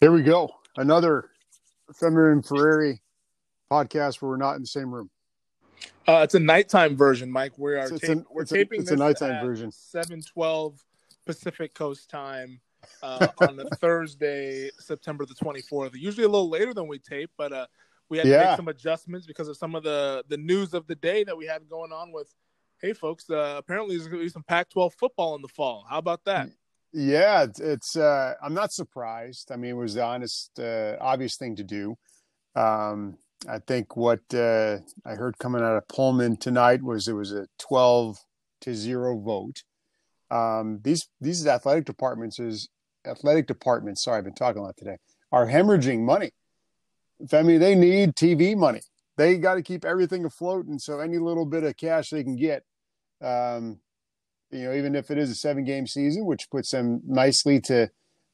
Here 0.00 0.12
we 0.12 0.22
go. 0.22 0.48
Another 0.76 1.30
Fenrir 1.92 2.30
and 2.30 2.46
Ferrari 2.46 3.02
podcast 3.68 4.22
where 4.22 4.30
we're 4.30 4.36
not 4.36 4.54
in 4.54 4.60
the 4.62 4.68
same 4.68 4.94
room. 4.94 5.10
Uh, 6.06 6.20
it's 6.22 6.36
a 6.36 6.40
nighttime 6.40 6.96
version, 6.96 7.28
Mike. 7.30 7.58
We 7.58 7.74
are 7.74 7.78
It's, 7.78 8.00
tape- 8.00 8.18
a, 8.18 8.24
we're 8.30 8.42
it's, 8.42 8.52
a, 8.52 8.54
taping 8.54 8.80
it's 8.82 8.92
a 8.92 8.96
nighttime 8.96 9.32
at 9.32 9.44
version. 9.44 9.70
7:12 9.70 10.78
Pacific 11.26 11.74
Coast 11.74 12.08
time 12.08 12.60
uh, 13.02 13.26
on 13.40 13.56
the 13.56 13.64
Thursday, 13.80 14.70
September 14.78 15.26
the 15.26 15.34
24th. 15.34 15.94
Usually 15.94 16.24
a 16.24 16.28
little 16.28 16.48
later 16.48 16.72
than 16.72 16.86
we 16.86 17.00
tape, 17.00 17.30
but 17.36 17.52
uh, 17.52 17.66
we 18.08 18.18
had 18.18 18.24
to 18.24 18.38
make 18.38 18.56
some 18.56 18.68
adjustments 18.68 19.26
because 19.26 19.48
of 19.48 19.56
some 19.56 19.74
of 19.74 19.82
the 19.82 20.24
the 20.28 20.36
news 20.36 20.74
of 20.74 20.86
the 20.86 20.94
day 20.94 21.24
that 21.24 21.36
we 21.36 21.44
had 21.46 21.68
going 21.68 21.92
on 21.92 22.12
with. 22.12 22.32
Hey, 22.80 22.92
folks! 22.92 23.28
Uh, 23.28 23.56
apparently, 23.58 23.96
there's 23.96 24.06
going 24.06 24.20
to 24.20 24.26
be 24.26 24.30
some 24.30 24.44
Pac-12 24.44 24.92
football 24.92 25.34
in 25.34 25.42
the 25.42 25.48
fall. 25.48 25.84
How 25.90 25.98
about 25.98 26.24
that? 26.26 26.48
Yeah, 26.92 27.46
it's, 27.58 27.96
uh, 27.96 28.34
I'm 28.42 28.54
not 28.54 28.72
surprised. 28.72 29.50
I 29.52 29.56
mean, 29.56 29.72
it 29.72 29.74
was 29.74 29.94
the 29.94 30.04
honest, 30.04 30.58
uh, 30.58 30.96
obvious 31.00 31.36
thing 31.36 31.56
to 31.56 31.64
do. 31.64 31.96
Um, 32.56 33.18
I 33.48 33.58
think 33.58 33.96
what 33.96 34.20
uh, 34.34 34.78
I 35.04 35.14
heard 35.14 35.38
coming 35.38 35.62
out 35.62 35.76
of 35.76 35.86
Pullman 35.88 36.38
tonight 36.38 36.82
was 36.82 37.06
it 37.06 37.12
was 37.12 37.32
a 37.32 37.46
12 37.58 38.18
to 38.62 38.74
zero 38.74 39.18
vote. 39.18 39.62
Um, 40.30 40.80
these 40.82 41.08
these 41.20 41.46
athletic 41.46 41.84
departments 41.84 42.38
is 42.38 42.68
athletic 43.06 43.46
departments. 43.46 44.02
Sorry, 44.02 44.18
I've 44.18 44.24
been 44.24 44.34
talking 44.34 44.60
a 44.60 44.64
lot 44.64 44.76
today. 44.76 44.96
Are 45.30 45.46
hemorrhaging 45.46 46.00
money. 46.00 46.32
I 47.32 47.42
mean, 47.42 47.60
they 47.60 47.74
need 47.74 48.14
TV 48.14 48.56
money. 48.56 48.80
They 49.16 49.36
got 49.38 49.54
to 49.54 49.62
keep 49.62 49.84
everything 49.84 50.24
afloat, 50.24 50.66
and 50.66 50.80
so 50.80 51.00
any 51.00 51.18
little 51.18 51.46
bit 51.46 51.64
of 51.64 51.76
cash 51.76 52.10
they 52.10 52.22
can 52.22 52.36
get, 52.36 52.62
um, 53.20 53.80
you 54.50 54.64
know, 54.64 54.74
even 54.74 54.94
if 54.94 55.10
it 55.10 55.18
is 55.18 55.30
a 55.30 55.34
seven 55.34 55.64
game 55.64 55.86
season, 55.86 56.26
which 56.26 56.50
puts 56.50 56.70
them 56.70 57.00
nicely 57.06 57.60
to, 57.62 57.90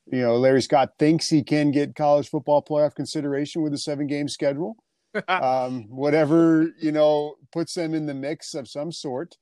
you 0.06 0.20
know, 0.20 0.36
Larry 0.36 0.62
Scott 0.62 0.90
thinks 0.98 1.28
he 1.28 1.42
can 1.42 1.70
get 1.70 1.94
college 1.94 2.28
football 2.28 2.62
playoff 2.62 2.94
consideration 2.94 3.62
with 3.62 3.72
a 3.72 3.78
seven 3.78 4.06
game 4.06 4.28
schedule. 4.28 4.76
um, 5.28 5.84
whatever, 5.88 6.70
you 6.80 6.90
know, 6.90 7.36
puts 7.52 7.74
them 7.74 7.94
in 7.94 8.06
the 8.06 8.14
mix 8.14 8.54
of 8.54 8.68
some 8.68 8.90
sort, 8.90 9.36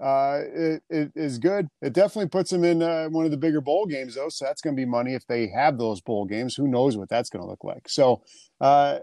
uh, 0.00 0.40
it, 0.54 0.82
it 0.88 1.12
is 1.14 1.38
good. 1.38 1.68
It 1.82 1.92
definitely 1.92 2.28
puts 2.28 2.50
them 2.50 2.64
in 2.64 2.82
uh, 2.82 3.08
one 3.08 3.24
of 3.24 3.30
the 3.30 3.36
bigger 3.36 3.60
bowl 3.60 3.86
games, 3.86 4.14
though. 4.14 4.28
So 4.28 4.44
that's 4.44 4.60
going 4.60 4.76
to 4.76 4.80
be 4.80 4.86
money 4.86 5.14
if 5.14 5.26
they 5.26 5.48
have 5.48 5.76
those 5.76 6.00
bowl 6.00 6.24
games. 6.24 6.54
Who 6.54 6.68
knows 6.68 6.96
what 6.96 7.08
that's 7.08 7.30
going 7.30 7.42
to 7.42 7.48
look 7.48 7.64
like? 7.64 7.88
So, 7.88 8.22
uh, 8.60 9.00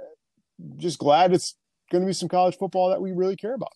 just 0.78 1.00
glad 1.00 1.34
it's 1.34 1.56
going 1.92 2.04
to 2.04 2.08
be 2.08 2.14
some 2.14 2.30
college 2.30 2.58
football 2.58 2.90
that 2.90 3.02
we 3.02 3.12
really 3.12 3.36
care 3.36 3.56
about. 3.56 3.74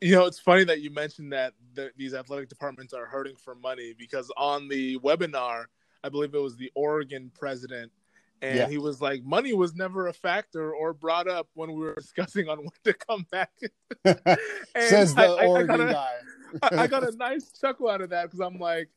You 0.00 0.12
know, 0.16 0.26
it's 0.26 0.38
funny 0.38 0.64
that 0.64 0.80
you 0.80 0.90
mentioned 0.90 1.32
that 1.32 1.54
the, 1.74 1.90
these 1.96 2.14
athletic 2.14 2.48
departments 2.48 2.92
are 2.92 3.06
hurting 3.06 3.36
for 3.36 3.54
money 3.54 3.94
because 3.98 4.30
on 4.36 4.68
the 4.68 4.98
webinar, 4.98 5.64
I 6.02 6.08
believe 6.08 6.34
it 6.34 6.38
was 6.42 6.56
the 6.56 6.70
Oregon 6.74 7.30
president, 7.38 7.90
and 8.42 8.58
Yeah. 8.58 8.68
he 8.68 8.78
was 8.78 9.00
like, 9.00 9.22
money 9.24 9.54
was 9.54 9.74
never 9.74 10.08
a 10.08 10.12
factor 10.12 10.74
or 10.74 10.92
brought 10.92 11.28
up 11.28 11.48
when 11.54 11.72
we 11.72 11.80
were 11.80 11.94
discussing 11.98 12.48
on 12.48 12.58
when 12.58 12.70
to 12.84 12.92
come 12.92 13.26
back. 13.30 13.52
Says 14.76 15.14
the 15.14 15.22
I- 15.22 15.26
I- 15.26 15.44
I 15.44 15.46
Oregon 15.46 15.76
gotta- 15.78 15.92
guy. 15.92 16.10
I, 16.62 16.68
I 16.82 16.86
got 16.86 17.02
a 17.02 17.16
nice 17.16 17.52
chuckle 17.52 17.88
out 17.88 18.00
of 18.00 18.10
that 18.10 18.24
because 18.24 18.40
I'm 18.40 18.58
like, 18.58 18.88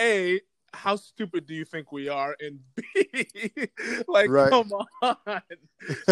A, 0.00 0.40
how 0.74 0.96
stupid 0.96 1.46
do 1.46 1.54
you 1.54 1.64
think 1.64 1.92
we 1.92 2.08
are? 2.08 2.36
And 2.40 2.58
B, 2.74 2.84
like, 4.08 4.28
Right. 4.28 4.50
come 4.50 4.70
on. 4.72 5.16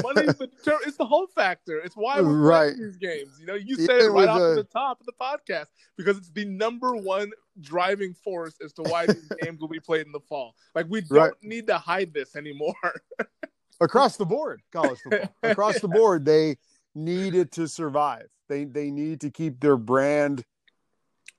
Money's 0.03 0.37
the, 0.37 0.49
ter- 0.65 0.79
it's 0.87 0.97
the 0.97 1.05
whole 1.07 1.27
factor. 1.27 1.79
It's 1.79 1.97
why 1.97 2.21
we're 2.21 2.39
Right. 2.39 2.77
these 2.77 2.97
games. 2.97 3.39
You 3.41 3.47
know, 3.47 3.55
you 3.55 3.77
said 3.77 3.91
Even 4.01 4.07
it 4.07 4.09
right 4.11 4.29
off 4.29 4.39
the- 4.39 4.55
the 4.57 4.65
top 4.65 5.01
of 5.01 5.07
the 5.07 5.13
podcast 5.21 5.67
because 5.97 6.17
it's 6.19 6.31
the 6.31 6.45
number 6.45 6.95
one 6.97 7.31
driving 7.61 8.15
force 8.15 8.55
as 8.65 8.73
to 8.75 8.83
why 8.83 9.07
these 9.07 9.29
games 9.43 9.61
will 9.61 9.69
be 9.69 9.81
played 9.81 10.07
in 10.07 10.13
the 10.13 10.21
fall. 10.21 10.55
Like, 10.75 10.87
we 10.89 11.01
don't 11.03 11.19
Right. 11.19 11.33
need 11.43 11.67
to 11.69 11.79
hide 11.79 12.13
this 12.15 12.37
anymore. 12.37 12.75
across 13.81 14.17
the 14.17 14.25
board 14.25 14.61
college 14.73 15.01
football 15.01 15.34
across 15.43 15.81
the 15.81 15.89
board 15.89 16.25
they 16.25 16.56
need 16.95 17.34
it 17.34 17.51
to 17.51 17.67
survive 17.67 18.28
they 18.49 18.62
they 18.65 18.91
need 18.93 19.21
to 19.21 19.28
keep 19.28 19.59
their 19.61 19.77
brand 19.77 20.45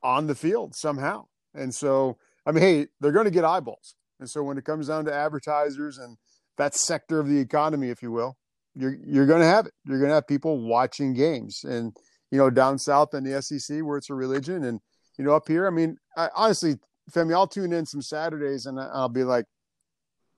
on 0.02 0.28
the 0.28 0.36
field 0.36 0.76
somehow 0.76 1.26
and 1.54 1.74
so 1.74 2.18
i 2.46 2.52
mean 2.52 2.64
hey 2.64 2.88
they're 3.00 3.12
going 3.12 3.26
to 3.26 3.32
get 3.32 3.46
eyeballs 3.46 3.96
and 4.20 4.30
so 4.30 4.44
when 4.44 4.58
it 4.58 4.66
comes 4.66 4.88
down 4.88 5.06
to 5.06 5.14
advertisers 5.14 5.98
and 5.98 6.18
that 6.58 6.76
sector 6.76 7.20
of 7.20 7.28
the 7.28 7.40
economy 7.40 7.90
if 7.90 8.02
you 8.02 8.12
will 8.12 8.38
you're 8.76 8.98
you're 9.06 9.26
going 9.26 9.42
to 9.42 9.48
have 9.48 9.66
it 9.66 9.74
you're 9.86 10.00
going 10.00 10.10
to 10.10 10.16
have 10.16 10.28
people 10.28 10.60
watching 10.60 11.14
games 11.14 11.64
and 11.64 11.96
you 12.32 12.38
know 12.38 12.50
down 12.50 12.78
south 12.78 13.14
in 13.14 13.24
the 13.24 13.42
SEC 13.42 13.82
where 13.84 13.98
it's 13.98 14.10
a 14.10 14.14
religion 14.14 14.64
and 14.64 14.80
you 15.18 15.26
know 15.26 15.36
up 15.36 15.48
here 15.48 15.68
i 15.68 15.70
mean 15.70 15.98
I, 16.18 16.30
honestly 16.36 16.78
Femi 17.12 17.34
I'll 17.34 17.48
tune 17.48 17.74
in 17.74 17.86
some 17.86 18.02
Saturdays 18.02 18.66
and 18.66 18.80
I'll 18.80 19.10
be 19.10 19.24
like 19.24 19.46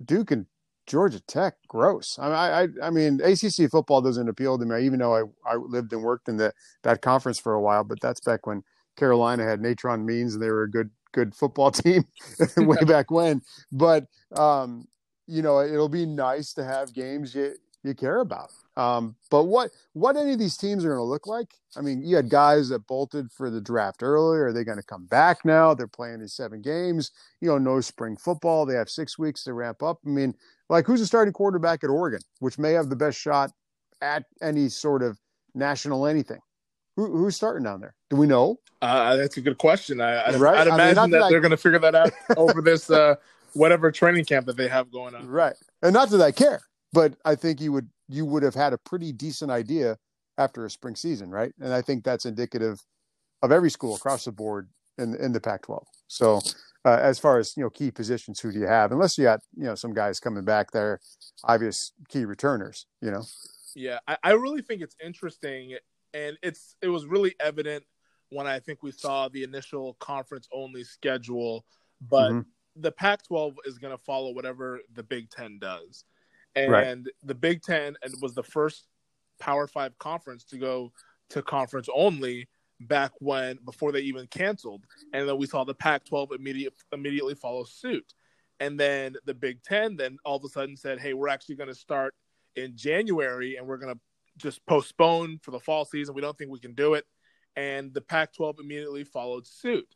Duke 0.03 0.31
and 0.31 0.45
Georgia 0.87 1.19
Tech, 1.19 1.55
gross. 1.67 2.17
I 2.19 2.25
mean, 2.25 2.33
I, 2.81 2.87
I, 2.87 2.89
mean, 2.91 3.21
ACC 3.21 3.69
football 3.71 4.01
doesn't 4.01 4.29
appeal 4.29 4.57
to 4.59 4.65
me, 4.65 4.85
even 4.85 4.99
though 4.99 5.15
I, 5.15 5.23
I 5.51 5.55
lived 5.55 5.93
and 5.93 6.03
worked 6.03 6.29
in 6.29 6.37
the 6.37 6.53
that 6.83 7.01
conference 7.01 7.39
for 7.39 7.53
a 7.53 7.61
while. 7.61 7.83
But 7.83 7.99
that's 8.01 8.19
back 8.19 8.45
when 8.45 8.63
Carolina 8.95 9.43
had 9.43 9.61
Natrone 9.61 10.05
Means 10.05 10.35
and 10.35 10.43
they 10.43 10.49
were 10.49 10.63
a 10.63 10.69
good, 10.69 10.91
good 11.15 11.33
football 11.33 11.71
team 11.83 12.05
way 12.57 12.83
back 12.85 13.09
when. 13.09 13.41
But 13.71 14.05
um, 14.35 14.87
you 15.25 15.41
know, 15.41 15.61
it'll 15.61 15.89
be 15.89 16.05
nice 16.05 16.53
to 16.53 16.63
have 16.63 16.93
games 16.93 17.33
you 17.33 17.55
you 17.83 17.93
care 17.93 18.19
about. 18.19 18.51
Um, 18.77 19.15
but 19.31 19.43
what 19.45 19.71
what 19.93 20.17
any 20.17 20.33
of 20.33 20.39
these 20.39 20.57
teams 20.57 20.83
are 20.83 20.89
going 20.89 20.99
to 20.99 21.03
look 21.03 21.27
like? 21.27 21.53
I 21.77 21.81
mean, 21.81 22.03
you 22.03 22.15
had 22.15 22.29
guys 22.29 22.69
that 22.69 22.87
bolted 22.87 23.31
for 23.31 23.49
the 23.49 23.61
draft 23.61 24.03
earlier. 24.03 24.47
Are 24.47 24.53
they 24.53 24.63
going 24.63 24.77
to 24.77 24.83
come 24.83 25.05
back 25.05 25.45
now? 25.45 25.73
They're 25.73 25.87
playing 25.87 26.19
these 26.19 26.33
seven 26.33 26.61
games. 26.61 27.11
You 27.41 27.49
know, 27.49 27.57
no 27.57 27.81
spring 27.81 28.17
football. 28.17 28.65
They 28.65 28.75
have 28.75 28.89
six 28.89 29.17
weeks 29.17 29.43
to 29.45 29.53
ramp 29.53 29.81
up. 29.81 29.99
I 30.05 30.09
mean, 30.09 30.35
like 30.69 30.85
who's 30.85 30.99
the 30.99 31.05
starting 31.05 31.33
quarterback 31.33 31.83
at 31.83 31.89
Oregon, 31.89 32.21
which 32.39 32.59
may 32.59 32.73
have 32.73 32.89
the 32.89 32.95
best 32.95 33.17
shot 33.19 33.51
at 34.01 34.25
any 34.41 34.67
sort 34.67 35.01
of 35.01 35.17
national 35.53 36.05
anything? 36.05 36.39
Who, 36.95 37.17
who's 37.17 37.35
starting 37.35 37.63
down 37.63 37.81
there? 37.81 37.95
Do 38.09 38.15
we 38.15 38.27
know? 38.27 38.59
Uh, 38.81 39.15
that's 39.15 39.37
a 39.37 39.41
good 39.41 39.57
question. 39.57 39.99
I, 40.01 40.27
I'd, 40.27 40.35
Right? 40.35 40.57
I'd 40.57 40.67
I 40.67 40.71
mean, 40.71 40.73
imagine 40.73 41.11
that, 41.11 41.19
that 41.19 41.29
they're 41.29 41.41
going 41.41 41.51
to 41.51 41.57
figure 41.57 41.79
that 41.79 41.95
out 41.95 42.11
over 42.37 42.61
this 42.61 42.89
uh, 42.89 43.15
whatever 43.53 43.91
training 43.91 44.25
camp 44.25 44.45
that 44.45 44.57
they 44.57 44.67
have 44.67 44.91
going 44.91 45.15
on. 45.15 45.27
Right. 45.27 45.55
And 45.81 45.93
not 45.93 46.09
that 46.09 46.21
I 46.21 46.31
care, 46.31 46.61
but 46.93 47.15
I 47.25 47.35
think 47.35 47.61
you 47.61 47.71
would 47.71 47.89
you 48.07 48.25
would 48.25 48.43
have 48.43 48.53
had 48.53 48.73
a 48.73 48.77
pretty 48.77 49.11
decent 49.11 49.51
idea 49.51 49.97
after 50.37 50.65
a 50.65 50.69
spring 50.69 50.95
season, 50.95 51.31
right? 51.31 51.53
And 51.59 51.73
I 51.73 51.81
think 51.81 52.03
that's 52.03 52.25
indicative 52.25 52.81
of 53.41 53.51
every 53.51 53.71
school 53.71 53.95
across 53.95 54.25
the 54.25 54.31
board 54.31 54.69
in 54.97 55.15
in 55.15 55.31
the 55.33 55.41
Pac-12. 55.41 55.83
So 56.07 56.41
uh, 56.85 56.99
as 57.01 57.17
far 57.17 57.39
as 57.39 57.57
you 57.57 57.63
know, 57.63 57.69
key 57.69 57.91
positions, 57.91 58.39
who 58.39 58.51
do 58.51 58.59
you 58.59 58.67
have? 58.67 58.91
Unless 58.91 59.17
you 59.17 59.23
got 59.23 59.41
you 59.55 59.65
know 59.65 59.75
some 59.75 59.93
guys 59.93 60.19
coming 60.19 60.45
back 60.45 60.71
there, 60.71 60.99
obvious 61.43 61.91
key 62.09 62.25
returners. 62.25 62.85
You 63.01 63.11
know, 63.11 63.23
Yeah, 63.75 63.99
I, 64.07 64.17
I 64.23 64.31
really 64.31 64.61
think 64.61 64.81
it's 64.81 64.95
interesting, 65.03 65.75
and 66.15 66.37
it's 66.41 66.75
it 66.81 66.87
was 66.87 67.05
really 67.05 67.35
evident 67.39 67.83
when 68.29 68.47
I 68.47 68.59
think 68.59 68.81
we 68.81 68.91
saw 68.91 69.27
the 69.27 69.43
initial 69.43 69.95
conference 69.95 70.47
only 70.51 70.83
schedule, 70.83 71.65
but 72.01 72.31
Mhm. 72.31 72.45
the 72.77 72.91
Pac-12 72.91 73.55
is 73.65 73.77
going 73.77 73.95
to 73.95 74.03
follow 74.03 74.31
whatever 74.31 74.79
the 74.93 75.03
Big 75.03 75.29
Ten 75.29 75.59
does, 75.59 76.05
and 76.55 76.71
Right. 76.71 77.13
the 77.23 77.35
Big 77.35 77.61
Ten 77.61 77.95
and 78.01 78.15
was 78.21 78.33
the 78.33 78.43
first 78.43 78.87
Power 79.39 79.67
Five 79.67 79.97
conference 79.99 80.45
to 80.45 80.57
go 80.57 80.91
to 81.29 81.41
conference 81.43 81.89
only 81.93 82.47
back 82.79 83.11
when 83.19 83.57
before 83.65 83.91
they 83.91 84.01
even 84.01 84.27
canceled, 84.27 84.85
and 85.13 85.27
then 85.27 85.37
we 85.37 85.45
saw 85.45 85.63
the 85.63 85.75
Pac-12 85.75 86.31
immediate 86.31 86.73
immediately 86.91 87.35
follow 87.35 87.65
suit, 87.65 88.13
and 88.59 88.79
then 88.79 89.15
the 89.25 89.33
Big 89.33 89.61
Ten 89.63 89.97
then 89.97 90.17
all 90.23 90.37
of 90.37 90.43
a 90.45 90.49
sudden 90.49 90.77
said, 90.77 90.99
"Hey, 90.99 91.13
we're 91.13 91.29
actually 91.29 91.55
going 91.55 91.69
to 91.69 91.75
start." 91.75 92.15
in 92.57 92.77
January, 92.77 93.57
and 93.57 93.67
we're 93.67 93.75
going 93.75 93.93
to 93.93 93.99
just 94.37 94.65
postpone 94.65 95.39
for 95.41 95.51
the 95.51 95.59
fall 95.59 95.85
season. 95.85 96.15
We 96.15 96.21
don't 96.21 96.37
think 96.37 96.51
we 96.51 96.59
can 96.59 96.73
do 96.73 96.93
it. 96.93 97.05
And 97.55 97.93
the 97.93 98.01
Pac 98.01 98.33
12 98.33 98.57
immediately 98.59 99.03
followed 99.03 99.47
suit. 99.47 99.87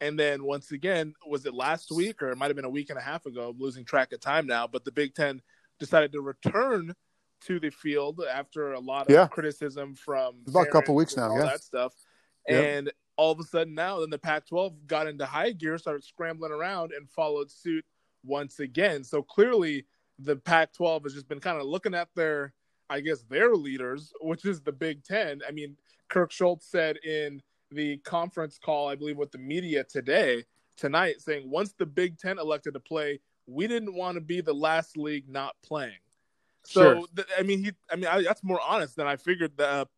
And 0.00 0.18
then 0.18 0.44
once 0.44 0.72
again, 0.72 1.14
was 1.26 1.46
it 1.46 1.54
last 1.54 1.90
week 1.90 2.22
or 2.22 2.30
it 2.30 2.36
might 2.36 2.46
have 2.48 2.56
been 2.56 2.64
a 2.64 2.70
week 2.70 2.90
and 2.90 2.98
a 2.98 3.02
half 3.02 3.26
ago? 3.26 3.50
I'm 3.50 3.58
losing 3.58 3.84
track 3.84 4.12
of 4.12 4.20
time 4.20 4.46
now. 4.46 4.66
But 4.66 4.84
the 4.84 4.92
Big 4.92 5.14
Ten 5.14 5.40
decided 5.78 6.12
to 6.12 6.20
return 6.20 6.94
to 7.46 7.58
the 7.58 7.70
field 7.70 8.20
after 8.32 8.72
a 8.72 8.80
lot 8.80 9.06
of 9.06 9.12
Yeah. 9.12 9.26
criticism 9.26 9.94
from 9.94 10.42
about 10.46 10.68
a 10.68 10.70
couple 10.70 10.94
weeks 10.94 11.16
now, 11.16 11.30
all 11.30 11.38
yeah. 11.38 11.46
that 11.46 11.62
stuff. 11.62 11.92
Yep. 12.48 12.64
And 12.64 12.92
all 13.16 13.32
of 13.32 13.40
a 13.40 13.44
sudden 13.44 13.74
now, 13.74 14.00
then 14.00 14.10
the 14.10 14.18
Pac-12 14.18 14.86
got 14.86 15.06
into 15.06 15.26
high 15.26 15.52
gear, 15.52 15.78
started 15.78 16.04
scrambling 16.04 16.52
around, 16.52 16.92
and 16.92 17.10
followed 17.10 17.50
suit 17.50 17.84
once 18.24 18.60
again. 18.60 19.04
So 19.04 19.22
clearly, 19.22 19.86
the 20.18 20.36
Pac-12 20.36 21.04
has 21.04 21.14
just 21.14 21.28
been 21.28 21.40
kind 21.40 21.58
of 21.58 21.66
looking 21.66 21.94
at 21.94 22.08
their, 22.14 22.54
I 22.92 23.00
guess, 23.00 23.22
their 23.22 23.54
leaders, 23.54 24.12
which 24.20 24.44
is 24.44 24.60
the 24.60 24.72
Big 24.72 25.02
Ten. 25.02 25.40
I 25.48 25.50
mean, 25.50 25.76
Kirk 26.08 26.30
Schulz 26.30 26.66
said 26.66 26.98
in 26.98 27.40
the 27.70 27.96
conference 27.98 28.58
call, 28.62 28.88
I 28.88 28.94
believe, 28.96 29.16
with 29.16 29.32
the 29.32 29.38
media 29.38 29.82
today, 29.84 30.44
tonight, 30.76 31.20
saying 31.20 31.50
once 31.50 31.72
the 31.72 31.86
Big 31.86 32.18
Ten 32.18 32.38
elected 32.38 32.74
to 32.74 32.80
play, 32.80 33.20
we 33.46 33.66
didn't 33.66 33.94
want 33.94 34.14
to 34.16 34.20
be 34.20 34.40
the 34.40 34.52
last 34.54 34.96
league 34.96 35.28
not 35.28 35.54
playing. 35.62 35.98
So, 36.64 36.80
Sure. 36.80 37.06
th- 37.16 37.28
I 37.38 37.42
mean, 37.42 37.64
he, 37.64 37.72
I 37.90 37.96
mean, 37.96 38.06
I, 38.06 38.22
that's 38.22 38.44
more 38.44 38.60
honest 38.60 38.94
than 38.96 39.06
I 39.06 39.16
figured 39.16 39.56
the 39.56 39.88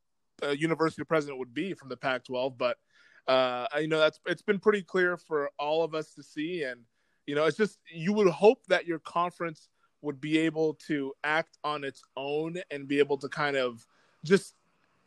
uh, 0.43 0.49
university 0.50 1.05
president 1.05 1.38
would 1.38 1.52
be 1.52 1.75
from 1.75 1.88
the 1.88 1.96
Pac-12. 1.96 2.56
But 2.56 2.79
uh, 3.26 3.67
you 3.81 3.88
know, 3.88 3.99
that's 3.99 4.20
it's 4.26 4.43
been 4.43 4.58
pretty 4.58 4.82
clear 4.82 5.17
for 5.17 5.50
all 5.58 5.82
of 5.82 5.94
us 5.94 6.14
to 6.14 6.23
see, 6.23 6.62
and 6.62 6.81
You 7.26 7.35
know, 7.35 7.46
it's 7.46 7.56
just 7.56 7.79
you 7.93 8.12
would 8.12 8.29
hope 8.29 8.64
that 8.69 8.87
your 8.87 8.99
conference 8.99 9.69
would 10.05 10.21
be 10.21 10.39
able 10.39 10.75
to 10.87 11.12
act 11.25 11.59
on 11.65 11.83
its 11.83 12.03
own 12.17 12.56
and 12.71 12.87
be 12.87 12.99
able 12.99 13.19
to 13.19 13.29
kind 13.29 13.56
of 13.56 13.87
just 14.25 14.55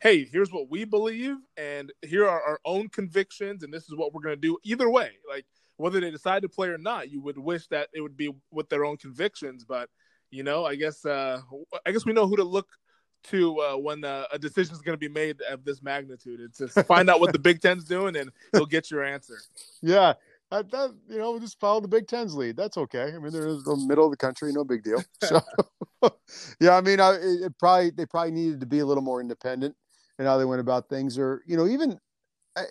hey, 0.00 0.24
here's 0.24 0.52
what 0.52 0.70
we 0.70 0.84
believe, 0.84 1.36
and 1.56 1.92
here 2.02 2.28
are 2.28 2.40
our 2.40 2.60
own 2.64 2.88
convictions, 2.88 3.64
and 3.64 3.74
this 3.74 3.84
is 3.84 3.96
what 3.96 4.14
we're 4.14 4.20
going 4.20 4.36
to 4.36 4.40
do. 4.40 4.56
Either 4.62 4.88
way, 4.88 5.10
like 5.28 5.44
whether 5.76 6.00
they 6.00 6.10
decide 6.10 6.42
to 6.42 6.48
play 6.48 6.68
or 6.68 6.78
not, 6.78 7.10
you 7.10 7.20
would 7.20 7.38
wish 7.38 7.66
that 7.68 7.88
it 7.92 8.00
would 8.00 8.16
be 8.16 8.30
with 8.52 8.68
their 8.68 8.84
own 8.84 8.96
convictions. 8.96 9.64
But 9.64 9.88
you 10.30 10.42
know, 10.42 10.64
I 10.64 10.74
guess 10.74 11.04
uh, 11.04 11.40
I 11.86 11.92
guess 11.92 12.04
we 12.04 12.12
know 12.12 12.26
who 12.26 12.36
to 12.36 12.44
look 12.44 12.68
to 13.24 13.60
uh, 13.60 13.76
when 13.76 14.04
uh, 14.04 14.24
a 14.32 14.38
decision 14.38 14.74
is 14.74 14.82
going 14.82 14.94
to 14.94 14.98
be 14.98 15.08
made 15.08 15.40
of 15.50 15.64
this 15.64 15.82
magnitude. 15.82 16.40
It's 16.40 16.58
just 16.58 16.86
find 16.86 17.10
out 17.10 17.20
what 17.20 17.32
the 17.32 17.38
Big 17.38 17.60
Ten's 17.60 17.84
doing, 17.84 18.16
and 18.16 18.30
you'll 18.54 18.66
get 18.66 18.90
your 18.90 19.04
answer. 19.04 19.38
Yeah, 19.80 20.14
that, 20.50 20.70
that 20.70 20.94
you 21.08 21.18
know, 21.18 21.38
just 21.38 21.60
follow 21.60 21.80
the 21.80 21.88
Big 21.88 22.06
Ten's 22.06 22.34
lead. 22.34 22.56
That's 22.56 22.76
okay. 22.76 23.12
I 23.14 23.18
mean, 23.18 23.32
they're 23.32 23.48
in 23.48 23.62
the 23.64 23.76
middle 23.88 24.06
of 24.06 24.10
the 24.10 24.16
country, 24.16 24.52
no 24.52 24.64
big 24.64 24.82
deal. 24.82 25.02
So, 25.22 25.40
yeah, 26.60 26.76
I 26.76 26.80
mean, 26.80 27.00
I, 27.00 27.18
it 27.20 27.58
probably 27.58 27.90
they 27.90 28.06
probably 28.06 28.30
needed 28.30 28.60
to 28.60 28.66
be 28.66 28.78
a 28.78 28.86
little 28.86 29.02
more 29.02 29.20
independent 29.20 29.74
in 30.18 30.26
how 30.26 30.38
they 30.38 30.44
went 30.44 30.60
about 30.60 30.88
things, 30.88 31.18
or 31.18 31.42
you 31.46 31.56
know, 31.56 31.66
even 31.66 31.98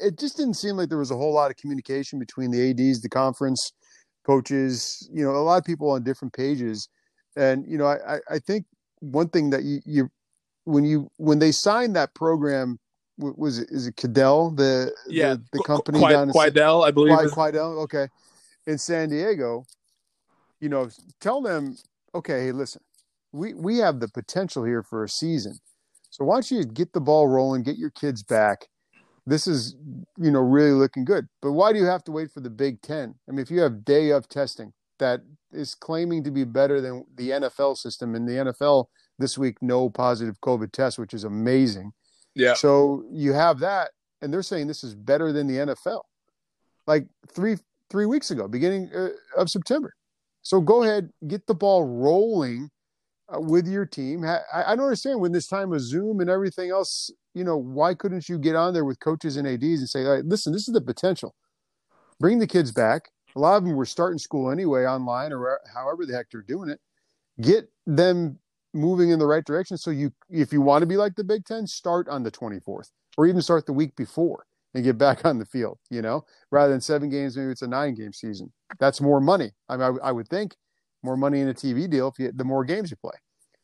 it 0.01 0.17
just 0.17 0.37
didn't 0.37 0.55
seem 0.55 0.77
like 0.77 0.89
there 0.89 0.97
was 0.97 1.11
a 1.11 1.15
whole 1.15 1.33
lot 1.33 1.51
of 1.51 1.57
communication 1.57 2.19
between 2.19 2.51
the 2.51 2.69
ads, 2.69 3.01
the 3.01 3.09
conference 3.09 3.73
coaches. 4.25 5.07
You 5.11 5.23
know, 5.23 5.31
a 5.31 5.43
lot 5.43 5.57
of 5.57 5.65
people 5.65 5.91
on 5.91 6.03
different 6.03 6.33
pages, 6.33 6.87
and 7.35 7.65
you 7.67 7.77
know, 7.77 7.85
I 7.85 8.19
I 8.29 8.39
think 8.39 8.65
one 8.99 9.29
thing 9.29 9.49
that 9.51 9.63
you 9.63 9.81
you 9.85 10.09
when 10.63 10.83
you 10.83 11.09
when 11.17 11.39
they 11.39 11.51
signed 11.51 11.95
that 11.95 12.13
program 12.15 12.79
was 13.17 13.59
it 13.59 13.69
is 13.71 13.87
it 13.87 13.95
Cadell 13.95 14.51
the 14.51 14.93
yeah 15.07 15.33
the, 15.33 15.43
the 15.53 15.63
company 15.63 15.99
Qu- 15.99 16.09
down 16.09 16.29
in 16.29 16.33
Quidel 16.33 16.85
I 16.85 16.91
believe 16.91 17.17
Qu- 17.17 17.29
Quidel 17.29 17.83
okay. 17.83 18.07
In 18.65 18.77
San 18.77 19.09
Diego 19.09 19.65
you 20.59 20.69
know 20.69 20.89
tell 21.19 21.41
them 21.41 21.77
okay 22.13 22.45
hey 22.45 22.51
listen 22.51 22.81
we 23.31 23.53
we 23.53 23.77
have 23.77 23.99
the 23.99 24.07
potential 24.07 24.63
here 24.63 24.83
for 24.83 25.03
a 25.03 25.09
season. 25.09 25.59
So 26.09 26.25
why 26.25 26.35
don't 26.35 26.51
you 26.51 26.63
get 26.63 26.93
the 26.93 27.01
ball 27.01 27.27
rolling 27.27 27.63
get 27.63 27.77
your 27.77 27.91
kids 27.91 28.23
back? 28.23 28.67
This 29.25 29.47
is 29.47 29.75
you 30.17 30.31
know 30.31 30.39
really 30.39 30.71
looking 30.71 31.05
good. 31.05 31.27
But 31.41 31.51
why 31.53 31.73
do 31.73 31.79
you 31.79 31.85
have 31.85 32.03
to 32.05 32.11
wait 32.11 32.31
for 32.31 32.39
the 32.39 32.49
Big 32.49 32.81
10 32.81 33.15
I 33.27 33.31
mean 33.31 33.39
if 33.39 33.51
you 33.51 33.61
have 33.61 33.85
day 33.85 34.09
of 34.09 34.27
testing 34.27 34.73
that 34.99 35.21
is 35.51 35.75
claiming 35.75 36.23
to 36.23 36.31
be 36.31 36.43
better 36.43 36.81
than 36.81 37.05
the 37.15 37.29
NFL 37.29 37.77
system 37.77 38.15
and 38.15 38.27
the 38.27 38.33
NFL 38.33 38.85
this 39.19 39.37
week 39.37 39.57
no 39.61 39.89
positive 39.89 40.39
COVID 40.41 40.71
test 40.71 40.97
which 40.97 41.13
is 41.13 41.23
amazing 41.23 41.91
yeah. 42.37 42.53
So 42.53 43.03
you 43.11 43.33
have 43.33 43.59
that, 43.59 43.91
and 44.21 44.33
they're 44.33 44.43
saying 44.43 44.67
this 44.67 44.83
is 44.83 44.95
better 44.95 45.31
than 45.31 45.47
the 45.47 45.55
NFL, 45.55 46.03
like 46.85 47.07
three 47.27 47.57
three 47.89 48.05
weeks 48.05 48.31
ago, 48.31 48.47
beginning 48.47 48.91
uh, 48.95 49.09
of 49.35 49.49
September. 49.49 49.93
So 50.43 50.61
go 50.61 50.83
ahead, 50.83 51.09
get 51.27 51.47
the 51.47 51.55
ball 51.55 51.83
rolling 51.83 52.69
uh, 53.33 53.41
with 53.41 53.67
your 53.67 53.85
team. 53.85 54.23
I, 54.23 54.39
I 54.53 54.75
don't 54.75 54.85
understand 54.85 55.19
when 55.19 55.31
this 55.31 55.47
time 55.47 55.73
of 55.73 55.81
Zoom 55.81 56.19
and 56.21 56.29
everything 56.29 56.69
else. 56.69 57.11
You 57.33 57.43
know, 57.43 57.57
why 57.57 57.93
couldn't 57.93 58.29
you 58.29 58.39
get 58.39 58.55
on 58.55 58.73
there 58.73 58.85
with 58.85 58.99
coaches 58.99 59.37
and 59.37 59.47
ads 59.47 59.63
and 59.63 59.89
say, 59.89 60.03
"Listen, 60.21 60.53
this 60.53 60.67
is 60.67 60.73
the 60.73 60.81
potential. 60.81 61.35
Bring 62.19 62.39
the 62.39 62.47
kids 62.47 62.71
back. 62.71 63.09
A 63.35 63.39
lot 63.39 63.57
of 63.57 63.63
them 63.63 63.75
were 63.75 63.85
starting 63.85 64.17
school 64.17 64.49
anyway, 64.49 64.85
online 64.85 65.31
or 65.31 65.59
however 65.73 66.05
the 66.05 66.13
heck 66.13 66.31
they're 66.31 66.41
doing 66.41 66.69
it. 66.69 66.79
Get 67.39 67.69
them 67.85 68.39
moving 68.77 69.09
in 69.09 69.19
the 69.19 69.25
right 69.25 69.43
direction. 69.43 69.77
So 69.77 69.91
you, 69.91 70.11
if 70.29 70.53
you 70.53 70.61
want 70.61 70.81
to 70.83 70.85
be 70.85 70.97
like 70.97 71.15
the 71.15 71.23
Big 71.23 71.45
Ten, 71.45 71.67
start 71.67 72.07
on 72.07 72.23
the 72.23 72.31
24th 72.31 72.89
or 73.17 73.25
even 73.25 73.41
start 73.41 73.65
the 73.65 73.73
week 73.73 73.95
before 73.95 74.45
and 74.73 74.83
get 74.83 74.97
back 74.97 75.25
on 75.25 75.39
the 75.39 75.45
field, 75.45 75.79
you 75.89 76.01
know, 76.01 76.23
rather 76.51 76.71
than 76.71 76.81
seven 76.81 77.09
games, 77.09 77.35
maybe 77.35 77.51
it's 77.51 77.61
a 77.61 77.67
nine 77.67 77.95
game 77.95 78.13
season. 78.13 78.51
That's 78.79 79.01
more 79.01 79.19
money. 79.19 79.51
I 79.67 79.77
mean, 79.77 79.99
I, 80.01 80.09
I 80.09 80.11
would 80.11 80.29
think 80.29 80.55
more 81.03 81.17
money 81.17 81.41
in 81.41 81.49
a 81.49 81.53
TV 81.53 81.89
deal 81.89 82.07
if 82.07 82.19
you, 82.19 82.31
the 82.33 82.43
more 82.43 82.63
games 82.63 82.91
you 82.91 82.97
play. 82.97 83.17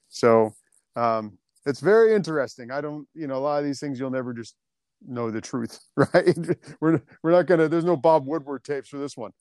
So, 0.10 0.54
um, 0.95 1.38
it's 1.65 1.80
very 1.80 2.13
interesting. 2.13 2.71
I 2.71 2.81
don't, 2.81 3.07
you 3.13 3.27
know, 3.27 3.36
a 3.36 3.39
lot 3.39 3.60
of 3.60 3.65
these 3.65 3.80
things 3.80 4.00
you'll 4.00 4.10
never 4.10 4.33
just 4.33 4.56
know 5.07 5.31
the 5.31 5.42
truth, 5.42 5.80
right? 5.95 6.38
we're 6.81 7.01
we're 7.21 7.31
not 7.31 7.48
gonna. 7.48 7.68
There's 7.68 7.86
no 7.86 7.98
Bob 7.98 8.25
Woodward 8.25 8.63
tapes 8.63 8.89
for 8.89 8.98
this 8.98 9.18
one. 9.18 9.31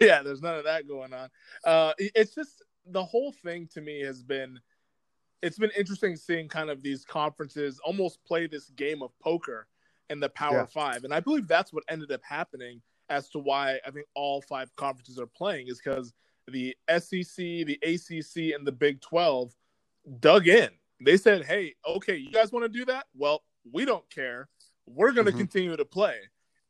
yeah, 0.00 0.22
there's 0.22 0.42
none 0.42 0.56
of 0.56 0.64
that 0.64 0.88
going 0.88 1.12
on. 1.12 1.28
Uh, 1.64 1.92
it's 1.98 2.34
just 2.34 2.62
the 2.86 3.04
whole 3.04 3.32
thing 3.44 3.68
to 3.74 3.80
me 3.80 4.00
has 4.00 4.22
been 4.22 4.58
it's 5.42 5.58
been 5.58 5.70
interesting 5.76 6.16
seeing 6.16 6.48
kind 6.48 6.70
of 6.70 6.82
these 6.82 7.04
conferences 7.04 7.80
almost 7.84 8.22
play 8.24 8.46
this 8.46 8.70
game 8.70 9.02
of 9.02 9.10
poker 9.20 9.66
in 10.10 10.20
the 10.20 10.28
Power 10.28 10.58
yeah. 10.58 10.66
Five, 10.66 11.04
and 11.04 11.12
I 11.12 11.20
believe 11.20 11.46
that's 11.46 11.72
what 11.72 11.84
ended 11.88 12.10
up 12.12 12.22
happening 12.24 12.80
as 13.10 13.28
to 13.30 13.38
why 13.38 13.78
I 13.86 13.90
think 13.90 14.06
all 14.14 14.42
five 14.42 14.74
conferences 14.76 15.18
are 15.18 15.26
playing 15.26 15.68
is 15.68 15.80
because 15.82 16.12
the 16.46 16.76
SEC, 16.88 17.36
the 17.36 17.78
ACC, 17.82 18.54
and 18.54 18.66
the 18.66 18.72
Big 18.72 19.00
Twelve 19.00 19.54
dug 20.20 20.48
in. 20.48 20.70
They 21.00 21.16
said, 21.16 21.44
"Hey, 21.44 21.74
okay, 21.86 22.16
you 22.16 22.30
guys 22.30 22.52
want 22.52 22.64
to 22.64 22.78
do 22.78 22.84
that? 22.86 23.06
Well, 23.14 23.42
we 23.70 23.84
don't 23.84 24.08
care. 24.10 24.48
We're 24.86 25.12
going 25.12 25.26
to 25.26 25.32
mm-hmm. 25.32 25.40
continue 25.40 25.76
to 25.76 25.84
play." 25.84 26.16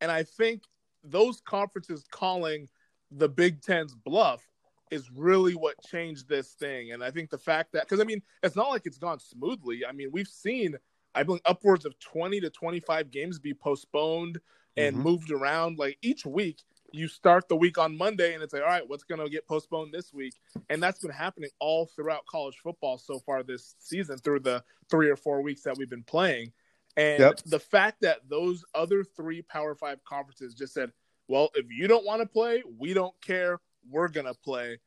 And 0.00 0.10
I 0.10 0.22
think 0.24 0.62
those 1.02 1.40
conferences 1.40 2.04
calling 2.10 2.68
the 3.10 3.28
Big 3.28 3.62
Ten's 3.62 3.94
bluff 3.94 4.42
is 4.90 5.10
really 5.10 5.54
what 5.54 5.82
changed 5.84 6.28
this 6.28 6.52
thing. 6.52 6.92
And 6.92 7.02
I 7.02 7.10
think 7.10 7.30
the 7.30 7.38
fact 7.38 7.72
that, 7.72 7.84
because 7.84 8.00
I 8.00 8.04
mean, 8.04 8.22
it's 8.42 8.56
not 8.56 8.70
like 8.70 8.82
it's 8.84 8.98
gone 8.98 9.20
smoothly. 9.20 9.84
I 9.86 9.92
mean, 9.92 10.10
we've 10.12 10.28
seen, 10.28 10.76
I 11.14 11.22
believe, 11.22 11.42
upwards 11.44 11.84
of 11.84 11.98
20 11.98 12.40
to 12.40 12.50
25 12.50 13.10
games 13.10 13.38
be 13.38 13.54
postponed 13.54 14.38
and 14.76 14.94
mm-hmm. 14.94 15.04
moved 15.04 15.30
around. 15.30 15.78
Like 15.78 15.98
each 16.02 16.24
week, 16.24 16.62
you 16.92 17.08
start 17.08 17.48
the 17.48 17.56
week 17.56 17.78
on 17.78 17.96
Monday 17.96 18.34
and 18.34 18.42
it's 18.42 18.52
like, 18.52 18.62
all 18.62 18.68
right, 18.68 18.88
what's 18.88 19.04
going 19.04 19.20
to 19.20 19.28
get 19.28 19.46
postponed 19.46 19.92
this 19.92 20.12
week? 20.12 20.34
And 20.70 20.82
that's 20.82 21.00
been 21.00 21.10
happening 21.10 21.50
all 21.60 21.86
throughout 21.86 22.24
college 22.26 22.56
football 22.62 22.98
so 22.98 23.18
far 23.18 23.42
this 23.42 23.74
season 23.78 24.18
through 24.18 24.40
the 24.40 24.62
three 24.90 25.10
or 25.10 25.16
four 25.16 25.42
weeks 25.42 25.62
that 25.62 25.76
we've 25.76 25.90
been 25.90 26.04
playing. 26.04 26.52
And 26.96 27.20
yep. 27.20 27.40
the 27.44 27.60
fact 27.60 28.00
that 28.00 28.28
those 28.28 28.64
other 28.74 29.04
three 29.04 29.42
Power 29.42 29.74
Five 29.74 30.02
conferences 30.04 30.54
just 30.54 30.74
said, 30.74 30.90
well, 31.28 31.50
if 31.54 31.66
you 31.70 31.86
don't 31.86 32.06
want 32.06 32.22
to 32.22 32.26
play, 32.26 32.62
we 32.78 32.94
don't 32.94 33.14
care 33.20 33.60
we're 33.90 34.08
gonna 34.08 34.34
play. 34.34 34.78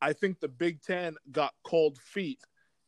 I 0.00 0.12
think 0.12 0.40
the 0.40 0.48
Big 0.48 0.80
Ten 0.82 1.16
got 1.32 1.54
cold 1.64 1.98
feet 1.98 2.40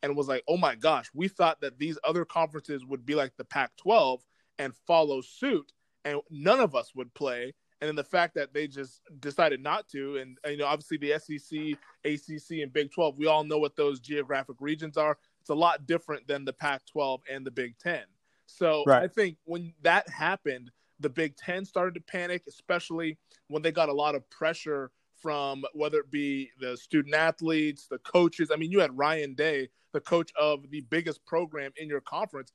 and 0.02 0.16
was 0.16 0.28
like, 0.28 0.42
oh 0.48 0.56
my 0.56 0.74
gosh, 0.74 1.10
we 1.14 1.28
thought 1.28 1.60
that 1.60 1.78
these 1.78 1.98
other 2.04 2.24
conferences 2.24 2.84
would 2.84 3.04
be 3.04 3.14
like 3.14 3.36
the 3.36 3.44
Pac 3.44 3.76
12 3.76 4.24
and 4.58 4.74
follow 4.86 5.20
suit, 5.20 5.72
and 6.04 6.20
none 6.30 6.60
of 6.60 6.74
us 6.74 6.94
would 6.94 7.12
play. 7.14 7.54
And 7.80 7.88
then 7.88 7.96
the 7.96 8.04
fact 8.04 8.34
that 8.34 8.52
they 8.52 8.66
just 8.66 9.00
decided 9.20 9.62
not 9.62 9.88
to, 9.88 10.18
and, 10.18 10.36
and, 10.44 10.52
you 10.52 10.58
know, 10.58 10.66
obviously 10.66 10.98
the 10.98 11.18
SEC, 11.18 11.78
ACC, 12.04 12.62
and 12.62 12.72
Big 12.72 12.92
12, 12.92 13.16
we 13.16 13.26
all 13.26 13.42
know 13.42 13.58
what 13.58 13.74
those 13.74 14.00
geographic 14.00 14.56
regions 14.60 14.98
are. 14.98 15.16
It's 15.40 15.48
a 15.48 15.54
lot 15.54 15.86
different 15.86 16.26
than 16.26 16.44
the 16.44 16.52
Pac 16.52 16.84
12 16.86 17.22
and 17.32 17.44
the 17.44 17.50
Big 17.50 17.78
10. 17.78 18.00
So 18.44 18.84
right. 18.86 19.04
I 19.04 19.08
think 19.08 19.38
when 19.44 19.72
that 19.82 20.08
happened, 20.10 20.70
the 20.98 21.08
Big 21.08 21.36
10 21.36 21.64
started 21.64 21.94
to 21.94 22.00
panic, 22.00 22.42
especially 22.46 23.16
when 23.48 23.62
they 23.62 23.72
got 23.72 23.88
a 23.88 23.94
lot 23.94 24.14
of 24.14 24.28
pressure 24.28 24.90
from 25.20 25.64
whether 25.74 25.98
it 25.98 26.10
be 26.10 26.50
the 26.60 26.76
student 26.76 27.14
athletes, 27.14 27.86
the 27.86 27.98
coaches. 27.98 28.50
I 28.52 28.56
mean, 28.56 28.72
you 28.72 28.80
had 28.80 28.96
Ryan 28.96 29.34
Day, 29.34 29.68
the 29.92 30.00
coach 30.00 30.32
of 30.38 30.70
the 30.70 30.80
biggest 30.82 31.24
program 31.26 31.72
in 31.76 31.88
your 31.88 32.00
conference, 32.00 32.52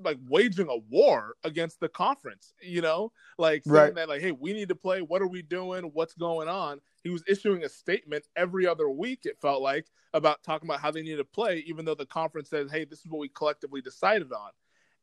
like 0.00 0.18
waging 0.28 0.68
a 0.68 0.76
war 0.76 1.34
against 1.44 1.78
the 1.78 1.88
conference, 1.88 2.54
you 2.60 2.80
know, 2.80 3.12
like 3.38 3.62
saying 3.64 3.74
right. 3.74 3.94
that, 3.94 4.08
like, 4.08 4.20
hey, 4.20 4.32
we 4.32 4.52
need 4.52 4.68
to 4.68 4.74
play. 4.74 5.00
What 5.00 5.22
are 5.22 5.28
we 5.28 5.42
doing? 5.42 5.84
What's 5.92 6.14
going 6.14 6.48
on? 6.48 6.80
He 7.04 7.10
was 7.10 7.22
issuing 7.28 7.64
a 7.64 7.68
statement 7.68 8.24
every 8.36 8.66
other 8.66 8.90
week, 8.90 9.20
it 9.24 9.38
felt 9.40 9.62
like, 9.62 9.86
about 10.12 10.42
talking 10.42 10.68
about 10.68 10.80
how 10.80 10.90
they 10.90 11.02
need 11.02 11.16
to 11.16 11.24
play, 11.24 11.64
even 11.66 11.84
though 11.84 11.94
the 11.94 12.06
conference 12.06 12.50
says, 12.50 12.70
hey, 12.70 12.84
this 12.84 13.00
is 13.00 13.06
what 13.08 13.20
we 13.20 13.28
collectively 13.28 13.80
decided 13.80 14.32
on. 14.32 14.50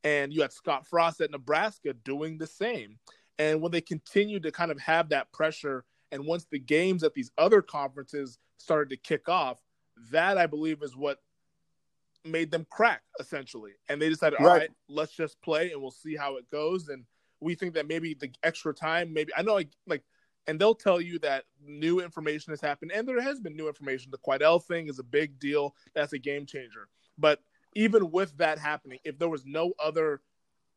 And 0.04 0.32
you 0.32 0.42
had 0.42 0.52
Scott 0.52 0.86
Frost 0.86 1.20
at 1.20 1.30
Nebraska 1.30 1.92
doing 1.92 2.38
the 2.38 2.46
same. 2.46 2.98
And 3.38 3.60
when 3.60 3.72
they 3.72 3.80
continue 3.80 4.38
to 4.40 4.52
kind 4.52 4.70
of 4.70 4.78
have 4.80 5.08
that 5.08 5.32
pressure 5.32 5.84
and 6.12 6.26
once 6.26 6.46
the 6.50 6.58
games 6.58 7.02
at 7.04 7.14
these 7.14 7.30
other 7.38 7.62
conferences 7.62 8.38
started 8.58 8.90
to 8.90 8.96
kick 8.96 9.28
off, 9.28 9.58
that 10.10 10.38
I 10.38 10.46
believe 10.46 10.82
is 10.82 10.96
what 10.96 11.18
made 12.24 12.50
them 12.50 12.66
crack 12.70 13.02
essentially. 13.20 13.72
And 13.88 14.00
they 14.00 14.08
decided, 14.08 14.38
right. 14.40 14.46
all 14.46 14.56
right, 14.56 14.70
let's 14.88 15.12
just 15.12 15.40
play 15.42 15.72
and 15.72 15.80
we'll 15.80 15.90
see 15.90 16.16
how 16.16 16.36
it 16.36 16.50
goes. 16.50 16.88
And 16.88 17.04
we 17.40 17.54
think 17.54 17.74
that 17.74 17.86
maybe 17.86 18.14
the 18.14 18.30
extra 18.42 18.74
time, 18.74 19.12
maybe 19.12 19.32
I 19.36 19.42
know 19.42 19.54
like, 19.54 19.70
like 19.86 20.02
and 20.46 20.58
they'll 20.58 20.74
tell 20.74 21.00
you 21.00 21.18
that 21.20 21.44
new 21.62 22.00
information 22.00 22.52
has 22.52 22.60
happened, 22.60 22.90
and 22.92 23.06
there 23.06 23.20
has 23.20 23.38
been 23.38 23.54
new 23.54 23.68
information. 23.68 24.10
The 24.10 24.18
Quidel 24.18 24.64
thing 24.64 24.88
is 24.88 24.98
a 24.98 25.04
big 25.04 25.38
deal. 25.38 25.74
That's 25.94 26.14
a 26.14 26.18
game 26.18 26.46
changer. 26.46 26.88
But 27.18 27.40
even 27.74 28.10
with 28.10 28.34
that 28.38 28.58
happening, 28.58 28.98
if 29.04 29.18
there 29.18 29.28
was 29.28 29.44
no 29.44 29.74
other 29.78 30.22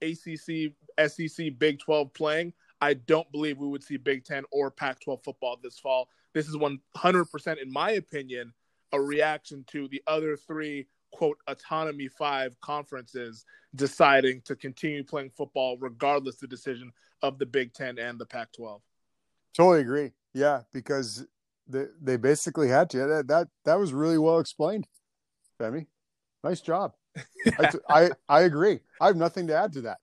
ACC, 0.02 0.74
SEC, 1.08 1.58
Big 1.58 1.80
12 1.80 2.14
playing, 2.14 2.54
I 2.82 2.96
don't 2.96 3.32
believe 3.32 3.60
we 3.60 3.68
would 3.68 3.84
see 3.84 3.98
Big 3.98 4.26
Ten 4.26 4.44
or 4.52 4.72
Pac 4.72 5.00
12 5.02 5.24
football 5.24 5.58
this 5.62 5.80
fall. 5.80 6.10
This 6.34 6.48
is 6.48 6.56
100%, 6.56 7.62
in 7.62 7.72
my 7.72 7.92
opinion, 7.92 8.54
a 8.92 9.00
reaction 9.00 9.64
to 9.68 9.88
the 9.90 10.02
other 10.08 10.36
three, 10.36 10.88
quote, 11.12 11.38
autonomy 11.48 12.08
five 12.08 12.60
conferences 12.62 13.46
deciding 13.76 14.42
to 14.42 14.56
continue 14.56 15.04
playing 15.04 15.30
football 15.30 15.78
regardless 15.80 16.38
the 16.38 16.48
decision 16.48 16.92
of 17.22 17.38
the 17.38 17.46
Big 17.46 17.74
Ten 17.74 18.00
and 18.00 18.20
the 18.20 18.26
Pac 18.26 18.52
12. 18.54 18.82
Totally 19.56 19.82
agree. 19.82 20.12
Yeah, 20.34 20.62
because 20.74 21.26
they, 21.68 21.86
they 22.02 22.18
basically 22.18 22.70
had 22.70 22.90
to. 22.92 23.00
That, 23.00 23.28
that 23.28 23.48
that 23.66 23.80
was 23.80 23.94
really 23.94 24.18
well 24.18 24.40
explained, 24.40 24.88
Femi. 25.60 25.88
Nice 26.44 26.62
job. 26.62 26.94
I, 27.60 27.72
I 27.90 28.10
I 28.30 28.42
agree. 28.42 28.80
I 29.02 29.08
have 29.08 29.18
nothing 29.18 29.48
to 29.48 29.56
add 29.56 29.74
to 29.74 29.82
that. 29.82 29.98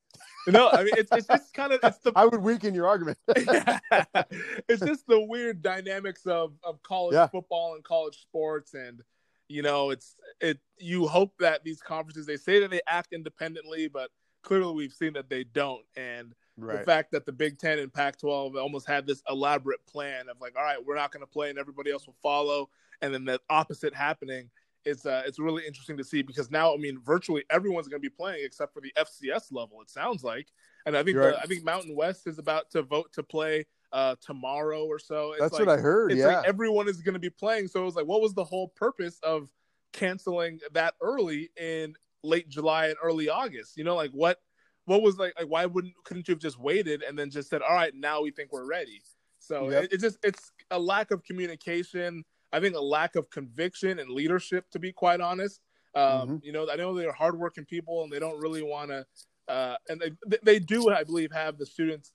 No, 0.53 0.69
I 0.71 0.85
mean 0.85 0.95
it's 0.97 1.11
it's 1.13 1.27
just 1.27 1.55
kind 1.55 1.73
of 1.73 1.81
it's 1.83 1.99
the 1.99 2.13
I 2.17 2.25
would 2.25 2.43
weaken 2.43 2.75
your 2.75 2.87
argument. 2.87 3.19
it's 3.29 4.85
just 4.85 5.07
the 5.07 5.21
weird 5.21 5.63
dynamics 5.63 6.27
of 6.27 6.53
of 6.63 6.83
college 6.83 7.15
Yeah. 7.15 7.27
football 7.27 7.75
and 7.75 7.85
college 7.85 8.21
sports, 8.21 8.75
and 8.75 9.03
you 9.49 9.63
know, 9.63 9.91
it's 9.91 10.17
it. 10.41 10.59
You 10.79 11.07
hope 11.07 11.33
that 11.39 11.65
these 11.65 11.81
conferences 11.81 12.27
they 12.27 12.37
say 12.37 12.61
that 12.61 12.71
they 12.71 12.81
act 12.87 13.13
independently, 13.13 13.89
but 13.89 14.11
clearly 14.43 14.75
we've 14.75 14.93
seen 14.93 15.15
that 15.15 15.29
they 15.29 15.45
don't, 15.45 15.85
and 15.97 16.35
the 16.79 16.85
fact 16.85 17.13
that 17.13 17.25
the 17.25 17.33
Big 17.33 17.59
Ten 17.59 17.79
and 17.79 17.93
Pac-12 17.93 18.61
almost 18.61 18.87
had 18.87 19.07
this 19.07 19.23
elaborate 19.29 19.85
plan 19.87 20.29
of 20.29 20.41
like, 20.41 20.57
all 20.57 20.65
right, 20.65 20.85
we're 20.85 20.97
not 20.97 21.13
going 21.13 21.21
to 21.21 21.27
play, 21.27 21.51
and 21.51 21.59
everybody 21.59 21.91
else 21.91 22.07
will 22.07 22.17
follow, 22.23 22.69
and 23.01 23.15
then 23.15 23.25
the 23.25 23.41
opposite 23.49 23.95
happening. 23.95 24.51
It's 24.85 25.07
uh, 25.07 25.23
it's 25.27 25.39
really 25.39 25.67
interesting 25.67 25.97
to 25.97 26.05
see 26.05 26.23
because 26.23 26.51
now, 26.51 26.73
I 26.73 26.77
mean, 26.77 26.99
virtually 27.05 27.45
everyone's 27.51 27.89
going 27.89 28.01
to 28.01 28.09
be 28.09 28.15
playing 28.15 28.43
except 28.45 28.73
for 28.73 28.81
the 28.81 28.93
FCS 28.97 29.53
level. 29.53 29.81
It 29.83 29.91
sounds 29.91 30.25
like, 30.25 30.49
and 30.87 30.97
I 30.97 31.03
think 31.03 31.17
the, 31.17 31.23
right. 31.23 31.37
I 31.43 31.47
think 31.47 31.65
Mountain 31.65 31.95
West 31.97 32.27
is 32.27 32.39
about 32.39 32.71
to 32.71 32.83
vote 32.83 33.13
to 33.15 33.23
play 33.23 33.67
uh, 33.93 34.17
tomorrow 34.21 34.85
or 34.85 34.99
so. 34.99 35.33
It's 35.33 35.41
That's 35.41 35.53
like, 35.55 35.67
what 35.67 35.79
I 35.79 35.81
heard. 35.81 36.13
It's 36.13 36.21
Yeah. 36.21 36.29
like 36.29 36.47
everyone 36.47 36.89
is 36.89 37.01
going 37.03 37.15
to 37.15 37.21
be 37.21 37.31
playing. 37.31 37.69
So 37.69 37.83
it 37.83 37.85
was 37.85 37.97
like, 37.97 38.07
what 38.07 38.21
was 38.21 38.35
the 38.35 38.45
whole 38.45 38.69
purpose 38.69 39.19
of 39.23 39.49
canceling 39.93 40.61
that 40.73 40.95
early 41.01 41.51
in 41.57 41.95
late 42.23 42.49
July 42.49 42.87
and 42.89 42.97
early 43.03 43.29
August? 43.29 43.77
You 43.77 43.85
know, 43.85 43.97
like 43.97 44.11
what 44.13 44.39
what 44.85 45.03
was 45.03 45.19
like 45.19 45.35
like 45.39 45.51
why 45.51 45.67
wouldn't 45.67 45.93
couldn't 46.05 46.27
you 46.29 46.33
have 46.33 46.41
just 46.41 46.59
waited 46.59 47.03
and 47.03 47.19
then 47.19 47.31
just 47.31 47.51
said, 47.51 47.63
all 47.63 47.75
right, 47.75 47.95
now 47.95 48.23
we 48.23 48.31
think 48.31 48.53
we're 48.53 48.67
ready? 48.67 49.03
So 49.39 49.71
Yep. 49.71 49.85
it, 49.85 49.93
it 49.95 50.01
just 50.01 50.19
it's 50.23 50.53
a 50.71 50.79
lack 50.79 51.11
of 51.11 51.25
communication. 51.25 52.25
I 52.53 52.61
think 52.61 52.75
a 52.75 52.81
lack 52.81 53.17
of 53.17 53.31
conviction 53.31 53.99
and 53.99 54.11
leadership, 54.11 54.71
to 54.71 54.79
be 54.79 54.93
quite 54.93 55.21
honest. 55.21 55.61
Um, 55.95 56.29
Mhm. 56.29 56.45
You 56.45 56.53
know, 56.53 56.71
I 56.71 56.77
know 56.77 56.95
they're 56.95 57.13
hardworking 57.13 57.65
people 57.65 58.03
and 58.05 58.13
they 58.13 58.19
don't 58.19 58.39
really 58.39 58.63
want 58.63 58.91
to. 58.91 59.07
Uh, 59.49 59.77
and 59.89 60.01
they, 60.27 60.39
they 60.43 60.59
do, 60.59 60.91
I 60.91 61.05
believe, 61.05 61.33
have 61.33 61.57
the 61.57 61.65
students' 61.67 62.13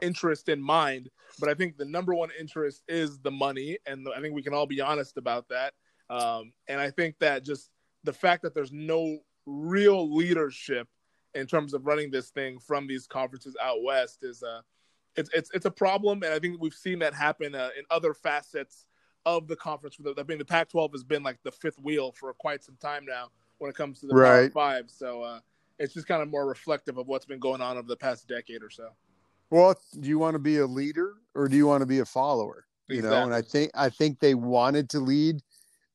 interest 0.00 0.48
in 0.48 0.62
mind. 0.62 1.10
But 1.40 1.48
I 1.48 1.54
think 1.54 1.76
the 1.76 1.84
number 1.84 2.14
one 2.14 2.30
interest 2.38 2.82
is 2.86 3.18
the 3.18 3.30
money, 3.30 3.78
and 3.86 4.06
I 4.14 4.20
think 4.20 4.34
we 4.34 4.42
can 4.42 4.54
all 4.54 4.66
be 4.66 4.80
honest 4.80 5.16
about 5.16 5.48
that. 5.48 5.74
Um, 6.08 6.52
and 6.68 6.80
I 6.80 6.90
think 6.90 7.18
that 7.18 7.44
just 7.44 7.70
the 8.04 8.12
fact 8.12 8.42
that 8.42 8.54
there's 8.54 8.72
no 8.72 9.18
real 9.46 10.14
leadership 10.14 10.88
in 11.34 11.46
terms 11.46 11.74
of 11.74 11.86
running 11.86 12.10
this 12.10 12.30
thing 12.30 12.58
from 12.60 12.86
these 12.86 13.06
conferences 13.06 13.56
out 13.60 13.82
west 13.82 14.18
is 14.22 14.42
uh, 14.42 14.62
it's 15.16 15.30
it's 15.34 15.50
it's 15.52 15.66
a 15.66 15.70
problem, 15.70 16.22
and 16.22 16.32
I 16.32 16.38
think 16.38 16.60
we've 16.60 16.72
seen 16.72 17.00
that 17.00 17.14
happen 17.14 17.54
uh, 17.54 17.70
in 17.76 17.84
other 17.90 18.14
facets 18.14 18.86
of 19.26 19.48
the 19.48 19.56
conference. 19.56 19.98
I 20.00 20.22
mean, 20.22 20.38
the 20.38 20.44
Pac-12 20.44 20.92
has 20.92 21.04
been 21.04 21.22
like 21.22 21.38
the 21.42 21.50
fifth 21.50 21.78
wheel 21.80 22.12
for 22.12 22.32
quite 22.32 22.64
some 22.64 22.76
time 22.80 23.04
now 23.04 23.28
when 23.58 23.68
it 23.68 23.76
comes 23.76 24.00
to 24.00 24.06
the 24.06 24.14
Right. 24.14 24.42
Power 24.42 24.50
Five. 24.50 24.84
So 24.88 25.22
uh, 25.22 25.40
it's 25.78 25.92
just 25.92 26.06
kind 26.06 26.22
of 26.22 26.30
more 26.30 26.46
reflective 26.46 26.96
of 26.96 27.08
what's 27.08 27.26
been 27.26 27.40
going 27.40 27.60
on 27.60 27.76
over 27.76 27.88
the 27.88 27.96
past 27.96 28.28
decade 28.28 28.62
or 28.62 28.70
so. 28.70 28.90
Well, 29.50 29.78
do 30.00 30.08
you 30.08 30.18
want 30.18 30.34
to 30.34 30.38
be 30.38 30.58
a 30.58 30.66
leader 30.66 31.14
or 31.34 31.48
do 31.48 31.56
you 31.56 31.66
want 31.66 31.82
to 31.82 31.86
be 31.86 31.98
a 31.98 32.04
follower? 32.04 32.66
You 32.88 33.02
know, 33.02 33.24
and 33.24 33.34
I 33.34 33.42
think 33.42 33.72
I 33.74 33.90
think 33.90 34.20
they 34.20 34.34
wanted 34.34 34.88
to 34.90 35.00
lead 35.00 35.40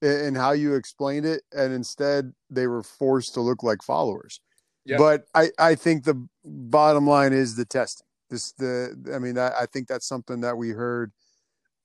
in 0.02 0.36
how 0.36 0.52
you 0.52 0.76
explained 0.76 1.26
it, 1.26 1.44
and 1.54 1.72
instead 1.72 2.34
they 2.50 2.68
were 2.68 2.84
forced 2.84 3.34
to 3.36 3.42
look 3.42 3.64
like 3.64 3.82
followers. 3.82 4.42
Yeah. 4.84 4.98
But 4.98 5.26
I, 5.34 5.52
I 5.58 5.76
think 5.76 6.04
the 6.04 6.28
bottom 6.44 7.08
line 7.08 7.32
is 7.32 7.56
the 7.56 7.64
testing. 7.64 8.06
This 8.30 8.52
the 8.54 9.12
I 9.16 9.20
mean 9.20 9.38
I, 9.38 9.62
I 9.62 9.66
think 9.68 9.88
that's 9.88 10.06
something 10.06 10.42
that 10.42 10.58
we 10.58 10.72
heard 10.72 11.14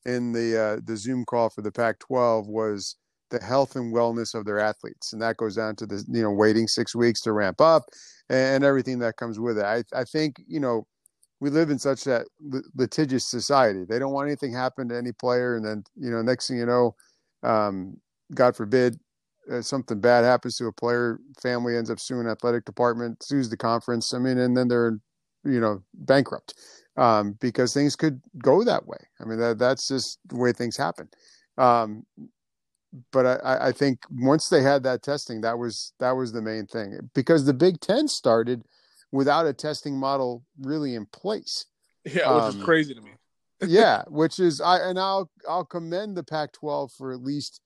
in 0.06 0.32
the 0.32 0.58
uh, 0.58 0.80
the 0.84 0.96
Zoom 0.96 1.24
call 1.24 1.50
for 1.50 1.62
the 1.62 1.72
Pac-12 1.72 2.46
was 2.46 2.96
the 3.30 3.42
health 3.42 3.74
and 3.74 3.92
wellness 3.92 4.34
of 4.34 4.44
their 4.44 4.60
athletes, 4.60 5.12
and 5.12 5.20
that 5.20 5.36
goes 5.36 5.56
down 5.56 5.76
to 5.76 5.86
the 5.86 6.04
you 6.08 6.22
know 6.22 6.30
waiting 6.30 6.68
six 6.68 6.94
weeks 6.94 7.20
to 7.22 7.32
ramp 7.32 7.60
up 7.60 7.84
and 8.30 8.64
everything 8.64 9.00
that 9.00 9.16
comes 9.16 9.38
with 9.38 9.58
it. 9.58 9.64
I 9.64 9.82
I 9.92 10.04
think 10.04 10.42
you 10.46 10.60
know 10.60 10.86
we 11.40 11.50
live 11.50 11.70
in 11.70 11.78
such 11.78 12.04
that 12.04 12.26
litigious 12.76 13.28
society. 13.28 13.84
They 13.84 13.98
don't 13.98 14.12
want 14.12 14.28
anything 14.28 14.52
happen 14.52 14.88
to 14.88 14.96
any 14.96 15.12
player, 15.12 15.56
and 15.56 15.64
then 15.64 15.84
you 15.96 16.10
know 16.10 16.22
next 16.22 16.48
thing 16.48 16.58
you 16.58 16.66
know, 16.66 16.94
um, 17.42 17.96
God 18.32 18.56
forbid, 18.56 18.98
uh, 19.50 19.60
something 19.60 20.00
bad 20.00 20.24
happens 20.24 20.56
to 20.58 20.66
a 20.66 20.72
player, 20.72 21.18
family 21.42 21.76
ends 21.76 21.90
up 21.90 22.00
suing 22.00 22.28
athletic 22.28 22.64
department, 22.64 23.22
sues 23.22 23.50
the 23.50 23.56
conference. 23.56 24.14
I 24.14 24.18
mean, 24.18 24.38
and 24.38 24.56
then 24.56 24.68
they're 24.68 24.98
you 25.44 25.60
know 25.60 25.82
bankrupt 25.94 26.54
um, 26.96 27.36
because 27.40 27.74
things 27.74 27.96
could 27.96 28.20
go 28.42 28.64
that 28.64 28.86
way. 28.86 28.98
I 29.20 29.24
mean, 29.24 29.38
that 29.38 29.58
that's 29.58 29.88
just 29.88 30.18
the 30.26 30.36
way 30.36 30.52
things 30.52 30.76
happen. 30.76 31.08
Um, 31.58 32.04
but 33.12 33.26
I- 33.26 33.68
I, 33.68 33.72
think 33.72 34.00
once 34.10 34.48
they 34.48 34.62
had 34.62 34.82
that 34.84 35.02
testing, 35.02 35.40
that 35.42 35.58
was 35.58 35.92
that 35.98 36.12
was 36.12 36.32
the 36.32 36.42
main 36.42 36.66
thing 36.66 37.10
because 37.14 37.44
the 37.44 37.54
Big 37.54 37.80
Ten 37.80 38.08
started 38.08 38.62
without 39.12 39.46
a 39.46 39.52
testing 39.52 39.98
model 39.98 40.44
really 40.60 40.94
in 40.94 41.06
place. 41.06 41.66
Yeah, 42.04 42.34
which 42.34 42.54
is 42.54 42.60
Um, 42.60 42.64
crazy 42.64 42.94
to 42.94 43.00
me. 43.00 43.10
yeah, 43.66 44.02
which 44.08 44.38
is 44.38 44.60
I 44.60 44.78
and 44.78 44.98
I'll 44.98 45.30
I'll 45.48 45.64
commend 45.64 46.16
the 46.16 46.24
Pac-12 46.24 46.92
for 46.96 47.12
at 47.12 47.22
least 47.22 47.60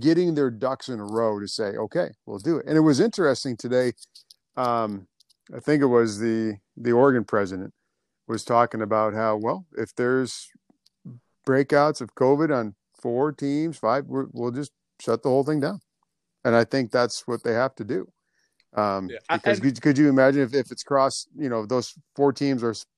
getting 0.00 0.34
their 0.34 0.50
ducks 0.50 0.88
in 0.88 0.98
a 0.98 1.04
row 1.04 1.38
to 1.38 1.46
say, 1.46 1.76
okay, 1.76 2.10
we'll 2.26 2.38
do 2.38 2.56
it. 2.58 2.66
And 2.66 2.76
it 2.76 2.80
was 2.80 2.98
interesting 3.00 3.56
today. 3.56 3.92
Um, 4.56 5.06
I 5.54 5.60
think 5.60 5.82
it 5.82 5.86
was 5.86 6.18
the 6.18 6.56
the 6.76 6.92
Oregon 6.92 7.24
president 7.24 7.72
was 8.26 8.44
talking 8.44 8.82
about 8.82 9.14
how 9.14 9.36
well 9.36 9.66
if 9.76 9.94
there's 9.94 10.48
breakouts 11.46 12.00
of 12.00 12.14
COVID 12.14 12.54
on 12.54 12.74
four 13.00 13.32
teams, 13.32 13.76
five, 13.78 14.04
we'll 14.08 14.50
just 14.50 14.72
shut 15.00 15.22
the 15.22 15.28
whole 15.28 15.44
thing 15.44 15.60
down. 15.60 15.80
And 16.44 16.54
I 16.54 16.64
think 16.64 16.90
that's 16.90 17.26
what 17.26 17.42
they 17.42 17.52
have 17.52 17.74
to 17.76 17.84
do. 17.84 18.08
Um, 18.74 19.08
Yeah, 19.08 19.18
because 19.30 19.60
and- 19.60 19.82
could, 19.82 19.98
you 19.98 20.08
imagine 20.08 20.42
if, 20.42 20.54
if 20.54 20.70
it's 20.70 20.82
cross, 20.82 21.26
you 21.36 21.48
know, 21.48 21.66
those 21.66 21.94
four 22.16 22.32
teams 22.32 22.62
are 22.64 22.74
sp- 22.74 22.88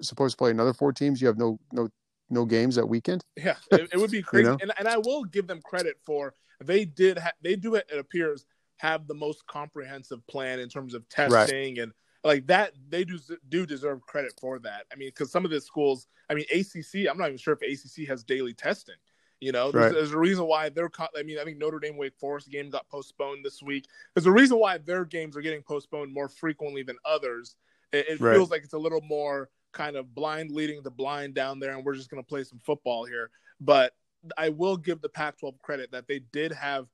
supposed 0.00 0.32
to 0.32 0.36
play 0.36 0.50
another 0.50 0.72
four 0.72 0.92
teams, 0.92 1.20
you 1.20 1.26
have 1.26 1.38
no 1.38 1.58
no 1.72 1.88
no 2.30 2.44
games 2.44 2.76
that 2.76 2.86
weekend. 2.88 3.22
Yeah, 3.36 3.56
it, 3.70 3.88
it 3.92 3.96
would 3.98 4.10
be 4.10 4.22
crazy, 4.30 4.48
know? 4.48 4.58
and 4.62 4.72
and 4.78 4.88
I 4.88 4.96
will 4.98 5.24
give 5.24 5.46
them 5.46 5.60
credit 5.62 5.96
for 6.06 6.34
they 6.64 6.84
did 6.84 7.18
ha- 7.18 7.32
they 7.42 7.56
do 7.56 7.74
it. 7.74 7.84
It 7.92 7.98
appears 7.98 8.46
have 8.78 9.06
the 9.06 9.14
most 9.14 9.46
comprehensive 9.46 10.26
plan 10.26 10.58
in 10.58 10.68
terms 10.68 10.94
of 10.94 11.08
testing 11.08 11.78
and 11.80 11.92
like 12.24 12.46
that. 12.46 12.72
They 12.88 13.04
do 13.04 13.18
do 13.48 13.66
deserve 13.66 14.00
credit 14.06 14.32
for 14.40 14.58
that. 14.60 14.86
I 14.92 14.96
mean, 14.96 15.08
because 15.08 15.30
some 15.30 15.44
of 15.44 15.50
the 15.50 15.60
schools, 15.60 16.06
I 16.30 16.34
mean, 16.34 16.46
ACC. 16.52 17.08
I'm 17.08 17.18
not 17.18 17.26
even 17.26 17.38
sure 17.38 17.56
if 17.60 17.62
ACC 17.62 18.08
has 18.08 18.24
daily 18.24 18.54
testing. 18.54 18.96
You 19.40 19.52
know, 19.52 19.70
there's, 19.70 19.84
Right. 19.86 19.92
there's 19.92 20.12
a 20.12 20.18
reason 20.18 20.46
why 20.46 20.70
they're. 20.70 20.90
I 21.16 21.22
mean, 21.22 21.38
I 21.38 21.44
think 21.44 21.58
Notre 21.58 21.78
Dame 21.78 21.96
Wake 21.96 22.16
Forest 22.18 22.50
game 22.50 22.70
got 22.70 22.88
postponed 22.88 23.44
this 23.44 23.62
week. 23.62 23.86
There's 24.14 24.26
a 24.26 24.32
reason 24.32 24.58
why 24.58 24.78
their 24.78 25.04
games 25.04 25.36
are 25.36 25.42
getting 25.42 25.62
postponed 25.62 26.12
more 26.12 26.28
frequently 26.28 26.82
than 26.82 26.96
others. 27.04 27.56
It, 27.92 28.08
it 28.08 28.20
Right. 28.20 28.34
feels 28.34 28.50
like 28.50 28.64
it's 28.64 28.72
a 28.72 28.78
little 28.78 29.02
more 29.02 29.50
kind 29.72 29.96
of 29.96 30.14
blind 30.14 30.50
leading 30.52 30.82
the 30.82 30.90
blind 30.90 31.34
down 31.34 31.58
there, 31.58 31.74
and 31.76 31.84
we're 31.84 31.94
just 31.96 32.08
going 32.08 32.22
to 32.22 32.26
play 32.26 32.44
some 32.44 32.60
football 32.60 33.04
here. 33.04 33.30
But 33.60 33.94
I 34.38 34.48
will 34.48 34.76
give 34.78 35.02
the 35.02 35.08
Pac-12 35.08 35.60
credit 35.60 35.90
that 35.92 36.06
they 36.06 36.20
did 36.32 36.52
have 36.52 36.86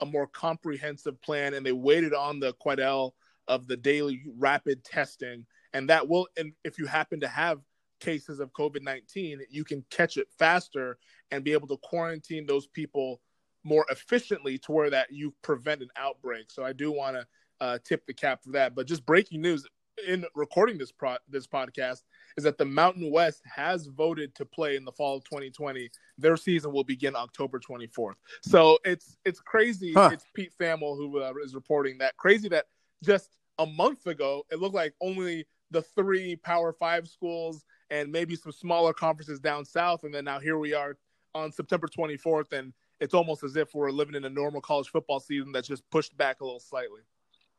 a 0.00 0.06
more 0.06 0.26
comprehensive 0.26 1.20
plan, 1.22 1.54
and 1.54 1.64
they 1.64 1.72
waited 1.72 2.12
on 2.14 2.40
the 2.40 2.54
Quidel 2.54 3.12
of 3.48 3.66
the 3.66 3.76
daily 3.76 4.22
rapid 4.38 4.84
testing, 4.84 5.46
and 5.72 5.88
that 5.90 6.08
will. 6.08 6.28
And 6.36 6.52
if 6.64 6.78
you 6.78 6.86
happen 6.86 7.20
to 7.20 7.28
have 7.28 7.60
cases 8.00 8.40
of 8.40 8.52
COVID 8.52 8.82
nineteen, 8.82 9.40
you 9.50 9.64
can 9.64 9.84
catch 9.90 10.16
it 10.16 10.28
faster 10.38 10.98
and 11.30 11.44
be 11.44 11.52
able 11.52 11.68
to 11.68 11.76
quarantine 11.78 12.46
those 12.46 12.66
people 12.66 13.20
more 13.64 13.86
efficiently 13.90 14.58
to 14.58 14.72
where 14.72 14.90
that 14.90 15.12
you 15.12 15.34
prevent 15.42 15.82
an 15.82 15.88
outbreak. 15.96 16.50
So 16.50 16.64
I 16.64 16.72
do 16.72 16.90
want 16.90 17.16
to 17.16 17.26
uh, 17.60 17.78
tip 17.84 18.04
the 18.06 18.14
cap 18.14 18.42
for 18.42 18.50
that. 18.52 18.74
But 18.74 18.86
just 18.86 19.06
breaking 19.06 19.40
news 19.40 19.64
in 20.06 20.24
recording 20.34 20.78
this 20.78 20.90
pro- 20.90 21.18
this 21.28 21.46
podcast 21.46 22.02
is 22.36 22.44
that 22.44 22.58
the 22.58 22.64
Mountain 22.64 23.10
West 23.10 23.42
has 23.44 23.86
voted 23.86 24.34
to 24.34 24.44
play 24.44 24.76
in 24.76 24.84
the 24.84 24.92
fall 24.92 25.16
of 25.16 25.24
2020. 25.24 25.90
Their 26.18 26.36
season 26.36 26.72
will 26.72 26.84
begin 26.84 27.14
October 27.14 27.60
24th. 27.60 28.14
So 28.42 28.78
it's 28.84 29.16
it's 29.24 29.40
crazy. 29.40 29.92
Huh. 29.92 30.10
It's 30.12 30.24
Pete 30.34 30.52
Thamel 30.60 30.96
who 30.96 31.20
uh, 31.20 31.32
is 31.44 31.54
reporting 31.54 31.98
that. 31.98 32.16
Crazy 32.16 32.48
that 32.48 32.66
just 33.02 33.30
a 33.58 33.66
month 33.66 34.06
ago 34.06 34.44
it 34.50 34.58
looked 34.58 34.74
like 34.74 34.94
only 35.00 35.46
the 35.70 35.82
three 35.82 36.36
Power 36.36 36.72
Five 36.72 37.08
schools 37.08 37.64
and 37.90 38.10
maybe 38.10 38.36
some 38.36 38.52
smaller 38.52 38.92
conferences 38.92 39.40
down 39.40 39.64
south, 39.64 40.04
and 40.04 40.14
then 40.14 40.24
now 40.24 40.38
here 40.38 40.58
we 40.58 40.72
are 40.72 40.96
on 41.34 41.52
September 41.52 41.88
24th, 41.88 42.52
and 42.52 42.72
it's 43.00 43.14
almost 43.14 43.42
as 43.42 43.56
if 43.56 43.74
we're 43.74 43.90
living 43.90 44.14
in 44.14 44.24
a 44.24 44.30
normal 44.30 44.60
college 44.60 44.88
football 44.88 45.20
season 45.20 45.52
that's 45.52 45.68
just 45.68 45.88
pushed 45.90 46.16
back 46.16 46.40
a 46.40 46.44
little 46.44 46.60
slightly. 46.60 47.00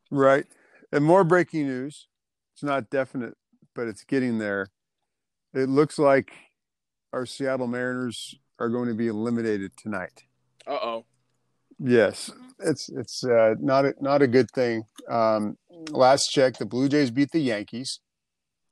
Right. 0.09 0.45
And 0.91 1.03
more 1.03 1.23
breaking 1.23 1.67
news. 1.67 2.07
It's 2.53 2.63
not 2.63 2.89
definite, 2.89 3.35
but 3.75 3.87
it's 3.87 4.03
getting 4.03 4.37
there. 4.37 4.69
It 5.53 5.69
looks 5.69 5.99
like 5.99 6.31
our 7.11 7.25
Seattle 7.25 7.67
Mariners 7.67 8.35
are 8.59 8.69
going 8.69 8.87
to 8.87 8.95
be 8.95 9.07
eliminated 9.07 9.75
tonight. 9.75 10.23
Uh 10.65 10.79
oh. 10.81 11.05
Yes, 11.79 12.31
it's 12.59 12.89
it's 12.89 13.23
uh, 13.23 13.55
not 13.59 13.85
a, 13.85 13.93
not 13.99 14.21
a 14.21 14.27
good 14.27 14.49
thing. 14.51 14.83
Um, 15.09 15.57
last 15.89 16.27
check, 16.27 16.57
the 16.57 16.65
Blue 16.65 16.87
Jays 16.87 17.11
beat 17.11 17.31
the 17.31 17.39
Yankees 17.39 17.99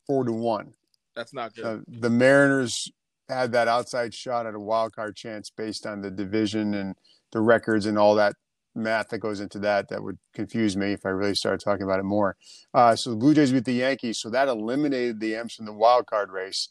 four 0.07 0.23
to 0.23 0.31
one. 0.31 0.73
That's 1.15 1.33
not 1.33 1.53
good. 1.53 1.65
Uh, 1.65 1.77
the 1.87 2.09
Mariners 2.09 2.91
had 3.27 3.51
that 3.53 3.67
outside 3.67 4.13
shot 4.13 4.45
at 4.45 4.55
a 4.55 4.59
wild 4.59 4.93
card 4.93 5.15
chance 5.15 5.49
based 5.49 5.85
on 5.85 6.01
the 6.01 6.11
division 6.11 6.73
and 6.73 6.95
the 7.31 7.41
records 7.41 7.85
and 7.85 7.97
all 7.97 8.15
that 8.15 8.35
math 8.75 9.09
that 9.09 9.19
goes 9.19 9.39
into 9.39 9.59
that. 9.59 9.89
That 9.89 10.03
would 10.03 10.19
confuse 10.33 10.77
me 10.77 10.93
if 10.93 11.05
I 11.05 11.09
really 11.09 11.35
started 11.35 11.61
talking 11.63 11.83
about 11.83 11.99
it 11.99 12.03
more. 12.03 12.37
Uh, 12.73 12.95
so 12.95 13.09
the 13.09 13.15
Blue 13.15 13.33
Jays 13.33 13.51
beat 13.51 13.65
the 13.65 13.73
Yankees, 13.73 14.19
so 14.19 14.29
that 14.29 14.47
eliminated 14.47 15.19
the 15.19 15.35
M's 15.35 15.55
from 15.55 15.65
the 15.65 15.73
wild 15.73 16.07
card 16.07 16.31
race, 16.31 16.69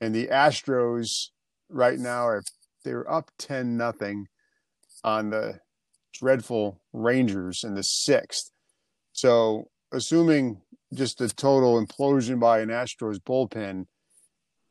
and 0.00 0.14
the 0.14 0.28
Astros 0.28 1.28
right 1.68 1.98
now 1.98 2.26
are 2.26 2.42
they're 2.84 3.10
up 3.10 3.30
ten 3.38 3.76
nothing 3.76 4.28
on 5.02 5.30
the 5.30 5.60
dreadful 6.18 6.80
Rangers 6.92 7.64
in 7.64 7.74
the 7.74 7.82
sixth. 7.82 8.50
So 9.12 9.68
assuming 9.92 10.62
just 10.92 11.20
a 11.20 11.28
total 11.28 11.84
implosion 11.84 12.40
by 12.40 12.60
an 12.60 12.68
Astros 12.68 13.18
bullpen, 13.18 13.86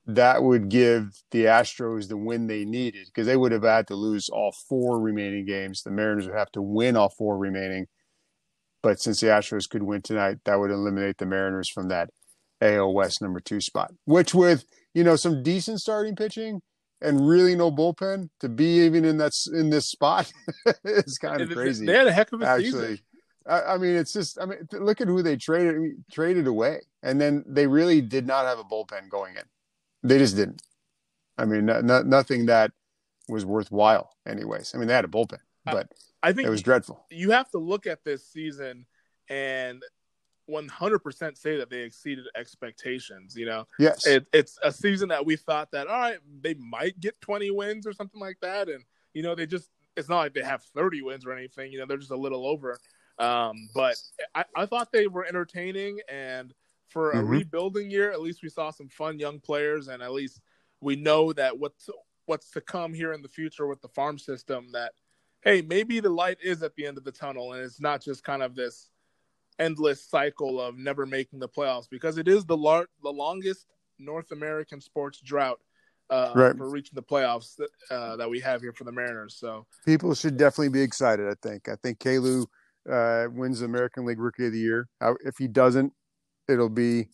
that 0.05 0.43
would 0.43 0.69
give 0.69 1.23
the 1.31 1.45
Astros 1.45 2.09
the 2.09 2.17
win 2.17 2.47
they 2.47 2.65
needed 2.65 3.07
because 3.07 3.25
they 3.25 3.37
would 3.37 3.51
have 3.51 3.63
had 3.63 3.87
to 3.87 3.95
lose 3.95 4.29
all 4.29 4.53
four 4.67 4.99
remaining 4.99 5.45
games. 5.45 5.81
The 5.81 5.91
Mariners 5.91 6.27
would 6.27 6.37
have 6.37 6.51
to 6.53 6.61
win 6.61 6.97
all 6.97 7.09
four 7.09 7.37
remaining. 7.37 7.87
But 8.81 8.99
since 8.99 9.21
the 9.21 9.27
Astros 9.27 9.69
could 9.69 9.83
win 9.83 10.01
tonight, 10.01 10.39
that 10.43 10.59
would 10.59 10.71
eliminate 10.71 11.17
the 11.17 11.25
Mariners 11.25 11.69
from 11.69 11.87
that 11.87 12.09
AL 12.61 12.93
West 12.93 13.21
number 13.21 13.39
two 13.39 13.61
spot. 13.61 13.93
Which, 14.03 14.33
with 14.33 14.65
you 14.93 15.05
know 15.05 15.15
some 15.15 15.41
decent 15.41 15.79
starting 15.79 16.17
pitching 16.17 16.61
and 17.03 17.27
really 17.27 17.55
no 17.55 17.71
bullpen, 17.71 18.29
to 18.39 18.49
be 18.49 18.79
even 18.85 19.05
in 19.05 19.17
that 19.17 19.33
in 19.53 19.69
this 19.69 19.87
spot 19.87 20.31
is 20.85 21.17
kind 21.17 21.41
of 21.41 21.51
crazy. 21.51 21.85
They 21.85 21.93
had 21.93 22.07
a 22.07 22.11
heck 22.11 22.31
of 22.31 22.41
a 22.41 22.47
actually. 22.47 22.71
season. 22.71 22.99
I, 23.45 23.61
I 23.61 23.77
mean, 23.77 23.95
it's 23.95 24.13
just 24.13 24.39
I 24.41 24.45
mean, 24.45 24.67
look 24.71 25.01
at 25.01 25.07
who 25.07 25.21
they 25.21 25.35
traded 25.35 26.03
traded 26.11 26.47
away, 26.47 26.81
and 27.03 27.19
then 27.19 27.43
they 27.45 27.67
really 27.67 28.01
did 28.01 28.25
not 28.25 28.45
have 28.45 28.59
a 28.59 28.63
bullpen 28.63 29.09
going 29.09 29.35
in. 29.35 29.43
They 30.01 30.17
just 30.17 30.35
didn't. 30.35 30.61
I 31.37 31.45
mean, 31.45 31.65
no, 31.65 31.81
no, 31.81 32.01
nothing 32.01 32.45
that 32.47 32.71
was 33.27 33.45
worthwhile, 33.45 34.11
anyways. 34.27 34.73
I 34.73 34.77
mean, 34.77 34.87
they 34.87 34.93
had 34.93 35.05
a 35.05 35.09
bullpen, 35.09 35.39
but 35.65 35.87
I 36.21 36.31
think 36.31 36.47
it 36.47 36.51
was 36.51 36.61
dreadful. 36.61 37.05
You 37.09 37.31
have 37.31 37.49
to 37.51 37.57
look 37.57 37.85
at 37.85 38.03
this 38.03 38.25
season 38.27 38.85
and 39.29 39.83
100% 40.47 41.37
say 41.37 41.57
that 41.57 41.69
they 41.69 41.81
exceeded 41.81 42.25
expectations. 42.35 43.35
You 43.35 43.45
know, 43.45 43.67
Yes, 43.77 44.05
it, 44.05 44.27
it's 44.33 44.57
a 44.63 44.71
season 44.71 45.09
that 45.09 45.25
we 45.25 45.35
thought 45.35 45.71
that 45.71 45.87
all 45.87 45.99
right, 45.99 46.19
they 46.41 46.53
might 46.55 46.99
get 46.99 47.19
20 47.21 47.51
wins 47.51 47.87
or 47.87 47.93
something 47.93 48.19
like 48.19 48.39
that, 48.41 48.69
and 48.69 48.83
you 49.13 49.23
know, 49.23 49.35
they 49.35 49.45
just 49.45 49.69
it's 49.95 50.09
not 50.09 50.19
like 50.19 50.33
they 50.33 50.43
have 50.43 50.63
30 50.63 51.01
wins 51.01 51.25
or 51.25 51.31
anything. 51.33 51.71
You 51.71 51.79
know, 51.79 51.85
they're 51.85 51.97
just 51.97 52.11
a 52.11 52.17
little 52.17 52.47
over. 52.47 52.79
Um, 53.19 53.69
but 53.75 53.95
I, 54.33 54.45
I 54.55 54.65
thought 54.65 54.91
they 54.91 55.07
were 55.07 55.25
entertaining 55.25 55.99
and 56.09 56.53
for 56.87 57.13
a 57.13 57.23
Mhm. 57.23 57.29
rebuilding 57.29 57.89
year, 57.91 58.11
at 58.11 58.21
least 58.21 58.41
we 58.43 58.49
saw 58.49 58.69
some 58.71 58.87
fun 58.89 59.19
young 59.19 59.39
players, 59.39 59.87
and 59.87 60.01
at 60.03 60.11
least 60.11 60.41
we 60.81 60.95
know 60.95 61.33
that 61.33 61.57
what's 61.57 61.89
what's 62.25 62.51
to 62.51 62.61
come 62.61 62.93
here 62.93 63.13
in 63.13 63.21
the 63.21 63.27
future 63.29 63.67
with 63.67 63.81
the 63.81 63.87
farm 63.89 64.17
system. 64.17 64.71
That 64.71 64.93
hey, 65.41 65.61
maybe 65.61 65.99
the 65.99 66.09
light 66.09 66.37
is 66.41 66.63
at 66.63 66.75
the 66.75 66.85
end 66.85 66.97
of 66.97 67.03
the 67.03 67.11
tunnel, 67.11 67.53
and 67.53 67.63
it's 67.63 67.81
not 67.81 68.01
just 68.01 68.23
kind 68.23 68.43
of 68.43 68.55
this 68.55 68.89
endless 69.59 70.03
cycle 70.03 70.59
of 70.59 70.77
never 70.77 71.05
making 71.05 71.39
the 71.39 71.49
playoffs 71.49 71.89
because 71.89 72.17
it 72.17 72.27
is 72.27 72.45
the 72.45 72.57
lar- 72.57 72.87
the 73.03 73.11
longest 73.11 73.67
North 73.99 74.31
American 74.31 74.81
sports 74.81 75.21
drought 75.21 75.59
uh, 76.09 76.31
Right. 76.35 76.57
for 76.57 76.69
reaching 76.69 76.95
the 76.95 77.03
playoffs 77.03 77.55
that, 77.55 77.69
uh, 77.89 78.15
that 78.17 78.29
we 78.29 78.39
have 78.41 78.61
here 78.61 78.73
for 78.73 78.83
the 78.83 78.91
Mariners. 78.91 79.35
So 79.35 79.65
people 79.85 80.13
should 80.13 80.37
definitely 80.37 80.69
be 80.69 80.81
excited. 80.81 81.27
I 81.27 81.35
think. 81.41 81.69
I 81.69 81.75
think 81.77 81.99
Kalu 81.99 82.45
uh, 82.89 83.27
wins 83.31 83.59
the 83.59 83.65
American 83.65 84.05
League 84.05 84.19
Rookie 84.19 84.47
of 84.47 84.51
the 84.51 84.59
Year. 84.59 84.89
If 85.23 85.37
he 85.37 85.47
doesn't, 85.47 85.93
it'll 86.49 86.69
be 86.69 87.07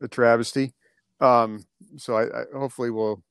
a 0.00 0.08
travesty. 0.08 0.72
Um, 1.20 1.64
so 1.96 2.16
I, 2.16 2.24
I 2.24 2.44
hopefully 2.56 2.90
we'll 2.90 3.22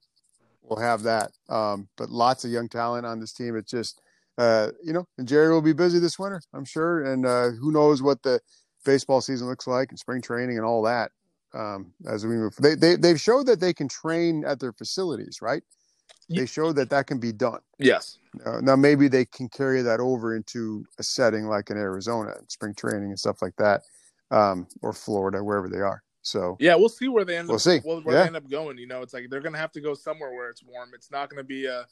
we'll 0.61 0.79
have 0.79 1.03
that. 1.03 1.31
Um, 1.49 1.89
but 1.97 2.09
lots 2.09 2.45
of 2.45 2.51
young 2.51 2.69
talent 2.69 3.05
on 3.05 3.19
this 3.19 3.33
team. 3.33 3.55
It's 3.57 3.71
just 3.71 4.01
uh, 4.37 4.69
you 4.83 4.93
know, 4.93 5.05
and 5.17 5.27
Jerry 5.27 5.51
will 5.51 5.61
be 5.61 5.73
busy 5.73 5.99
this 5.99 6.17
winter, 6.17 6.41
I'm 6.53 6.65
sure. 6.65 7.03
And 7.03 7.25
uh, 7.25 7.51
who 7.51 7.71
knows 7.71 8.01
what 8.01 8.21
the 8.23 8.39
baseball 8.85 9.21
season 9.21 9.47
looks 9.47 9.67
like 9.67 9.89
and 9.89 9.99
spring 9.99 10.21
training 10.21 10.57
and 10.57 10.65
all 10.65 10.81
that. 10.83 11.11
Um, 11.53 11.93
as 12.07 12.25
we 12.25 12.35
move, 12.35 12.55
they 12.57 12.73
they 12.73 12.95
they've 12.95 13.21
showed 13.21 13.45
that 13.45 13.59
they 13.59 13.73
can 13.73 13.87
train 13.87 14.43
at 14.43 14.59
their 14.59 14.73
facilities, 14.73 15.39
right? 15.41 15.61
They 16.29 16.47
showed 16.47 16.77
that 16.77 16.89
that 16.89 17.05
can 17.05 17.19
be 17.19 17.31
done. 17.31 17.59
yes, 17.77 18.17
Uh, 18.43 18.59
now 18.61 18.75
maybe 18.75 19.07
they 19.07 19.25
can 19.25 19.47
carry 19.49 19.83
that 19.83 19.99
over 19.99 20.35
into 20.35 20.83
a 20.97 21.03
setting 21.03 21.45
like 21.45 21.69
in 21.69 21.77
Arizona, 21.77 22.33
spring 22.47 22.73
training 22.73 23.09
and 23.09 23.19
stuff 23.19 23.41
like 23.43 23.55
that, 23.57 23.83
um, 24.31 24.67
or 24.81 24.93
Florida, 24.93 25.43
wherever 25.43 25.69
they 25.69 25.81
are. 25.81 26.01
So 26.23 26.57
yeah, 26.59 26.73
we'll 26.75 26.89
see 26.89 27.07
where 27.07 27.25
they 27.25 27.37
end. 27.37 27.49
We'll 27.49 27.55
up, 27.55 27.61
see. 27.61 27.79
Where, 27.79 27.99
Yeah. 27.99 28.21
they 28.21 28.27
end 28.27 28.35
up 28.37 28.49
going. 28.49 28.77
You 28.79 28.87
know, 28.87 29.01
it's 29.03 29.13
like 29.13 29.29
they're 29.29 29.41
gonna 29.41 29.59
have 29.59 29.73
to 29.73 29.81
go 29.81 29.93
somewhere 29.93 30.31
where 30.31 30.49
it's 30.49 30.63
warm. 30.63 30.89
It's 30.95 31.11
not 31.11 31.29
gonna 31.29 31.43
be 31.43 31.67
uh, 31.67 31.83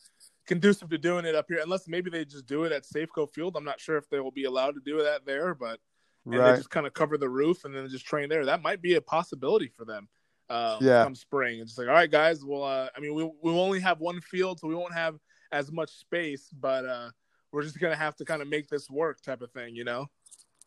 conducive 0.51 0.89
to 0.89 0.97
doing 0.97 1.23
it 1.23 1.33
up 1.33 1.45
here, 1.47 1.59
unless 1.63 1.87
maybe 1.87 2.09
they 2.09 2.25
just 2.25 2.45
do 2.45 2.65
it 2.65 2.73
at 2.73 2.83
Safeco 2.83 3.33
Field. 3.33 3.55
I'm 3.55 3.63
not 3.63 3.79
sure 3.79 3.95
if 3.95 4.09
they 4.09 4.19
will 4.19 4.31
be 4.31 4.43
allowed 4.43 4.71
to 4.75 4.81
do 4.85 5.01
that 5.01 5.25
there, 5.25 5.55
but 5.55 5.79
and 6.25 6.33
they 6.33 6.57
just 6.57 6.69
kind 6.69 6.85
of 6.85 6.93
cover 6.93 7.17
the 7.17 7.29
roof 7.29 7.63
and 7.63 7.73
then 7.73 7.87
just 7.87 8.05
train 8.05 8.27
there. 8.27 8.45
That 8.45 8.61
might 8.61 8.81
be 8.81 8.95
a 8.95 9.01
possibility 9.01 9.69
for 9.69 9.85
them. 9.85 10.09
Uh, 10.49 10.77
Yeah. 10.81 11.03
come 11.03 11.15
spring, 11.15 11.59
it's 11.61 11.71
just 11.71 11.79
like, 11.79 11.87
all 11.87 11.93
right, 11.93 12.11
guys. 12.11 12.43
Well, 12.43 12.63
uh, 12.63 12.89
I 12.95 12.99
mean, 12.99 13.13
we 13.15 13.23
we 13.41 13.51
only 13.53 13.79
have 13.79 14.01
one 14.01 14.19
field, 14.19 14.59
so 14.59 14.67
we 14.67 14.75
won't 14.75 14.93
have 14.93 15.17
as 15.53 15.71
much 15.71 15.89
space, 15.89 16.49
but 16.59 16.85
uh, 16.85 17.11
we're 17.53 17.63
just 17.63 17.79
gonna 17.79 17.95
have 17.95 18.17
to 18.17 18.25
kind 18.25 18.41
of 18.41 18.49
make 18.49 18.67
this 18.67 18.89
work, 18.89 19.21
type 19.21 19.41
of 19.41 19.51
thing, 19.51 19.73
you 19.73 19.85
know. 19.85 20.07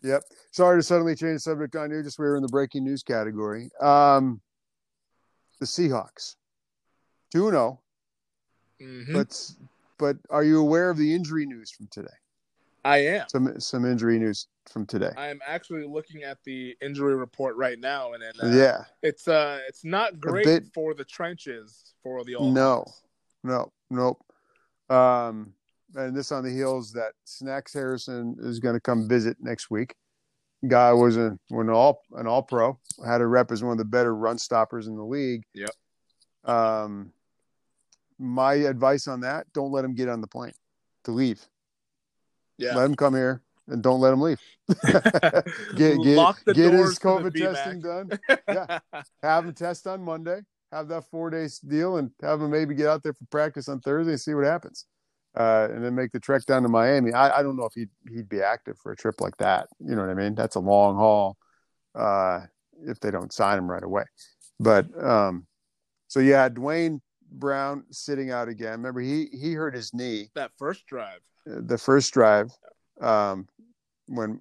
yep. 0.03 0.23
Sorry 0.53 0.79
to 0.79 0.83
suddenly 0.83 1.15
change 1.15 1.35
the 1.35 1.41
subject 1.41 1.77
on 1.77 1.91
you. 1.91 2.03
Just 2.03 2.19
we 2.19 2.25
were 2.25 2.37
in 2.37 2.43
the 2.43 2.49
breaking 2.49 2.85
news 2.85 3.03
category. 3.03 3.71
Um, 3.83 4.41
the 5.61 5.67
Seahawks, 5.67 6.37
two 7.31 7.51
zero, 7.51 7.81
Mhm. 8.81 9.13
but 9.13 9.51
but 9.99 10.17
are 10.31 10.45
you 10.45 10.61
aware 10.61 10.91
of 10.91 10.97
the 10.97 11.15
injury 11.15 11.47
news 11.47 11.71
from 11.71 11.89
today? 11.91 12.09
I 12.85 12.99
am. 12.99 13.27
Some 13.29 13.61
some 13.61 13.85
injury 13.85 14.19
news 14.19 14.47
from 14.71 14.85
today. 14.85 15.11
I 15.17 15.29
am 15.29 15.41
actually 15.47 15.87
looking 15.87 16.23
at 16.23 16.39
the 16.45 16.77
injury 16.83 17.15
report 17.15 17.57
right 17.57 17.79
now, 17.79 18.13
and, 18.13 18.23
and 18.23 18.35
uh, 18.43 18.57
yeah. 18.57 18.85
it's 19.03 19.27
uh, 19.27 19.61
it's 19.67 19.85
not 19.85 20.21
great 20.21 20.45
bit- 20.45 20.65
for 20.75 20.93
the 20.93 21.05
trenches 21.05 21.95
for 22.03 22.23
the 22.25 22.35
all. 22.35 22.53
No, 22.53 22.85
no, 23.43 23.73
nope. 23.91 24.23
Um, 24.91 25.55
and 25.95 26.15
this 26.15 26.31
on 26.31 26.45
the 26.45 26.51
heels 26.51 26.93
that 26.93 27.13
Snacks 27.25 27.73
Harrison 27.73 28.37
is 28.41 28.59
going 28.59 28.75
to 28.75 28.81
come 28.81 29.09
visit 29.09 29.39
next 29.41 29.71
week. 29.71 29.95
Guy 30.67 30.93
was 30.93 31.17
a, 31.17 31.39
an 31.51 31.71
all 31.71 32.03
an 32.17 32.27
all 32.27 32.43
pro, 32.43 32.79
had 33.07 33.21
a 33.21 33.27
rep 33.27 33.51
as 33.51 33.63
one 33.63 33.73
of 33.73 33.79
the 33.79 33.85
better 33.85 34.15
run 34.15 34.39
stoppers 34.39 34.89
in 34.89 34.97
the 34.97 35.05
league. 35.05 35.45
Yep. 35.55 35.71
Um, 36.45 37.13
my 38.19 38.55
advice 38.55 39.09
on 39.09 39.21
that: 39.21 39.47
don't 39.53 39.73
let 39.73 39.85
him 39.85 39.95
get 39.95 40.09
on 40.09 40.21
the 40.21 40.27
plane 40.27 40.53
to 41.05 41.11
leave. 41.11 41.47
Yeah. 42.59 42.75
Let 42.75 42.85
him 42.85 42.95
come 42.95 43.15
here 43.15 43.43
and 43.69 43.83
don't 43.83 44.01
let 44.01 44.13
him 44.13 44.21
leave. 44.21 44.41
get 45.77 46.03
get, 46.03 46.17
Lock 46.17 46.43
the 46.45 46.55
get 46.55 46.73
his 46.73 46.99
COVID 46.99 47.37
testing 47.37 47.81
done 47.81 48.11
Yeah. 48.49 48.79
have 49.23 49.45
him 49.47 49.55
test 49.55 49.87
on 49.87 50.03
Monday, 50.03 50.41
have 50.73 50.89
that 50.89 51.05
four 51.11 51.31
days 51.31 51.59
deal, 51.59 51.97
and 51.97 52.11
have 52.23 52.41
him 52.41 52.51
maybe 52.51 52.75
get 52.75 52.89
out 52.89 53.03
there 53.03 53.15
for 53.15 53.27
practice 53.31 53.69
on 53.69 53.81
Thursday 53.81 54.13
and 54.13 54.21
see 54.21 54.35
what 54.35 54.45
happens. 54.45 54.87
Uh, 55.37 55.67
and 55.73 55.85
then 55.85 55.97
make 55.97 56.13
the 56.13 56.21
trek 56.21 56.45
down 56.45 56.63
to 56.63 56.69
Miami. 56.69 57.13
I, 57.13 57.41
I 57.41 57.43
don't 57.43 57.57
know 57.57 57.65
if 57.65 57.75
he'd 57.75 57.91
he'd 58.09 58.29
be 58.29 58.41
active 58.41 58.79
for 58.79 58.93
a 58.93 58.97
trip 58.97 59.21
like 59.21 59.37
that. 59.39 59.67
You 59.81 59.97
know 59.97 60.03
what 60.03 60.11
I 60.11 60.15
mean? 60.15 60.35
That's 60.35 60.55
a 60.55 60.61
long 60.61 60.95
haul. 60.97 61.37
Uh, 61.95 62.43
if 62.87 63.01
they 63.01 63.11
don't 63.11 63.33
sign 63.33 63.59
him 63.59 63.71
right 63.71 63.83
away, 63.83 64.05
but 64.61 64.87
um, 65.03 65.47
so 66.09 66.21
yeah, 66.21 66.49
Duane 66.49 67.01
Brown 67.39 67.85
sitting 67.91 68.31
out 68.31 68.49
again. 68.49 68.73
Remember 68.73 69.01
he 69.01 69.29
he 69.33 69.53
hurt 69.53 69.75
his 69.75 69.93
knee 69.93 70.31
that 70.35 70.51
first 70.59 70.87
drive. 70.87 71.21
uh, 71.51 71.61
the 71.61 71.79
first 71.79 72.13
drive 72.15 72.51
um, 73.01 73.47
when 74.07 74.41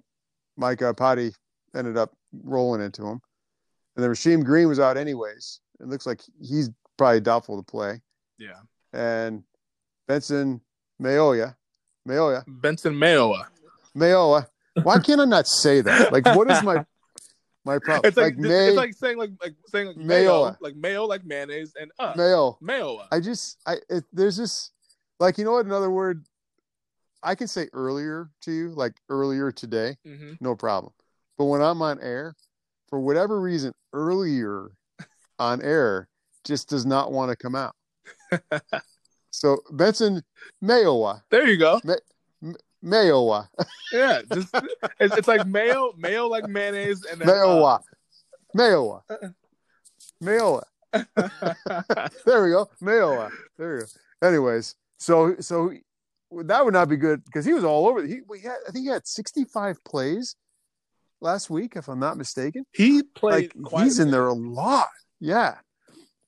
Mike 0.57 0.79
Iupati 0.79 1.33
ended 1.75 1.97
up 1.97 2.11
rolling 2.43 2.81
into 2.81 3.05
him. 3.05 3.19
And 3.95 4.03
then 4.03 4.09
Rasheem 4.09 4.43
Green 4.43 4.67
was 4.67 4.79
out 4.79 4.97
anyways. 4.97 5.59
It 5.79 5.87
looks 5.87 6.05
like 6.05 6.21
he's 6.41 6.69
probably 6.97 7.19
doubtful 7.19 7.57
to 7.57 7.63
play. 7.63 8.01
Yeah. 8.37 8.59
And 8.93 9.43
Benson 10.07 10.61
Mayoya, 11.01 11.55
Mayoya, 12.07 12.43
Benson 12.47 12.93
Mayowa. 12.95 13.45
Mayoa. 13.97 14.47
Why 14.81 14.99
can't 14.99 15.21
I 15.21 15.25
not 15.25 15.47
say 15.47 15.81
that? 15.81 16.11
Like, 16.11 16.25
what 16.35 16.49
is 16.49 16.63
my 16.63 16.83
my 17.65 17.79
problem? 17.79 18.01
It's 18.05 18.17
like, 18.17 18.35
like 18.35 18.37
May, 18.37 18.67
it's 18.67 18.77
like 18.77 18.93
saying 18.93 19.17
like 19.17 19.31
like 19.41 19.55
saying 19.67 19.87
like 19.87 19.97
mayo, 19.97 20.55
like 20.59 20.75
mayo, 20.75 21.05
like 21.05 21.25
mayonnaise, 21.25 21.73
and 21.79 21.91
uh, 21.99 22.13
Mayo. 22.15 22.57
mayo. 22.61 22.99
I 23.11 23.19
just, 23.19 23.57
I 23.65 23.77
it, 23.89 24.03
there's 24.11 24.37
this, 24.37 24.71
like, 25.19 25.37
you 25.37 25.45
know 25.45 25.53
what? 25.53 25.65
Another 25.65 25.89
word 25.91 26.25
I 27.21 27.35
can 27.35 27.47
say 27.47 27.67
earlier 27.73 28.29
to 28.41 28.51
you, 28.51 28.69
like 28.69 28.93
earlier 29.09 29.51
today. 29.51 29.97
hmm 30.05 30.33
no 30.39 30.55
problem. 30.55 30.93
But 31.37 31.45
when 31.45 31.61
I'm 31.61 31.81
on 31.81 31.99
air, 32.01 32.35
for 32.89 32.99
whatever 32.99 33.39
reason, 33.39 33.73
earlier 33.93 34.71
on 35.39 35.61
air 35.61 36.09
just 36.43 36.69
does 36.69 36.85
not 36.85 37.11
want 37.11 37.31
to 37.31 37.35
come 37.35 37.55
out. 37.55 37.75
so 39.31 39.59
Benson 39.71 40.21
Mayowa, 40.63 41.23
There 41.31 41.47
you 41.47 41.57
go. 41.57 41.79
Mayowa, 42.83 43.47
Yeah, 43.91 44.21
just 44.33 44.53
it's, 44.99 45.17
it's 45.17 45.27
like 45.27 45.47
mayo, 45.47 45.93
mayo 45.97 46.27
like 46.27 46.47
mayonnaise, 46.47 47.05
and 47.05 47.21
then 47.21 47.29
uh, 47.29 47.31
Mayowa, 47.31 47.79
Mayowa, 48.55 49.01
Mayowa. 50.21 50.63
there 52.25 52.43
we 52.43 52.51
go. 52.51 52.69
Mayowa. 52.81 53.31
There 53.57 53.75
we 53.75 53.79
go. 53.79 54.27
Anyways, 54.27 54.75
so 54.99 55.35
so 55.39 55.71
that 56.31 56.63
would 56.63 56.73
not 56.73 56.89
be 56.89 56.97
good 56.97 57.23
because 57.23 57.45
he 57.45 57.53
was 57.53 57.63
all 57.63 57.87
over. 57.87 58.05
He 58.05 58.19
we 58.27 58.41
had 58.41 58.57
I 58.67 58.71
think 58.71 58.85
he 58.85 58.91
had 58.91 59.07
65 59.07 59.83
plays 59.83 60.35
last 61.21 61.49
week, 61.49 61.75
if 61.75 61.87
I'm 61.87 61.99
not 61.99 62.17
mistaken. 62.17 62.65
He 62.73 63.03
played. 63.03 63.53
Like 63.55 63.83
he's 63.83 63.99
in 63.99 64.11
there 64.11 64.27
a 64.27 64.33
lot. 64.33 64.89
Yeah. 65.19 65.55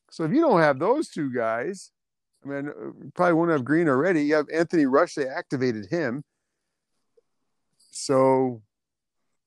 So 0.10 0.24
if 0.24 0.32
you 0.32 0.40
don't 0.40 0.62
have 0.62 0.80
those 0.80 1.10
two 1.10 1.34
guys, 1.34 1.92
I 2.44 2.48
mean, 2.48 2.70
uh, 2.70 2.92
probably 3.14 3.34
won't 3.34 3.52
have 3.52 3.66
Green 3.66 3.90
already. 3.90 4.24
You 4.24 4.36
have 4.36 4.48
Anthony 4.52 4.86
Rush. 4.86 5.16
They 5.16 5.28
activated 5.28 5.88
him. 5.88 6.24
So, 7.96 8.62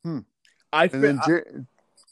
hmm. 0.02 0.20
I 0.72 0.84
And 0.84 1.04
then 1.04 1.18
think 1.18 1.26
Jer- 1.26 1.66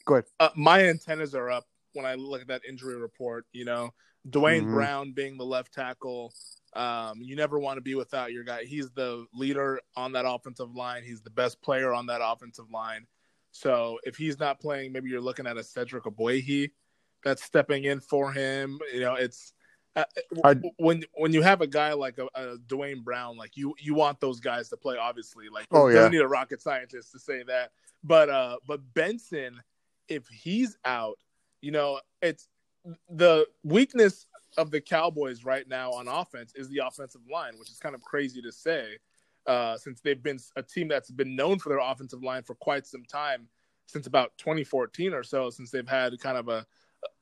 go 0.05 0.13
ahead. 0.15 0.25
uh, 0.39 0.49
my 0.55 0.85
antennas 0.87 1.33
are 1.33 1.49
up 1.49 1.67
when 1.93 2.05
I 2.05 2.13
look 2.13 2.41
at 2.41 2.47
that 2.47 2.61
injury 2.67 2.95
report. 2.95 3.47
You 3.51 3.65
know, 3.65 3.93
Duane 4.29 4.65
Mhm. 4.65 4.71
Brown 4.71 5.11
being 5.13 5.37
the 5.37 5.45
left 5.45 5.73
tackle. 5.73 6.33
Um, 6.73 7.21
you 7.21 7.35
never 7.35 7.57
want 7.57 7.77
to 7.77 7.81
be 7.81 7.95
without 7.95 8.31
your 8.33 8.43
guy. 8.43 8.65
He's 8.65 8.91
the 8.91 9.25
leader 9.33 9.81
on 9.95 10.11
that 10.11 10.25
offensive 10.27 10.75
line. 10.75 11.03
He's 11.03 11.21
the 11.21 11.31
best 11.31 11.59
player 11.61 11.91
on 11.91 12.05
that 12.05 12.21
offensive 12.23 12.69
line. 12.69 13.07
So 13.51 13.99
if 14.03 14.15
he's 14.15 14.37
not 14.37 14.59
playing, 14.59 14.91
maybe 14.91 15.09
you're 15.09 15.21
looking 15.21 15.47
at 15.47 15.57
a 15.57 15.63
Cedric 15.63 16.03
Ogbuehi 16.03 16.71
that's 17.23 17.43
stepping 17.43 17.85
in 17.85 17.99
for 17.99 18.31
him. 18.31 18.79
You 18.93 18.99
know, 18.99 19.15
it's 19.15 19.53
uh, 19.97 20.55
when 20.77 21.03
when 21.15 21.33
you 21.33 21.41
have 21.41 21.61
a 21.61 21.67
guy 21.67 21.93
like 21.93 22.17
a, 22.19 22.27
a 22.35 22.57
Duane 22.67 23.01
Brown, 23.01 23.35
like 23.37 23.57
you 23.57 23.73
you 23.79 23.95
want 23.95 24.19
those 24.19 24.39
guys 24.39 24.69
to 24.69 24.77
play. 24.77 24.97
Obviously, 24.97 25.49
like 25.49 25.65
Oh, 25.71 25.87
you 25.87 25.95
yeah. 25.95 26.01
don't 26.01 26.11
need 26.11 26.21
a 26.21 26.27
rocket 26.27 26.61
scientist 26.61 27.11
to 27.13 27.19
say 27.19 27.43
that. 27.43 27.71
But 28.03 28.29
uh, 28.29 28.57
but 28.67 28.81
Benson, 28.93 29.59
if 30.07 30.27
he's 30.27 30.77
out, 30.85 31.17
you 31.61 31.71
know, 31.71 31.99
it's 32.21 32.47
the 33.09 33.47
weakness 33.63 34.27
of 34.57 34.71
the 34.71 34.79
Cowboys 34.81 35.43
right 35.43 35.67
now 35.67 35.91
on 35.91 36.07
offense 36.07 36.53
is 36.55 36.69
the 36.69 36.81
offensive 36.85 37.21
line, 37.31 37.57
which 37.59 37.69
is 37.69 37.79
kind 37.79 37.95
of 37.95 38.01
crazy 38.01 38.41
to 38.41 38.51
say, 38.51 38.97
uh, 39.45 39.77
since 39.77 39.99
they've 40.01 40.21
been 40.21 40.39
a 40.55 40.63
team 40.63 40.87
that's 40.87 41.11
been 41.11 41.35
known 41.35 41.59
for 41.59 41.69
their 41.69 41.79
offensive 41.79 42.23
line 42.23 42.43
for 42.43 42.55
quite 42.55 42.85
some 42.85 43.03
time, 43.03 43.47
since 43.87 44.07
about 44.07 44.31
2014 44.37 45.13
or 45.13 45.23
so, 45.23 45.49
since 45.49 45.71
they've 45.71 45.87
had 45.87 46.17
kind 46.19 46.37
of 46.37 46.47
a 46.49 46.65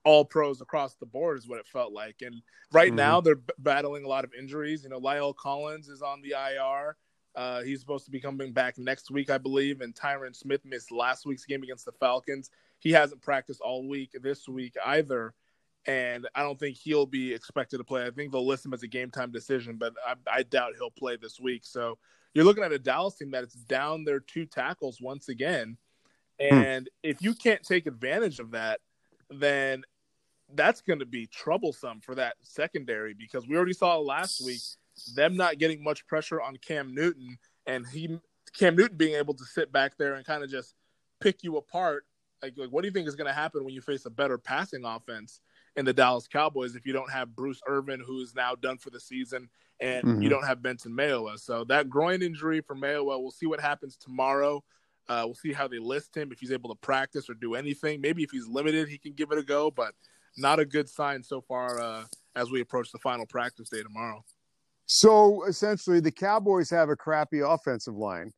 all 0.03 0.23
pros 0.23 0.61
across 0.61 0.95
the 0.95 1.05
board 1.05 1.38
is 1.38 1.47
what 1.47 1.59
it 1.59 1.67
felt 1.67 1.91
like. 1.91 2.21
And 2.21 2.41
right 2.71 2.91
Mhm. 2.91 2.95
now 2.95 3.21
they're 3.21 3.35
b- 3.35 3.53
battling 3.57 4.03
a 4.05 4.07
lot 4.07 4.23
of 4.23 4.33
injuries. 4.33 4.83
You 4.83 4.89
know, 4.89 4.99
La'el 4.99 5.35
Collins 5.35 5.89
is 5.89 6.01
on 6.01 6.21
the 6.21 6.33
IR. 6.33 6.95
Uh, 7.33 7.63
he's 7.63 7.81
supposed 7.81 8.05
to 8.05 8.11
be 8.11 8.19
coming 8.21 8.53
back 8.53 8.77
next 8.77 9.11
week, 9.11 9.29
I 9.29 9.38
believe. 9.38 9.81
And 9.81 9.93
Tyron 9.93 10.35
Smith 10.35 10.63
missed 10.63 10.91
last 10.91 11.25
week's 11.25 11.45
game 11.45 11.63
against 11.63 11.85
the 11.85 11.91
Falcons. 11.91 12.49
He 12.79 12.91
hasn't 12.91 13.21
practiced 13.21 13.61
all 13.61 13.88
week 13.88 14.15
this 14.21 14.47
week 14.47 14.75
either. 14.85 15.33
And 15.88 16.27
I 16.33 16.43
don't 16.43 16.57
think 16.59 16.77
he'll 16.77 17.05
be 17.05 17.33
expected 17.33 17.77
to 17.77 17.83
play. 17.83 18.05
I 18.05 18.11
think 18.11 18.31
they'll 18.31 18.45
list 18.45 18.65
him 18.65 18.73
as 18.73 18.83
a 18.83 18.88
game 18.88 19.11
time 19.11 19.31
decision, 19.31 19.77
but 19.77 19.93
I, 20.05 20.15
I 20.27 20.43
doubt 20.43 20.73
he'll 20.77 20.89
play 20.91 21.15
this 21.15 21.39
week. 21.39 21.65
So 21.65 21.97
you're 22.33 22.45
looking 22.45 22.63
at 22.63 22.71
a 22.71 22.79
Dallas 22.79 23.15
team 23.15 23.31
that 23.31 23.43
is 23.43 23.53
down 23.53 24.03
their 24.03 24.19
two 24.19 24.45
tackles 24.45 25.01
once 25.01 25.29
again. 25.29 25.77
And 26.39 26.89
if 27.03 27.21
you 27.21 27.33
can't 27.33 27.63
take 27.63 27.85
advantage 27.88 28.39
of 28.39 28.51
that, 28.51 28.81
then 29.29 29.83
that's 30.53 30.81
going 30.81 30.99
to 30.99 31.05
be 31.05 31.27
troublesome 31.27 31.99
for 32.01 32.15
that 32.15 32.35
secondary 32.41 33.13
because 33.13 33.47
we 33.47 33.55
already 33.55 33.73
saw 33.73 33.97
last 33.97 34.45
week 34.45 34.61
them 35.15 35.35
not 35.35 35.57
getting 35.57 35.83
much 35.83 36.05
pressure 36.07 36.41
on 36.41 36.55
Cam 36.57 36.93
Newton 36.93 37.38
and 37.65 37.85
he 37.88 38.19
Cam 38.57 38.75
Newton 38.75 38.95
being 38.95 39.15
able 39.15 39.33
to 39.33 39.43
sit 39.43 39.71
back 39.71 39.97
there 39.97 40.13
and 40.13 40.25
kind 40.25 40.43
of 40.43 40.49
just 40.49 40.75
pick 41.19 41.43
you 41.43 41.57
apart. 41.57 42.05
Like, 42.41 42.53
like 42.57 42.69
what 42.69 42.81
do 42.81 42.88
you 42.88 42.93
think 42.93 43.07
is 43.07 43.15
going 43.15 43.27
to 43.27 43.33
happen 43.33 43.63
when 43.65 43.73
you 43.73 43.81
face 43.81 44.05
a 44.05 44.09
better 44.09 44.38
passing 44.38 44.85
offense 44.85 45.41
in 45.75 45.83
the 45.83 45.93
Dallas 45.93 46.27
Cowboys 46.27 46.75
if 46.75 46.85
you 46.85 46.93
don't 46.93 47.11
have 47.11 47.35
Bruce 47.35 47.59
Irvin, 47.67 47.99
who 47.99 48.21
is 48.21 48.35
now 48.35 48.55
done 48.55 48.77
for 48.77 48.91
the 48.91 48.99
season, 48.99 49.49
and 49.81 50.07
Mhm. 50.07 50.23
you 50.23 50.29
don't 50.29 50.45
have 50.45 50.61
Benson 50.61 50.93
Mayowa? 50.93 51.38
So 51.39 51.63
that 51.65 51.89
groin 51.89 52.21
injury 52.21 52.61
for 52.61 52.75
Mayowa, 52.75 53.19
we'll 53.19 53.31
see 53.31 53.47
what 53.47 53.59
happens 53.59 53.97
tomorrow. 53.97 54.63
Uh, 55.08 55.24
we'll 55.26 55.36
see 55.36 55.54
how 55.54 55.68
they 55.68 55.78
list 55.80 56.15
him 56.15 56.32
if 56.32 56.39
he's 56.39 56.52
able 56.52 56.70
to 56.70 56.80
practice 56.82 57.30
or 57.30 57.34
do 57.36 57.56
anything. 57.56 58.02
Maybe 58.02 58.24
if 58.24 58.32
he's 58.32 58.48
limited, 58.48 58.88
he 58.89 58.98
can 58.98 59.13
give 59.13 59.32
it 59.32 59.38
a 59.38 59.44
go, 59.44 59.70
but 59.70 59.94
not 60.38 60.60
a 60.60 60.65
good 60.65 60.89
sign 60.89 61.24
so 61.24 61.41
far 61.41 61.80
uh, 61.80 62.06
as 62.36 62.50
we 62.52 62.62
approach 62.62 62.91
the 62.91 63.00
final 63.00 63.26
practice 63.26 63.70
day 63.70 63.84
tomorrow. 63.84 64.24
So 64.88 65.46
essentially, 65.46 66.00
the 66.00 66.12
Cowboys 66.12 66.70
have 66.70 66.89
a 66.89 66.96
crappy 66.96 67.39
offensive 67.39 67.96
line 67.96 68.34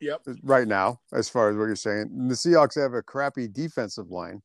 Yep. 0.00 0.22
right 0.42 0.68
now, 0.68 1.00
as 1.12 1.28
far 1.28 1.50
as 1.50 1.56
what 1.56 1.64
you're 1.64 1.76
saying. 1.76 2.10
And 2.12 2.30
the 2.30 2.34
Seahawks 2.34 2.80
have 2.80 2.94
a 2.94 3.02
crappy 3.02 3.48
defensive 3.48 4.10
line. 4.10 4.42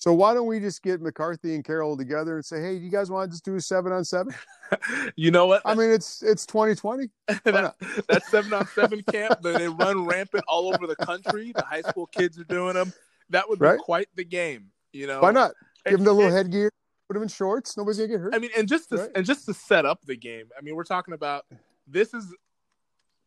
So 0.00 0.14
why 0.14 0.32
don't 0.32 0.46
we 0.46 0.60
just 0.60 0.82
get 0.82 1.02
McCarthy 1.02 1.54
and 1.54 1.62
Carroll 1.62 1.94
together 1.94 2.36
and 2.36 2.42
say, 2.44 2.58
"Hey, 2.62 2.78
do 2.78 2.84
you 2.86 2.90
guys 2.90 3.10
want 3.10 3.30
to 3.30 3.34
just 3.34 3.44
do 3.44 3.54
a 3.56 3.60
seven 3.60 3.92
on 3.92 4.02
seven? 4.02 4.34
you 5.14 5.30
know 5.30 5.46
what? 5.46 5.60
I 5.66 5.74
mean, 5.74 5.90
it's 5.90 6.22
it's 6.22 6.46
2020. 6.46 7.10
that, 7.44 7.74
that 8.08 8.22
seven 8.30 8.50
on 8.54 8.66
seven 8.68 9.02
camp 9.12 9.42
that 9.42 9.58
they 9.58 9.68
run 9.68 10.06
rampant 10.06 10.42
all 10.48 10.72
over 10.74 10.86
the 10.86 10.96
country. 10.96 11.52
The 11.54 11.60
high 11.62 11.82
school 11.82 12.06
kids 12.06 12.38
are 12.38 12.44
doing 12.44 12.74
them. 12.74 12.94
That 13.28 13.46
would 13.50 13.58
be 13.58 13.66
Right. 13.66 13.78
quite 13.78 14.08
the 14.14 14.24
game. 14.24 14.70
You 14.94 15.06
know, 15.06 15.20
Why 15.20 15.32
not? 15.32 15.52
Give 15.84 15.98
them 15.98 16.04
the 16.04 16.14
little 16.14 16.34
And- 16.34 16.46
headgear, 16.50 16.70
put 17.06 17.12
them 17.14 17.22
in 17.22 17.28
shorts. 17.28 17.76
Nobody's 17.76 17.98
gonna 17.98 18.08
get 18.08 18.20
hurt. 18.20 18.34
I 18.34 18.38
mean, 18.38 18.50
and 18.56 18.66
just 18.66 18.88
to 18.88 18.96
Right. 18.96 19.10
and 19.14 19.26
just 19.26 19.44
to 19.46 19.54
set 19.54 19.84
up 19.84 20.00
the 20.06 20.16
game. 20.16 20.48
I 20.56 20.62
mean, 20.62 20.76
we're 20.76 20.84
talking 20.84 21.12
about 21.12 21.44
this 21.86 22.14
is 22.14 22.34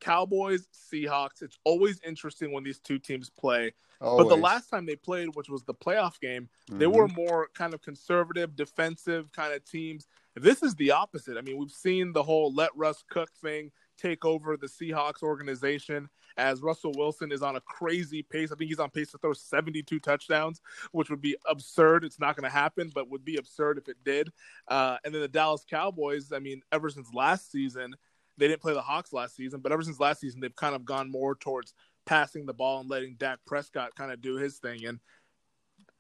Cowboys 0.04 0.68
Seahawks. 0.74 1.42
It's 1.42 1.58
always 1.64 2.00
interesting 2.06 2.52
when 2.52 2.64
these 2.64 2.80
two 2.80 3.00
teams 3.00 3.30
play. 3.30 3.74
But 4.02 4.28
the 4.28 4.36
last 4.36 4.70
time 4.70 4.86
they 4.86 4.98
played, 4.98 5.30
which 5.36 5.48
was 5.50 5.64
the 5.64 5.74
playoff 5.74 6.20
game, 6.20 6.50
they 6.68 6.86
Mhm. 6.86 6.94
were 6.94 7.08
more 7.08 7.48
kind 7.54 7.74
of 7.74 7.82
conservative, 7.82 8.54
defensive 8.54 9.32
kind 9.32 9.54
of 9.54 9.64
teams. 9.64 10.08
This 10.36 10.62
is 10.62 10.76
the 10.76 10.92
opposite. 10.92 11.38
I 11.38 11.42
mean, 11.42 11.58
we've 11.58 11.72
seen 11.72 12.12
the 12.12 12.24
whole 12.24 12.54
let 12.54 12.76
Russ 12.76 13.04
cook 13.10 13.32
thing 13.42 13.72
take 13.98 14.26
over 14.26 14.58
the 14.58 14.68
Seahawks 14.68 15.24
organization 15.24 16.10
as 16.36 16.62
Russell 16.62 16.92
Wilson 16.98 17.32
is 17.32 17.44
on 17.44 17.56
a 17.56 17.62
crazy 17.62 18.24
pace. 18.24 18.52
I 18.52 18.56
think 18.56 18.68
he's 18.70 18.80
on 18.80 18.90
pace 18.90 19.12
to 19.12 19.20
throw 19.20 19.32
72 19.34 20.00
touchdowns, 20.00 20.60
which 20.92 21.10
would 21.10 21.22
be 21.22 21.38
absurd. 21.46 22.04
It's 22.04 22.20
not 22.20 22.36
going 22.36 22.44
to 22.44 22.50
happen, 22.50 22.90
but 22.94 23.08
would 23.10 23.24
be 23.24 23.38
absurd 23.38 23.78
if 23.78 23.88
it 23.88 24.04
did. 24.04 24.34
Uh, 24.68 24.98
and 25.06 25.14
then 25.14 25.22
the 25.22 25.28
Dallas 25.30 25.64
Cowboys, 25.64 26.34
I 26.34 26.40
mean, 26.40 26.62
ever 26.74 26.90
since 26.90 27.14
last 27.14 27.52
season, 27.52 27.96
they 28.38 28.48
didn't 28.48 28.62
play 28.62 28.74
the 28.74 28.82
Hawks 28.82 29.14
last 29.14 29.36
season, 29.36 29.60
but 29.60 29.72
ever 29.72 29.84
since 29.84 30.00
last 30.00 30.22
season, 30.22 30.40
they've 30.40 30.56
kind 30.56 30.76
of 30.76 30.86
gone 30.86 31.12
more 31.12 31.36
towards 31.36 31.74
passing 32.06 32.46
the 32.46 32.54
ball 32.54 32.82
and 32.82 32.90
letting 32.90 33.16
Dak 33.16 33.40
Prescott 33.46 33.96
kind 33.96 34.12
of 34.12 34.22
do 34.22 34.36
his 34.36 34.58
thing. 34.58 34.86
And 34.86 35.00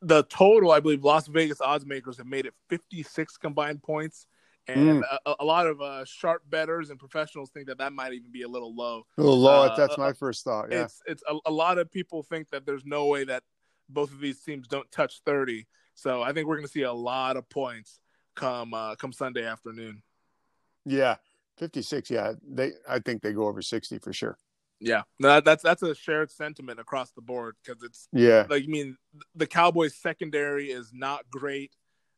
the 0.02 0.24
total, 0.24 0.72
I 0.72 0.80
believe, 0.80 1.04
Las 1.04 1.28
Vegas 1.28 1.62
odds 1.62 1.86
makers 1.86 2.18
have 2.18 2.28
made 2.28 2.46
it 2.46 2.54
56 2.70 3.38
combined 3.38 3.84
points. 3.84 4.28
And 4.68 5.04
a, 5.26 5.36
a 5.42 5.46
lot 5.46 5.68
of 5.68 5.82
uh, 5.82 6.06
sharp 6.06 6.42
bettors 6.50 6.90
and 6.90 6.98
professionals 6.98 7.50
think 7.50 7.68
that 7.68 7.80
that 7.80 7.92
might 7.92 8.14
even 8.14 8.32
be 8.32 8.44
a 8.44 8.48
little 8.48 8.74
low. 8.74 9.06
a 9.18 9.22
little 9.22 9.38
low. 9.38 9.64
uh, 9.64 9.76
that's 9.76 9.98
uh, 9.98 10.02
my 10.02 10.14
first 10.14 10.46
thought. 10.46 10.72
Yeah. 10.72 10.84
It's 10.84 11.02
it's 11.06 11.24
a, 11.28 11.38
a 11.48 11.52
lot 11.52 11.78
of 11.78 11.92
people 11.92 12.24
think 12.24 12.50
that 12.52 12.66
there's 12.66 12.86
no 12.86 13.08
way 13.08 13.26
that 13.26 13.44
both 13.90 14.14
of 14.14 14.22
these 14.22 14.42
teams 14.42 14.68
don't 14.68 14.90
touch 14.90 15.22
30. 15.26 15.68
So 15.96 16.22
I 16.22 16.32
think 16.32 16.48
we're 16.48 16.56
going 16.56 16.68
to 16.68 16.72
see 16.72 16.84
a 16.84 16.94
lot 16.94 17.36
of 17.36 17.50
points 17.50 18.00
come 18.36 18.74
uh, 18.74 18.96
come 18.96 19.12
Sunday 19.12 19.46
afternoon. 19.46 20.02
Yeah. 20.86 21.16
56. 21.58 22.10
Yeah. 22.10 22.34
They. 22.48 22.72
I 22.88 23.00
think 23.00 23.22
they 23.22 23.34
go 23.34 23.48
over 23.48 23.62
60 23.62 24.00
for 24.00 24.14
sure. 24.14 24.38
Yeah, 24.80 25.04
no, 25.18 25.40
that's 25.40 25.64
that's 25.64 25.82
a 25.82 25.96
shared 25.96 26.30
sentiment 26.30 26.78
across 26.78 27.12
the 27.12 27.22
board 27.22 27.56
because 27.64 27.82
it's 27.84 28.10
Yeah. 28.12 28.46
like 28.50 28.64
I 28.64 28.68
mean 28.68 28.98
the 29.34 29.48
Cowboys 29.48 29.96
secondary 29.96 30.72
is 30.72 30.92
not 30.94 31.30
great. 31.32 31.72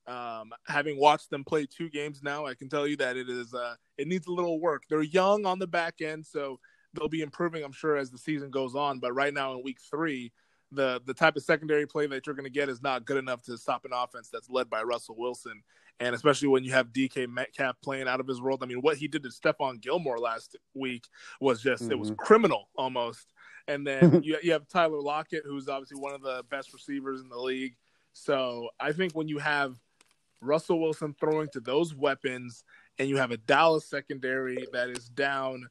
Um, 0.07 0.51
having 0.65 0.99
watched 0.99 1.29
them 1.29 1.43
play 1.43 1.67
two 1.67 1.89
games 1.91 2.21
now, 2.23 2.47
I 2.47 2.55
can 2.55 2.67
tell 2.67 2.87
you 2.87 2.97
that 2.97 3.17
it 3.17 3.29
is 3.29 3.53
uh, 3.53 3.75
it 3.99 4.07
needs 4.07 4.25
a 4.25 4.31
little 4.31 4.59
work. 4.59 4.83
They're 4.89 5.03
young 5.03 5.45
on 5.45 5.59
the 5.59 5.67
back 5.67 6.01
end, 6.01 6.25
so 6.25 6.59
they'll 6.93 7.07
be 7.07 7.21
improving, 7.21 7.63
I'm 7.63 7.71
sure, 7.71 7.97
as 7.97 8.09
the 8.09 8.17
season 8.17 8.49
goes 8.49 8.73
on. 8.73 8.99
But 8.99 9.13
right 9.13 9.33
now 9.33 9.53
in 9.53 9.63
week 9.63 9.77
three, 9.91 10.31
the 10.71 11.01
the 11.05 11.13
type 11.13 11.35
of 11.35 11.43
secondary 11.43 11.85
play 11.85 12.07
that 12.07 12.25
you're 12.25 12.35
going 12.35 12.45
to 12.45 12.49
get 12.49 12.69
is 12.69 12.81
not 12.81 13.05
good 13.05 13.17
enough 13.17 13.43
to 13.43 13.57
stop 13.59 13.85
an 13.85 13.91
offense 13.93 14.29
that's 14.31 14.49
led 14.49 14.71
by 14.71 14.81
Russell 14.81 15.15
Wilson, 15.17 15.61
and 15.99 16.13
especially 16.13 16.49
when 16.49 16.63
you 16.63 16.71
have 16.71 16.91
DK 16.91 17.29
Metcalf 17.29 17.77
playing 17.81 18.08
out 18.08 18.19
of 18.19 18.27
his 18.27 18.41
world. 18.41 18.62
I 18.62 18.65
mean, 18.65 18.79
what 18.81 18.97
he 18.97 19.08
did 19.08 19.23
to 19.23 19.29
Stephon 19.29 19.81
Gilmore 19.81 20.17
last 20.17 20.55
week 20.73 21.08
was 21.39 21.62
just 21.62 21.89
it 21.89 21.97
was 21.97 22.12
mm-hmm. 22.12 22.23
criminal 22.23 22.69
almost. 22.75 23.34
And 23.67 23.86
then 23.86 24.21
you 24.23 24.38
you 24.43 24.51
have 24.51 24.67
Tyler 24.67 25.01
Lockett, 25.01 25.43
who's 25.45 25.69
obviously 25.69 25.99
one 25.99 26.13
of 26.13 26.21
the 26.21 26.43
best 26.49 26.73
receivers 26.73 27.21
in 27.21 27.29
the 27.29 27.39
league. 27.39 27.75
So 28.13 28.69
I 28.79 28.91
think 28.91 29.13
when 29.13 29.27
you 29.27 29.39
have 29.39 29.75
Russell 30.41 30.81
Wilson 30.81 31.15
throwing 31.19 31.49
to 31.53 31.60
those 31.60 31.95
weapons, 31.95 32.63
and 32.99 33.10
you 33.10 33.17
have 33.17 33.31
a 33.31 33.38
Dallas 33.38 33.86
secondary 33.86 34.67
that 34.71 34.89
is 34.89 35.10
down 35.10 35.67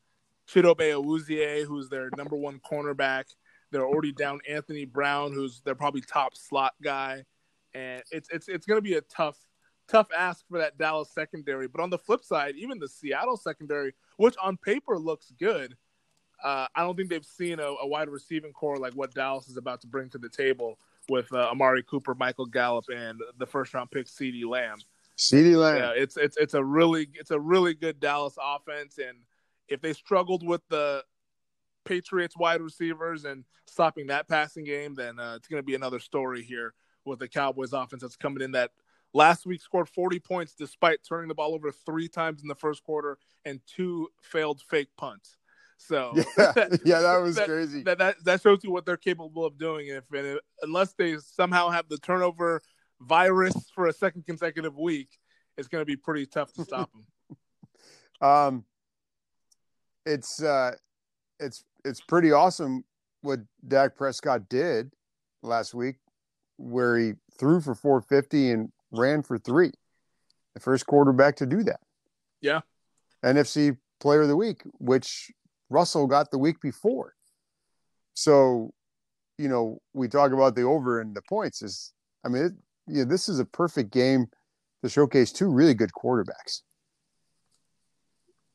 Chidobe 0.49 0.93
Awuzie, 0.93 1.65
who's 1.65 1.89
their 1.89 2.11
number 2.17 2.37
one 2.37 2.61
cornerback. 2.61 3.25
They're 3.71 3.87
already 3.87 4.13
down 4.13 4.41
Anthony 4.49 4.85
Brown, 4.85 5.33
who's 5.33 5.61
their 5.63 5.75
probably 5.75 6.03
top 6.03 6.37
slot 6.37 6.75
guy, 6.83 7.25
and 7.73 8.03
it's 8.13 8.29
it's 8.31 8.49
it's 8.49 8.67
going 8.67 8.79
to 8.79 8.83
be 8.83 8.95
a 8.95 9.01
tough 9.01 9.39
tough 9.89 10.09
ask 10.17 10.47
for 10.49 10.59
that 10.59 10.79
Dallas 10.79 11.11
secondary. 11.15 11.69
But 11.69 11.83
on 11.83 11.91
the 11.91 11.99
flip 11.99 12.25
side, 12.25 12.57
even 12.57 12.79
the 12.79 12.89
Seattle 12.89 13.37
secondary, 13.37 13.95
which 14.17 14.35
on 14.43 14.57
paper 14.57 14.99
looks 14.99 15.33
good, 15.39 15.77
uh, 16.43 16.67
I 16.75 16.83
don't 16.83 16.97
think 16.97 17.11
they've 17.11 17.25
seen 17.25 17.59
a, 17.61 17.67
a 17.67 17.87
wide 17.87 18.09
receiving 18.09 18.53
core 18.53 18.77
like 18.77 18.95
what 18.95 19.15
Dallas 19.15 19.49
is 19.49 19.57
about 19.57 19.81
to 19.83 19.87
bring 19.87 20.11
to 20.11 20.19
the 20.19 20.29
table 20.29 20.79
with 21.09 21.33
uh, 21.33 21.51
Amari 21.51 21.83
Cooper, 21.83 22.15
Michael 22.15 22.47
Gallup, 22.47 22.87
and 22.95 23.21
the 23.39 23.47
first 23.47 23.73
round 23.75 23.91
pick 23.91 24.07
CeeDee 24.07 24.47
Lamb. 24.47 24.79
CeeDee 25.17 25.57
Lamb. 25.57 25.79
Yeah, 25.79 25.93
it's 25.95 26.17
it's 26.17 26.37
it's 26.37 26.55
a 26.55 26.65
really 26.65 27.09
it's 27.15 27.31
a 27.31 27.39
really 27.39 27.75
good 27.75 28.01
Dallas 28.01 28.37
offense, 28.43 28.99
and 28.99 29.19
if 29.69 29.81
they 29.81 29.93
struggled 29.93 30.47
with 30.47 30.63
the 30.69 31.05
Patriots 31.85 32.37
wide 32.37 32.61
receivers 32.61 33.25
and 33.25 33.45
stopping 33.67 34.09
that 34.09 34.29
passing 34.29 34.65
game, 34.65 34.95
then 34.95 35.19
uh, 35.19 35.35
it's 35.37 35.49
going 35.49 35.61
to 35.61 35.67
be 35.67 35.75
another 35.75 36.01
story 36.01 36.43
here 36.43 36.75
with 37.05 37.19
the 37.19 37.29
Cowboys 37.29 37.73
offense 37.73 38.03
that's 38.03 38.17
coming 38.17 38.43
in 38.43 38.53
that 38.53 38.71
last 39.15 39.47
week 39.47 39.63
scored 39.63 39.89
40 39.89 40.19
points 40.19 40.55
despite 40.59 40.99
turning 41.09 41.29
the 41.29 41.35
ball 41.35 41.55
over 41.55 41.73
three 41.73 42.09
times 42.09 42.43
in 42.43 42.49
the 42.49 42.55
first 42.55 42.83
quarter 42.83 43.17
and 43.45 43.61
two 43.67 44.09
failed 44.21 44.61
fake 44.69 44.89
punts. 44.99 45.39
So 45.79 46.13
yeah, 46.39 46.53
yeah 46.85 47.01
that 47.01 47.21
was 47.23 47.37
that, 47.37 47.47
crazy. 47.47 47.83
That, 47.85 47.99
that 47.99 48.17
that 48.25 48.43
shows 48.43 48.61
you 48.63 48.71
what 48.71 48.85
they're 48.85 48.97
capable 48.97 49.45
of 49.45 49.57
doing. 49.59 49.89
If 49.89 50.11
and 50.13 50.39
unless 50.63 50.93
they 50.93 51.17
somehow 51.19 51.71
have 51.71 51.89
the 51.89 51.99
turnover 51.99 52.61
virus 53.01 53.71
for 53.75 53.87
a 53.87 53.93
second 53.93 54.27
consecutive 54.27 54.77
week, 54.77 55.09
it's 55.57 55.69
going 55.69 55.83
to 55.83 55.87
be 55.87 55.97
pretty 55.97 56.27
tough 56.27 56.53
to 56.55 56.65
stop 56.65 56.91
them. 56.93 57.37
um, 58.29 58.65
it's 60.07 60.43
uh, 60.43 60.73
it's 61.41 61.65
it's 61.85 62.01
pretty 62.01 62.33
awesome 62.33 62.85
what 63.23 63.41
Dak 63.67 63.97
Prescott 63.97 64.49
did 64.49 64.93
last 65.43 65.75
week, 65.75 65.97
where 66.57 66.97
he 66.99 67.13
threw 67.39 67.61
for 67.61 67.75
450 67.75 68.51
and 68.53 68.73
ran 68.97 69.23
for 69.23 69.39
three. 69.39 69.73
The 70.55 70.61
first 70.61 70.87
quarterback 70.87 71.37
to 71.37 71.47
do 71.47 71.63
that. 71.65 71.81
Yeah. 72.41 72.61
NFC 73.25 73.77
Player 74.01 74.23
of 74.23 74.29
the 74.29 74.37
Week, 74.37 74.63
which 74.79 75.31
Russell 75.71 76.07
got 76.07 76.31
the 76.31 76.39
week 76.39 76.61
before. 76.61 77.15
So, 78.15 78.73
you 79.39 79.49
know, 79.49 79.81
we 79.93 80.09
talk 80.09 80.33
about 80.33 80.55
the 80.55 80.63
over 80.63 81.01
and 81.01 81.15
the 81.15 81.23
points. 81.23 81.63
Is 81.63 81.93
I 82.25 82.29
mean, 82.29 82.45
it, 82.45 82.53
yeah, 82.87 83.05
this 83.05 83.29
is 83.29 83.41
a 83.41 83.45
perfect 83.45 83.91
game 83.91 84.27
to 84.83 84.89
showcase 84.89 85.33
two 85.33 85.49
really 85.49 85.75
good 85.75 85.91
quarterbacks. 85.93 86.63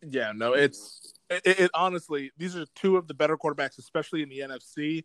Yeah, 0.07 0.31
no, 0.33 0.53
it's 0.53 1.13
it, 1.29 1.41
it, 1.45 1.71
honestly 1.73 2.31
these 2.37 2.55
are 2.55 2.65
two 2.75 2.95
of 2.95 3.07
the 3.07 3.13
better 3.13 3.37
quarterbacks, 3.37 3.77
especially 3.79 4.23
in 4.23 4.29
the 4.29 4.39
NFC. 4.39 5.03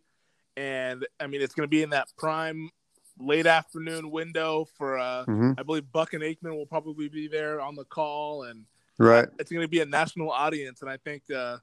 And 0.55 1.05
I 1.19 1.27
mean, 1.27 1.41
it's 1.41 1.53
going 1.53 1.65
to 1.65 1.69
be 1.69 1.83
in 1.83 1.89
that 1.89 2.07
prime 2.17 2.69
late 3.19 3.47
afternoon 3.47 4.11
window 4.11 4.65
for 4.77 4.97
uh, 4.97 5.25
mm-hmm. 5.25 5.51
I 5.57 5.63
believe 5.63 5.91
Buck 5.91 6.13
and 6.13 6.23
Aikman 6.23 6.55
will 6.55 6.65
probably 6.65 7.07
be 7.07 7.27
there 7.27 7.61
on 7.61 7.75
the 7.75 7.85
call, 7.85 8.43
and 8.43 8.65
right, 8.97 9.27
it's 9.39 9.51
going 9.51 9.63
to 9.63 9.69
be 9.69 9.81
a 9.81 9.85
national 9.85 10.31
audience, 10.31 10.81
and 10.81 10.89
I 10.89 10.97
think 10.97 11.23
uh, 11.31 11.57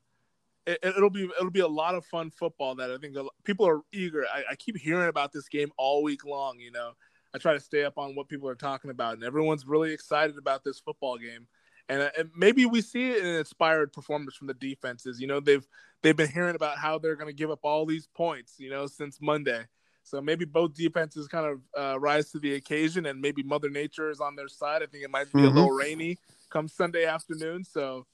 it, 0.67 0.95
will 0.97 1.11
be 1.11 1.25
it'll 1.25 1.51
be 1.51 1.61
a 1.61 1.69
lot 1.69 1.95
of 1.95 2.05
fun 2.07 2.31
football 2.31 2.75
that 2.77 2.91
I 2.91 2.97
think 2.99 3.17
people 3.45 3.67
are 3.67 3.81
eager. 3.93 4.25
I, 4.33 4.45
I 4.53 4.55
keep 4.55 4.77
hearing 4.77 5.09
about 5.09 5.33
this 5.33 5.49
game 5.49 5.71
all 5.77 6.03
week 6.03 6.25
long. 6.25 6.59
You 6.61 6.71
know, 6.71 6.93
I 7.35 7.39
try 7.39 7.53
to 7.55 7.61
stay 7.61 7.85
up 7.85 7.99
on 7.99 8.15
what 8.15 8.29
people 8.29 8.49
are 8.49 8.55
talking 8.55 8.91
about, 8.91 9.15
and 9.15 9.25
everyone's 9.25 9.67
really 9.67 9.93
excited 9.93 10.39
about 10.39 10.65
this 10.65 10.79
football 10.79 11.19
game. 11.19 11.47
And, 11.89 12.03
uh, 12.03 12.11
and 12.17 12.31
maybe 12.37 12.65
we 12.65 12.81
see 12.81 13.11
it 13.11 13.19
in 13.19 13.27
an 13.27 13.37
inspired 13.37 13.93
performance 13.93 14.37
from 14.37 14.47
the 14.47 14.55
defenses. 14.55 15.21
You 15.21 15.27
know, 15.27 15.41
they've 15.41 15.67
they've 16.03 16.17
been 16.17 16.31
hearing 16.31 16.55
about 16.55 16.79
how 16.79 16.99
they're 16.99 17.17
going 17.17 17.29
to 17.29 17.37
give 17.37 17.51
up 17.51 17.61
all 17.65 17.85
these 17.85 18.07
points. 18.07 18.55
You 18.59 18.71
know, 18.71 18.87
since 18.87 19.19
Monday. 19.21 19.65
So 20.03 20.21
maybe 20.21 20.45
both 20.45 20.75
defenses 20.75 21.29
kind 21.29 21.47
of 21.47 21.61
uh, 21.79 21.99
rise 21.99 22.31
to 22.33 22.39
the 22.39 22.55
occasion, 22.55 23.07
and 23.07 23.21
maybe 23.21 23.43
Mother 23.43 23.71
Nature 23.71 24.11
is 24.11 24.21
on 24.21 24.35
their 24.37 24.49
side. 24.49 24.83
I 24.83 24.87
think 24.87 25.05
it 25.05 25.11
might 25.11 25.33
be 25.33 25.41
mm-hmm. 25.41 25.49
a 25.49 25.51
little 25.51 25.71
rainy 25.71 26.19
come 26.51 26.69
Sunday 26.69 27.07
afternoon, 27.07 27.65
so 27.65 28.07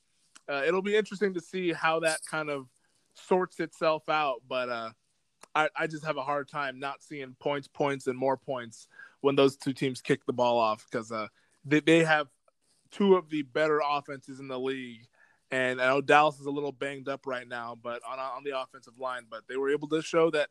uh, 0.48 0.62
it'll 0.66 0.82
be 0.82 0.96
interesting 0.96 1.34
to 1.34 1.40
see 1.40 1.72
how 1.72 2.00
that 2.00 2.20
kind 2.30 2.50
of 2.50 2.66
sorts 3.14 3.58
itself 3.60 4.08
out. 4.08 4.42
But 4.48 4.68
uh, 4.68 4.90
I, 5.54 5.68
I 5.76 5.86
just 5.86 6.04
have 6.04 6.16
a 6.16 6.22
hard 6.22 6.48
time 6.48 6.78
not 6.78 7.02
seeing 7.02 7.34
points, 7.40 7.68
points, 7.68 8.06
and 8.06 8.18
more 8.18 8.36
points 8.36 8.86
when 9.20 9.34
those 9.34 9.56
two 9.56 9.72
teams 9.72 10.00
kick 10.00 10.24
the 10.26 10.32
ball 10.32 10.58
off 10.58 10.86
because 10.90 11.10
uh, 11.10 11.26
they, 11.64 11.80
they 11.80 12.04
have 12.04 12.28
two 12.90 13.16
of 13.16 13.28
the 13.28 13.42
better 13.42 13.80
offenses 13.86 14.40
in 14.40 14.48
the 14.48 14.58
league. 14.58 15.06
And 15.50 15.80
I 15.80 15.88
know 15.88 16.00
Dallas 16.00 16.38
is 16.38 16.46
a 16.46 16.50
little 16.50 16.72
banged 16.72 17.08
up 17.08 17.26
right 17.26 17.48
now, 17.48 17.76
but 17.82 18.02
on 18.08 18.18
on 18.18 18.44
the 18.44 18.58
offensive 18.58 18.98
line, 18.98 19.22
but 19.30 19.48
they 19.48 19.56
were 19.56 19.70
able 19.70 19.88
to 19.88 20.02
show 20.02 20.30
that 20.30 20.50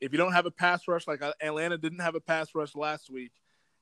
if 0.00 0.12
you 0.12 0.18
don't 0.18 0.32
have 0.32 0.46
a 0.46 0.50
pass 0.50 0.82
rush 0.88 1.06
like 1.06 1.22
uh, 1.22 1.32
Atlanta 1.40 1.78
didn't 1.78 2.00
have 2.00 2.14
a 2.14 2.20
pass 2.20 2.48
rush 2.54 2.74
last 2.74 3.10
week, 3.10 3.32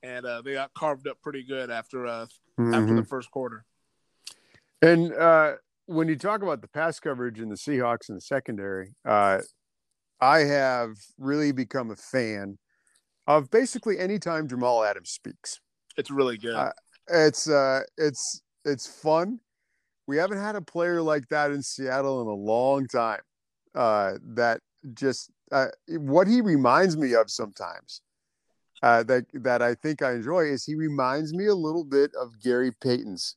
and 0.03 0.25
uh, 0.25 0.43
they 0.43 0.55
got 0.55 0.73
carved 0.75 1.09
up 1.09 1.21
pretty 1.23 1.43
good 1.43 1.71
after 1.71 2.07
uh, 2.07 2.27
mm-hmm. 2.59 2.75
after 2.75 2.95
the 2.95 3.05
first 3.05 3.31
quarter. 3.31 3.65
And 4.83 5.13
uh, 5.15 5.55
when 5.87 6.09
you 6.09 6.17
talk 6.17 6.43
about 6.43 6.61
the 6.61 6.69
pass 6.69 7.01
coverage 7.01 7.41
in 7.41 7.49
the 7.49 7.57
Seahawks 7.57 8.09
in 8.09 8.15
the 8.15 8.21
secondary, 8.21 8.95
uh, 9.05 9.41
I 10.21 10.41
have 10.41 10.97
really 11.19 11.53
become 11.53 11.91
a 11.91 11.97
fan 11.97 12.59
of 13.27 13.51
basically 13.51 13.99
anytime 13.99 14.49
Jamal 14.49 14.85
Adams 14.85 15.11
speaks. 15.11 15.61
It's 15.97 16.11
really 16.11 16.39
good. 16.39 16.55
Uh, 16.55 16.73
it's 17.09 17.49
uh, 17.49 17.81
it's 17.97 18.43
it's 18.65 18.87
fun. 18.87 19.41
We 20.07 20.17
haven't 20.19 20.39
had 20.39 20.57
a 20.57 20.61
player 20.61 21.01
like 21.01 21.29
that 21.29 21.51
in 21.51 21.63
Seattle 21.63 22.21
in 22.21 22.29
a 22.29 22.35
long 22.35 22.87
time. 22.87 23.21
Uh, 23.75 24.15
that 24.35 24.61
just 24.93 25.31
uh, 25.55 25.69
what 25.89 26.27
he 26.27 26.41
reminds 26.41 26.97
me 26.97 27.15
of 27.15 27.31
sometimes. 27.31 28.03
Uh, 28.83 29.03
that 29.05 29.25
that 29.33 29.63
I 29.63 29.75
think 29.75 30.03
I 30.03 30.13
enjoy 30.13 30.41
is 30.41 30.65
he 30.65 30.75
reminds 30.75 31.33
me 31.33 31.47
a 31.47 31.55
little 31.55 31.85
bit 31.85 32.11
of 32.21 32.39
Gary 32.43 32.71
Payton's 32.83 33.37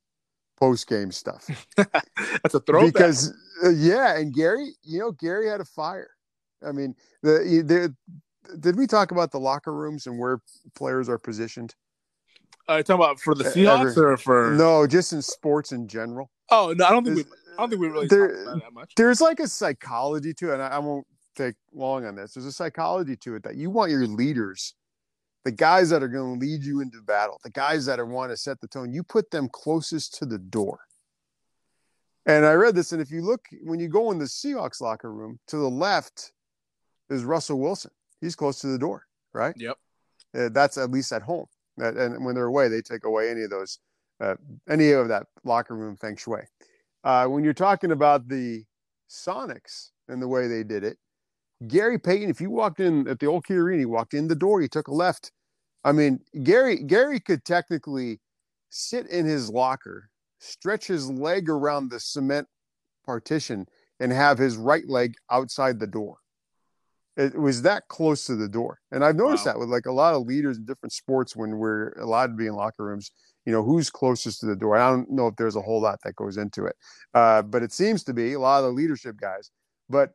post 0.59 0.89
game 0.89 1.11
stuff. 1.11 1.47
That's 1.77 2.53
a 2.53 2.59
throwback. 2.59 2.93
Because 2.93 3.33
uh, 3.63 3.69
yeah, 3.69 4.17
and 4.17 4.33
Gary, 4.33 4.71
you 4.83 4.99
know, 4.99 5.11
Gary 5.11 5.47
had 5.47 5.61
a 5.61 5.65
fire. 5.65 6.09
I 6.67 6.71
mean, 6.71 6.95
the, 7.21 7.63
the 7.65 8.57
did 8.59 8.75
we 8.75 8.87
talk 8.87 9.11
about 9.11 9.31
the 9.31 9.39
locker 9.39 9.73
rooms 9.73 10.07
and 10.07 10.19
where 10.19 10.41
players 10.75 11.07
are 11.07 11.19
positioned? 11.19 11.75
Are 12.67 12.79
you 12.79 12.83
talking 12.83 13.01
about 13.05 13.19
for 13.19 13.33
the 13.33 13.45
Seahawks 13.45 13.91
Ever, 13.91 14.13
or 14.13 14.17
for 14.17 14.51
no, 14.57 14.85
just 14.85 15.13
in 15.13 15.21
sports 15.21 15.71
in 15.71 15.87
general? 15.87 16.29
Oh 16.49 16.73
no, 16.75 16.85
I 16.85 16.89
don't 16.89 17.05
think 17.05 17.17
we. 17.17 17.23
I 17.23 17.61
don't 17.61 17.69
think 17.69 17.81
we 17.81 17.87
really 17.87 18.07
there, 18.07 18.43
that 18.45 18.73
much. 18.73 18.93
There's 18.95 19.21
like 19.21 19.39
a 19.39 19.47
psychology 19.47 20.33
to 20.33 20.49
it, 20.49 20.53
and 20.55 20.61
I, 20.61 20.67
I 20.67 20.79
won't 20.79 21.07
take 21.37 21.55
long 21.73 22.05
on 22.05 22.15
this. 22.15 22.33
There's 22.33 22.45
a 22.45 22.51
psychology 22.51 23.15
to 23.17 23.35
it 23.35 23.43
that 23.43 23.55
you 23.55 23.69
want 23.69 23.91
your 23.91 24.05
leaders, 24.05 24.75
the 25.45 25.51
guys 25.51 25.89
that 25.89 26.03
are 26.03 26.07
going 26.07 26.39
to 26.39 26.45
lead 26.45 26.63
you 26.63 26.81
into 26.81 27.01
battle, 27.01 27.39
the 27.43 27.51
guys 27.51 27.85
that 27.85 27.99
are 27.99 28.05
want 28.05 28.31
to 28.31 28.37
set 28.37 28.59
the 28.59 28.67
tone. 28.67 28.91
You 28.91 29.03
put 29.03 29.31
them 29.31 29.49
closest 29.51 30.15
to 30.15 30.25
the 30.25 30.39
door. 30.39 30.79
And 32.25 32.45
I 32.45 32.53
read 32.53 32.75
this, 32.75 32.91
and 32.91 33.01
if 33.01 33.09
you 33.09 33.21
look 33.21 33.45
when 33.63 33.79
you 33.79 33.87
go 33.87 34.11
in 34.11 34.17
the 34.17 34.25
Seahawks 34.25 34.81
locker 34.81 35.13
room, 35.13 35.39
to 35.47 35.57
the 35.57 35.69
left 35.69 36.33
is 37.09 37.23
Russell 37.23 37.59
Wilson. 37.59 37.91
He's 38.19 38.35
close 38.35 38.59
to 38.61 38.67
the 38.67 38.77
door, 38.77 39.05
right? 39.33 39.55
Yep. 39.55 39.77
Uh, 40.37 40.49
that's 40.51 40.77
at 40.77 40.91
least 40.91 41.13
at 41.13 41.21
home 41.21 41.47
and 41.77 42.25
when 42.25 42.35
they're 42.35 42.45
away, 42.45 42.67
they 42.67 42.81
take 42.81 43.05
away 43.05 43.29
any 43.29 43.43
of 43.43 43.49
those, 43.49 43.79
uh, 44.19 44.35
any 44.69 44.91
of 44.91 45.07
that 45.09 45.27
locker 45.43 45.75
room 45.75 45.95
feng 45.95 46.15
shui. 46.15 46.41
Uh, 47.03 47.25
when 47.25 47.43
you're 47.43 47.53
talking 47.53 47.91
about 47.91 48.27
the 48.27 48.63
Sonics 49.09 49.91
and 50.07 50.21
the 50.21 50.27
way 50.27 50.47
they 50.47 50.63
did 50.63 50.83
it, 50.83 50.97
Gary 51.65 51.97
Payton, 51.97 52.29
if 52.29 52.39
you 52.39 52.51
walked 52.51 52.79
in 52.79 53.07
at 53.07 53.19
the 53.19 53.25
old 53.25 53.45
Key 53.45 53.55
Arena, 53.55 53.81
you 53.81 53.89
walked 53.89 54.13
in 54.13 54.27
the 54.27 54.35
door, 54.35 54.61
you 54.61 54.67
took 54.67 54.87
a 54.87 54.93
left. 54.93 55.31
I 55.83 55.91
mean, 55.91 56.19
Gary 56.43 56.83
Gary 56.83 57.19
could 57.19 57.45
technically 57.45 58.19
sit 58.69 59.07
in 59.07 59.25
his 59.25 59.49
locker, 59.49 60.09
stretch 60.39 60.87
his 60.87 61.09
leg 61.09 61.49
around 61.49 61.89
the 61.89 61.99
cement 61.99 62.47
partition, 63.05 63.65
and 63.99 64.11
have 64.11 64.37
his 64.37 64.57
right 64.57 64.87
leg 64.87 65.15
outside 65.31 65.79
the 65.79 65.87
door. 65.87 66.17
It 67.15 67.35
was 67.35 67.63
that 67.63 67.87
close 67.87 68.25
to 68.27 68.35
the 68.35 68.47
door. 68.47 68.79
And 68.91 69.03
I've 69.03 69.15
noticed 69.15 69.45
wow. 69.45 69.53
that 69.53 69.59
with 69.59 69.69
like 69.69 69.87
a 69.87 69.91
lot 69.91 70.13
of 70.13 70.27
leaders 70.27 70.57
in 70.57 70.65
different 70.65 70.93
sports 70.93 71.35
when 71.35 71.57
we're 71.57 71.93
allowed 71.93 72.27
to 72.27 72.33
be 72.33 72.45
in 72.45 72.53
locker 72.53 72.85
rooms, 72.85 73.11
you 73.43 73.51
know, 73.51 73.63
who's 73.63 73.89
closest 73.89 74.41
to 74.41 74.45
the 74.45 74.55
door. 74.55 74.77
I 74.77 74.91
don't 74.91 75.09
know 75.09 75.25
if 75.27 75.35
there's 75.35 75.55
a 75.55 75.61
whole 75.61 75.81
lot 75.81 75.99
that 76.03 76.15
goes 76.15 76.37
into 76.37 76.65
it, 76.65 76.75
uh, 77.15 77.41
but 77.41 77.63
it 77.63 77.71
seems 77.71 78.03
to 78.03 78.13
be 78.13 78.33
a 78.33 78.39
lot 78.39 78.59
of 78.59 78.65
the 78.65 78.71
leadership 78.71 79.15
guys. 79.19 79.49
But, 79.89 80.11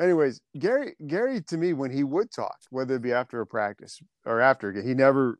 anyways, 0.00 0.40
Gary, 0.58 0.94
Gary 1.06 1.42
to 1.42 1.56
me, 1.56 1.72
when 1.72 1.90
he 1.90 2.04
would 2.04 2.30
talk, 2.32 2.56
whether 2.70 2.96
it 2.96 3.02
be 3.02 3.12
after 3.12 3.40
a 3.40 3.46
practice 3.46 4.00
or 4.24 4.40
after 4.40 4.68
a 4.68 4.74
game, 4.74 4.86
he 4.86 4.94
never, 4.94 5.38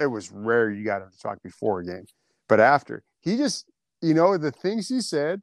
it 0.00 0.06
was 0.06 0.30
rare 0.30 0.70
you 0.70 0.84
got 0.84 1.02
him 1.02 1.10
to 1.10 1.18
talk 1.18 1.42
before 1.42 1.80
a 1.80 1.84
game, 1.84 2.06
but 2.48 2.60
after, 2.60 3.02
he 3.20 3.36
just, 3.36 3.66
you 4.00 4.14
know, 4.14 4.38
the 4.38 4.52
things 4.52 4.88
he 4.88 5.00
said 5.00 5.42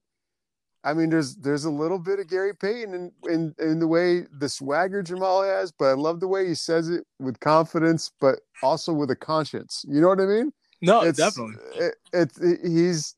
I 0.86 0.94
mean, 0.94 1.10
there's 1.10 1.36
there's 1.38 1.66
a 1.66 1.70
little 1.70 1.98
bit 1.98 2.20
of 2.20 2.30
Gary 2.30 2.56
Payton 2.56 2.94
in, 2.94 3.12
in, 3.28 3.56
in 3.58 3.80
the 3.80 3.88
way 3.88 4.28
the 4.38 4.48
swagger 4.48 5.02
Jamal 5.02 5.42
has, 5.42 5.72
but 5.72 5.86
I 5.86 5.94
love 5.94 6.20
the 6.20 6.28
way 6.28 6.48
he 6.48 6.54
says 6.54 6.90
it 6.90 7.04
with 7.20 7.40
confidence, 7.40 8.12
but 8.22 8.36
also 8.62 8.94
with 8.94 9.10
a 9.10 9.16
conscience. 9.16 9.84
You 9.88 10.00
know 10.00 10.10
what 10.10 10.20
I 10.20 10.26
mean? 10.26 10.52
No, 10.84 11.02
it's, 11.02 11.18
definitely. 11.18 11.56
It, 11.74 11.96
it, 12.14 12.32
it, 12.40 12.60
he's. 12.64 13.16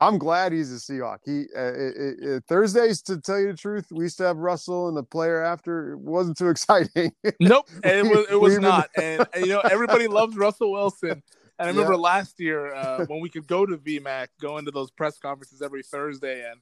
I'm 0.00 0.18
glad 0.18 0.52
he's 0.52 0.72
a 0.72 0.76
Seahawk. 0.76 1.18
He 1.24 1.46
uh, 1.56 2.40
Thursdays, 2.46 3.00
to 3.02 3.18
tell 3.20 3.38
you 3.38 3.52
the 3.52 3.56
truth, 3.56 3.86
we 3.90 4.04
used 4.04 4.18
to 4.18 4.24
have 4.24 4.36
Russell 4.36 4.88
and 4.88 4.96
the 4.96 5.02
player 5.02 5.42
after. 5.42 5.92
It 5.92 5.98
wasn't 6.00 6.36
too 6.36 6.48
exciting. 6.50 7.12
Nope, 7.40 7.68
it 7.84 8.04
was. 8.04 8.26
It 8.30 8.40
was 8.40 8.58
not. 8.58 8.90
And, 8.96 9.26
and, 9.32 9.46
you 9.46 9.52
know, 9.52 9.60
everybody 9.60 10.06
loves 10.08 10.36
Russell 10.36 10.72
Wilson. 10.72 11.22
And 11.58 11.68
I 11.68 11.70
remember 11.70 11.94
yeah. 11.94 12.00
last 12.00 12.38
year 12.38 12.74
uh, 12.74 13.06
when 13.06 13.20
we 13.20 13.30
could 13.30 13.46
go 13.46 13.64
to 13.64 13.78
VMAC, 13.78 14.26
go 14.42 14.58
into 14.58 14.70
those 14.70 14.90
press 14.90 15.16
conferences 15.16 15.62
every 15.62 15.82
Thursday, 15.82 16.46
and 16.50 16.60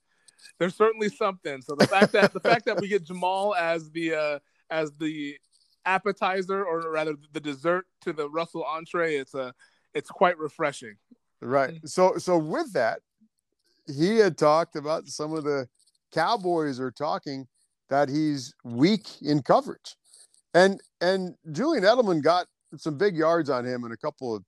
there's 0.61 0.77
certainly 0.77 1.09
something. 1.09 1.63
So 1.63 1.75
the 1.75 1.89
fact 1.89 2.13
that 2.13 2.33
the 2.33 2.39
fact 2.39 2.65
that 2.67 2.81
we 2.81 2.87
get 2.87 3.03
Jamal 3.03 3.57
as 3.57 3.91
the 3.91 4.15
uh, 4.15 4.39
as 4.71 4.93
the 4.93 5.37
appetizer, 5.87 6.65
or 6.65 6.91
rather 6.91 7.15
the 7.33 7.41
dessert 7.41 7.87
to 8.03 8.13
the 8.13 8.29
Russell 8.29 8.65
entree. 8.65 9.17
It's 9.17 9.35
a 9.35 9.55
it's 9.95 10.11
quite 10.11 10.39
refreshing. 10.39 10.97
Right. 11.41 11.81
So 11.85 12.17
so 12.19 12.39
with 12.39 12.73
that, 12.73 13.01
he 13.87 14.19
had 14.19 14.39
talked 14.39 14.77
about 14.77 15.09
some 15.09 15.33
of 15.33 15.45
the 15.45 15.67
Cowboys 16.13 16.79
are 16.79 16.91
talking 16.93 17.47
that 17.91 18.09
he's 18.09 18.55
weak 18.65 19.09
in 19.23 19.43
coverage. 19.43 19.97
And 20.55 20.81
and 21.01 21.35
Julian 21.51 21.85
Edelman 21.85 22.23
got 22.23 22.47
some 22.77 22.97
big 22.97 23.17
yards 23.17 23.51
on 23.51 23.65
him 23.65 23.85
in 23.85 23.93
a 23.93 23.97
couple 23.97 24.35
of 24.35 24.45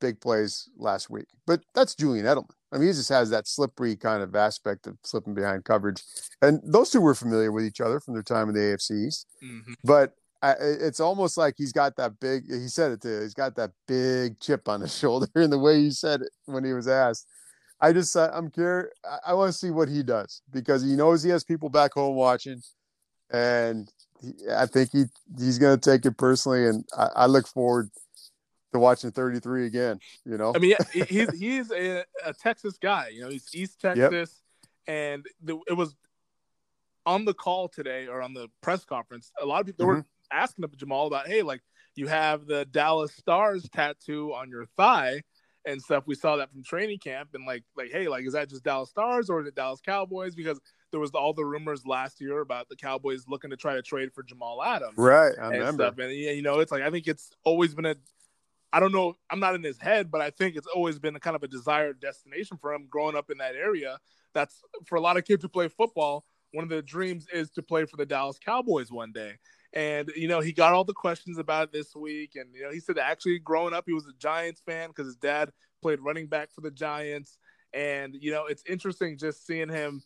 big 0.00 0.20
plays 0.20 0.68
last 0.76 1.10
week. 1.10 1.26
But 1.46 1.62
that's 1.74 1.94
Julian 1.94 2.26
Edelman. 2.26 2.54
I 2.72 2.78
mean, 2.78 2.88
he 2.88 2.92
just 2.92 3.08
has 3.08 3.30
that 3.30 3.48
slippery 3.48 3.96
kind 3.96 4.22
of 4.22 4.34
aspect 4.34 4.86
of 4.86 4.96
slipping 5.04 5.34
behind 5.34 5.64
coverage. 5.64 6.02
And 6.40 6.60
those 6.64 6.90
two 6.90 7.00
were 7.00 7.14
familiar 7.14 7.52
with 7.52 7.64
each 7.64 7.80
other 7.80 8.00
from 8.00 8.14
their 8.14 8.22
time 8.22 8.48
in 8.48 8.54
the 8.54 8.60
AFC 8.60 9.06
East. 9.06 9.26
Mm-hmm. 9.42 9.72
But 9.84 10.14
I, 10.42 10.54
it's 10.60 11.00
almost 11.00 11.36
like 11.36 11.54
he's 11.58 11.72
got 11.72 11.96
that 11.96 12.18
big, 12.20 12.44
he 12.48 12.68
said 12.68 12.92
it 12.92 13.02
too, 13.02 13.20
he's 13.20 13.34
got 13.34 13.56
that 13.56 13.72
big 13.86 14.40
chip 14.40 14.68
on 14.68 14.80
his 14.80 14.96
shoulder 14.98 15.28
in 15.36 15.50
the 15.50 15.58
way 15.58 15.80
he 15.80 15.90
said 15.90 16.22
it 16.22 16.30
when 16.46 16.64
he 16.64 16.72
was 16.72 16.88
asked. 16.88 17.26
I 17.80 17.92
just, 17.92 18.14
I'm 18.16 18.50
curious. 18.50 18.90
I, 19.04 19.30
I 19.30 19.34
want 19.34 19.52
to 19.52 19.58
see 19.58 19.70
what 19.70 19.88
he 19.88 20.02
does 20.02 20.42
because 20.52 20.82
he 20.82 20.96
knows 20.96 21.22
he 21.22 21.30
has 21.30 21.44
people 21.44 21.68
back 21.68 21.94
home 21.94 22.14
watching. 22.14 22.62
And 23.32 23.90
he, 24.20 24.34
I 24.54 24.66
think 24.66 24.90
he 24.92 25.04
he's 25.38 25.58
going 25.58 25.78
to 25.78 25.90
take 25.90 26.04
it 26.04 26.16
personally. 26.18 26.66
And 26.66 26.84
I, 26.96 27.08
I 27.16 27.26
look 27.26 27.46
forward 27.46 27.90
to 28.72 28.78
watching 28.78 29.10
33 29.10 29.66
again. 29.66 30.00
You 30.24 30.36
know, 30.38 30.52
I 30.54 30.58
mean, 30.58 30.74
he's 30.92 31.38
he's 31.38 31.70
a, 31.70 32.04
a, 32.24 32.32
Texas 32.32 32.76
guy. 32.78 33.08
You 33.08 33.22
know, 33.22 33.28
he's 33.30 33.48
East 33.54 33.80
Texas, 33.80 34.42
yep. 34.42 34.70
and 34.86 35.26
the, 35.42 35.58
it 35.68 35.74
was 35.74 35.94
on 37.06 37.24
the 37.24 37.34
call 37.34 37.68
today 37.68 38.06
or 38.06 38.22
on 38.22 38.34
the 38.34 38.48
press 38.60 38.84
conference. 38.84 39.32
A 39.40 39.46
lot 39.46 39.60
of 39.60 39.66
people 39.66 39.86
mm-hmm. 39.86 39.98
were 39.98 40.06
asking 40.30 40.64
Jamal 40.76 41.06
about, 41.06 41.26
hey, 41.26 41.42
like 41.42 41.62
you 41.96 42.06
have 42.06 42.46
the 42.46 42.64
Dallas 42.66 43.12
Stars 43.12 43.68
tattoo 43.72 44.32
on 44.34 44.48
your 44.48 44.66
thigh 44.76 45.22
and 45.66 45.80
stuff. 45.80 46.04
We 46.06 46.14
saw 46.14 46.36
that 46.36 46.50
from 46.50 46.62
training 46.62 46.98
camp, 46.98 47.30
and 47.34 47.46
like, 47.46 47.64
like, 47.76 47.90
hey, 47.90 48.08
like, 48.08 48.24
is 48.26 48.32
that 48.32 48.48
just 48.48 48.64
Dallas 48.64 48.90
Stars 48.90 49.30
or 49.30 49.40
is 49.40 49.46
it 49.46 49.54
Dallas 49.54 49.80
Cowboys? 49.80 50.34
Because 50.34 50.60
there 50.90 51.00
was 51.00 51.10
all 51.10 51.32
the 51.32 51.44
rumors 51.44 51.86
last 51.86 52.20
year 52.20 52.40
about 52.40 52.68
the 52.68 52.76
Cowboys 52.76 53.24
looking 53.28 53.50
to 53.50 53.56
try 53.56 53.74
to 53.74 53.82
trade 53.82 54.12
for 54.12 54.22
Jamal 54.22 54.62
Adams, 54.62 54.94
right? 54.96 55.32
I 55.38 55.46
and 55.46 55.52
remember. 55.52 55.84
Stuff. 55.84 55.98
And 55.98 56.12
you 56.12 56.42
know, 56.42 56.60
it's 56.60 56.72
like 56.72 56.82
I 56.82 56.90
think 56.90 57.06
it's 57.06 57.30
always 57.44 57.74
been 57.74 57.86
a 57.86 57.96
I 58.72 58.78
don't 58.78 58.92
know. 58.92 59.16
I'm 59.30 59.40
not 59.40 59.54
in 59.54 59.62
his 59.62 59.78
head, 59.78 60.10
but 60.10 60.20
I 60.20 60.30
think 60.30 60.56
it's 60.56 60.66
always 60.68 60.98
been 60.98 61.16
a 61.16 61.20
kind 61.20 61.34
of 61.34 61.42
a 61.42 61.48
desired 61.48 62.00
destination 62.00 62.56
for 62.60 62.72
him 62.72 62.86
growing 62.88 63.16
up 63.16 63.30
in 63.30 63.38
that 63.38 63.56
area. 63.56 63.98
That's 64.32 64.62
for 64.86 64.96
a 64.96 65.00
lot 65.00 65.16
of 65.16 65.24
kids 65.24 65.42
who 65.42 65.48
play 65.48 65.68
football. 65.68 66.24
One 66.52 66.64
of 66.64 66.70
the 66.70 66.82
dreams 66.82 67.26
is 67.32 67.50
to 67.50 67.62
play 67.62 67.84
for 67.84 67.96
the 67.96 68.06
Dallas 68.06 68.38
Cowboys 68.38 68.90
one 68.90 69.12
day. 69.12 69.38
And 69.72 70.10
you 70.16 70.28
know, 70.28 70.40
he 70.40 70.52
got 70.52 70.72
all 70.72 70.84
the 70.84 70.92
questions 70.92 71.38
about 71.38 71.64
it 71.64 71.72
this 71.72 71.94
week. 71.94 72.32
And 72.34 72.54
you 72.54 72.62
know, 72.62 72.72
he 72.72 72.80
said 72.80 72.98
actually 72.98 73.38
growing 73.38 73.74
up, 73.74 73.84
he 73.86 73.92
was 73.92 74.06
a 74.06 74.18
Giants 74.18 74.60
fan 74.64 74.88
because 74.88 75.06
his 75.06 75.16
dad 75.16 75.50
played 75.82 76.00
running 76.00 76.26
back 76.26 76.50
for 76.52 76.60
the 76.60 76.70
Giants. 76.70 77.38
And 77.72 78.16
you 78.18 78.32
know, 78.32 78.46
it's 78.46 78.64
interesting 78.68 79.16
just 79.16 79.46
seeing 79.46 79.68
him 79.68 80.02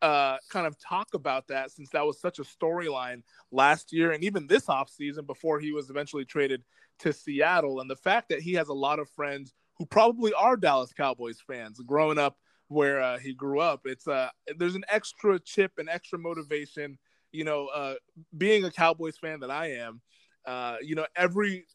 uh, 0.00 0.36
kind 0.50 0.66
of 0.66 0.76
talk 0.78 1.08
about 1.14 1.48
that 1.48 1.70
since 1.70 1.90
that 1.90 2.04
was 2.04 2.20
such 2.20 2.38
a 2.38 2.42
storyline 2.42 3.22
last 3.50 3.92
year 3.92 4.12
and 4.12 4.22
even 4.24 4.46
this 4.46 4.66
offseason 4.66 5.26
before 5.26 5.60
he 5.60 5.72
was 5.72 5.88
eventually 5.90 6.24
traded 6.24 6.62
to 6.98 7.12
Seattle. 7.12 7.80
And 7.80 7.90
the 7.90 7.96
fact 7.96 8.28
that 8.28 8.40
he 8.40 8.52
has 8.54 8.68
a 8.68 8.74
lot 8.74 8.98
of 8.98 9.08
friends 9.10 9.54
who 9.78 9.86
probably 9.86 10.32
are 10.34 10.56
Dallas 10.56 10.92
Cowboys 10.92 11.38
fans 11.46 11.80
growing 11.80 12.18
up 12.18 12.36
where 12.68 13.00
uh, 13.00 13.18
he 13.18 13.34
grew 13.34 13.60
up, 13.60 13.82
it's 13.84 14.08
uh, 14.08 14.28
there's 14.56 14.74
an 14.74 14.84
extra 14.88 15.38
chip 15.38 15.72
and 15.78 15.88
extra 15.88 16.18
motivation. 16.18 16.98
You 17.32 17.44
know, 17.44 17.66
uh, 17.68 17.94
being 18.36 18.64
a 18.64 18.70
Cowboys 18.70 19.16
fan 19.16 19.40
that 19.40 19.50
I 19.50 19.72
am, 19.72 20.00
uh, 20.46 20.76
you 20.82 20.94
know, 20.94 21.06
every 21.16 21.66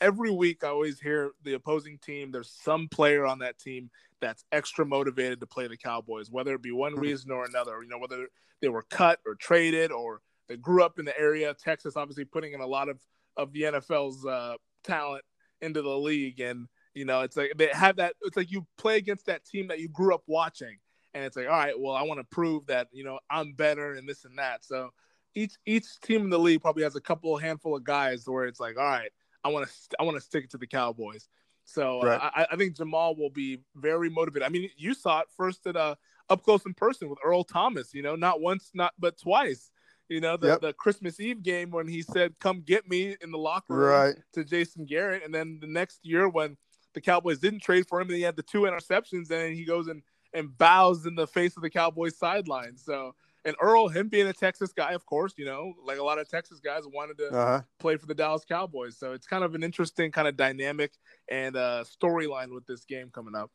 every 0.00 0.30
week 0.30 0.64
I 0.64 0.68
always 0.68 1.00
hear 1.00 1.32
the 1.42 1.54
opposing 1.54 1.98
team. 1.98 2.30
There's 2.30 2.50
some 2.62 2.88
player 2.88 3.24
on 3.24 3.38
that 3.40 3.58
team 3.58 3.90
that's 4.20 4.44
extra 4.52 4.84
motivated 4.84 5.40
to 5.40 5.46
play 5.46 5.68
the 5.68 5.76
Cowboys, 5.76 6.30
whether 6.30 6.54
it 6.54 6.62
be 6.62 6.72
one 6.72 6.92
mm-hmm. 6.92 7.02
reason 7.02 7.30
or 7.30 7.44
another. 7.44 7.82
You 7.82 7.88
know, 7.88 7.98
whether 7.98 8.26
they 8.60 8.68
were 8.68 8.86
cut 8.90 9.20
or 9.26 9.34
traded 9.34 9.92
or 9.92 10.20
they 10.48 10.56
grew 10.56 10.82
up 10.82 10.98
in 10.98 11.04
the 11.04 11.18
area. 11.18 11.54
Texas, 11.54 11.96
obviously, 11.96 12.24
putting 12.24 12.52
in 12.52 12.60
a 12.60 12.66
lot 12.66 12.88
of 12.88 12.98
of 13.36 13.52
the 13.52 13.62
NFL's 13.62 14.24
uh, 14.24 14.54
talent 14.84 15.24
into 15.60 15.82
the 15.82 15.96
league, 15.96 16.40
and 16.40 16.68
you 16.94 17.04
know, 17.04 17.22
it's 17.22 17.36
like 17.36 17.52
they 17.56 17.68
have 17.72 17.96
that. 17.96 18.14
It's 18.22 18.36
like 18.36 18.50
you 18.50 18.66
play 18.78 18.96
against 18.96 19.26
that 19.26 19.44
team 19.44 19.68
that 19.68 19.80
you 19.80 19.88
grew 19.88 20.14
up 20.14 20.22
watching, 20.26 20.78
and 21.16 21.24
it's 21.24 21.34
like, 21.34 21.46
all 21.46 21.52
right, 21.52 21.78
well, 21.78 21.94
I 21.94 22.02
want 22.02 22.20
to 22.20 22.24
prove 22.24 22.66
that 22.66 22.88
you 22.92 23.02
know 23.02 23.18
I'm 23.30 23.54
better 23.54 23.94
and 23.94 24.06
this 24.06 24.26
and 24.26 24.38
that. 24.38 24.64
So 24.64 24.90
each 25.34 25.54
each 25.64 25.98
team 26.00 26.22
in 26.22 26.30
the 26.30 26.38
league 26.38 26.60
probably 26.60 26.82
has 26.82 26.94
a 26.94 27.00
couple 27.00 27.36
handful 27.38 27.74
of 27.74 27.84
guys 27.84 28.24
where 28.26 28.44
it's 28.44 28.60
like, 28.60 28.76
all 28.76 28.84
right, 28.84 29.10
I 29.42 29.48
want 29.48 29.66
to 29.66 29.72
I 29.98 30.02
want 30.02 30.16
to 30.16 30.20
stick 30.20 30.44
it 30.44 30.50
to 30.50 30.58
the 30.58 30.66
Cowboys. 30.66 31.26
So 31.64 32.02
uh, 32.02 32.06
right. 32.06 32.20
uh, 32.20 32.30
I, 32.34 32.46
I, 32.52 32.56
think 32.56 32.76
Jamal 32.76 33.16
will 33.16 33.30
be 33.30 33.58
very 33.74 34.08
motivated. 34.08 34.46
I 34.46 34.50
mean, 34.50 34.70
you 34.76 34.94
saw 34.94 35.20
it 35.20 35.26
first 35.36 35.66
at 35.66 35.74
uh, 35.74 35.96
up 36.28 36.44
close 36.44 36.64
in 36.64 36.74
person 36.74 37.08
with 37.08 37.18
Earl 37.24 37.42
Thomas. 37.42 37.92
You 37.94 38.02
know, 38.02 38.14
not 38.14 38.40
once, 38.40 38.70
not 38.74 38.92
but 38.98 39.18
twice. 39.18 39.70
You 40.08 40.20
know, 40.20 40.36
the, 40.36 40.46
yep. 40.48 40.60
the 40.60 40.72
Christmas 40.74 41.18
Eve 41.18 41.42
game 41.42 41.70
when 41.70 41.88
he 41.88 42.02
said, 42.02 42.34
"Come 42.40 42.60
get 42.60 42.88
me" 42.88 43.16
in 43.20 43.32
the 43.32 43.38
locker 43.38 43.74
room 43.74 43.90
right. 43.90 44.14
to 44.34 44.44
Jason 44.44 44.84
Garrett, 44.84 45.24
and 45.24 45.34
then 45.34 45.58
the 45.60 45.66
next 45.66 46.00
year 46.04 46.28
when 46.28 46.56
the 46.94 47.00
Cowboys 47.00 47.38
didn't 47.38 47.62
trade 47.62 47.88
for 47.88 48.00
him, 48.00 48.08
and 48.08 48.16
he 48.16 48.22
had 48.22 48.36
the 48.36 48.42
two 48.42 48.62
interceptions, 48.62 49.30
and 49.30 49.56
he 49.56 49.64
goes 49.64 49.88
and 49.88 50.02
and 50.36 50.56
bows 50.58 51.06
in 51.06 51.14
the 51.14 51.26
face 51.26 51.56
of 51.56 51.62
the 51.62 51.70
Cowboys 51.70 52.16
sideline. 52.16 52.76
So, 52.76 53.14
and 53.44 53.56
Earl, 53.60 53.88
him 53.88 54.08
being 54.08 54.26
a 54.26 54.32
Texas 54.32 54.72
guy, 54.72 54.92
of 54.92 55.06
course, 55.06 55.32
you 55.36 55.46
know, 55.46 55.72
like 55.84 55.98
a 55.98 56.02
lot 56.02 56.18
of 56.18 56.28
Texas 56.28 56.60
guys 56.60 56.82
wanted 56.86 57.16
to 57.18 57.28
uh-huh. 57.28 57.62
play 57.78 57.96
for 57.96 58.06
the 58.06 58.14
Dallas 58.14 58.44
Cowboys. 58.44 58.98
So 58.98 59.12
it's 59.12 59.26
kind 59.26 59.44
of 59.44 59.54
an 59.54 59.62
interesting 59.62 60.12
kind 60.12 60.28
of 60.28 60.36
dynamic 60.36 60.92
and 61.30 61.56
uh, 61.56 61.84
storyline 61.84 62.52
with 62.52 62.66
this 62.66 62.84
game 62.84 63.10
coming 63.12 63.34
up. 63.34 63.50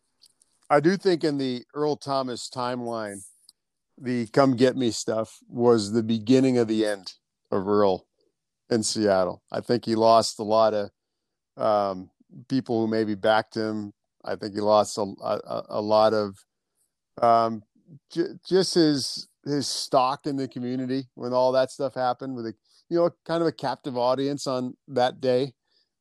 I 0.69 0.79
do 0.79 0.97
think 0.97 1.23
in 1.23 1.37
the 1.37 1.63
Earl 1.73 1.97
Thomas 1.97 2.49
timeline, 2.49 3.19
the 3.97 4.25
come 4.27 4.55
get 4.55 4.75
me 4.75 4.89
stuff 4.89 5.37
was 5.47 5.91
the 5.91 6.01
beginning 6.01 6.57
of 6.57 6.67
the 6.67 6.85
end 6.85 7.13
of 7.51 7.67
Earl 7.67 8.07
in 8.69 8.81
Seattle. 8.81 9.43
I 9.51 9.59
think 9.59 9.85
he 9.85 9.95
lost 9.95 10.39
a 10.39 10.43
lot 10.43 10.73
of 10.73 10.89
um, 11.57 12.09
people 12.47 12.81
who 12.81 12.87
maybe 12.87 13.15
backed 13.15 13.53
him. 13.53 13.91
I 14.23 14.35
think 14.35 14.53
he 14.53 14.61
lost 14.61 14.97
a, 14.97 15.01
a, 15.01 15.65
a 15.69 15.81
lot 15.81 16.13
of 16.13 16.43
um, 17.21 17.63
j- 18.11 18.33
just 18.47 18.73
his 18.73 19.27
his 19.45 19.67
stock 19.67 20.27
in 20.27 20.35
the 20.35 20.47
community 20.47 21.05
when 21.15 21.33
all 21.33 21.51
that 21.51 21.71
stuff 21.71 21.95
happened 21.95 22.35
with 22.35 22.45
a 22.45 22.53
you 22.89 22.97
know 22.97 23.09
kind 23.25 23.41
of 23.41 23.47
a 23.47 23.51
captive 23.51 23.97
audience 23.97 24.47
on 24.47 24.75
that 24.87 25.19
day 25.21 25.53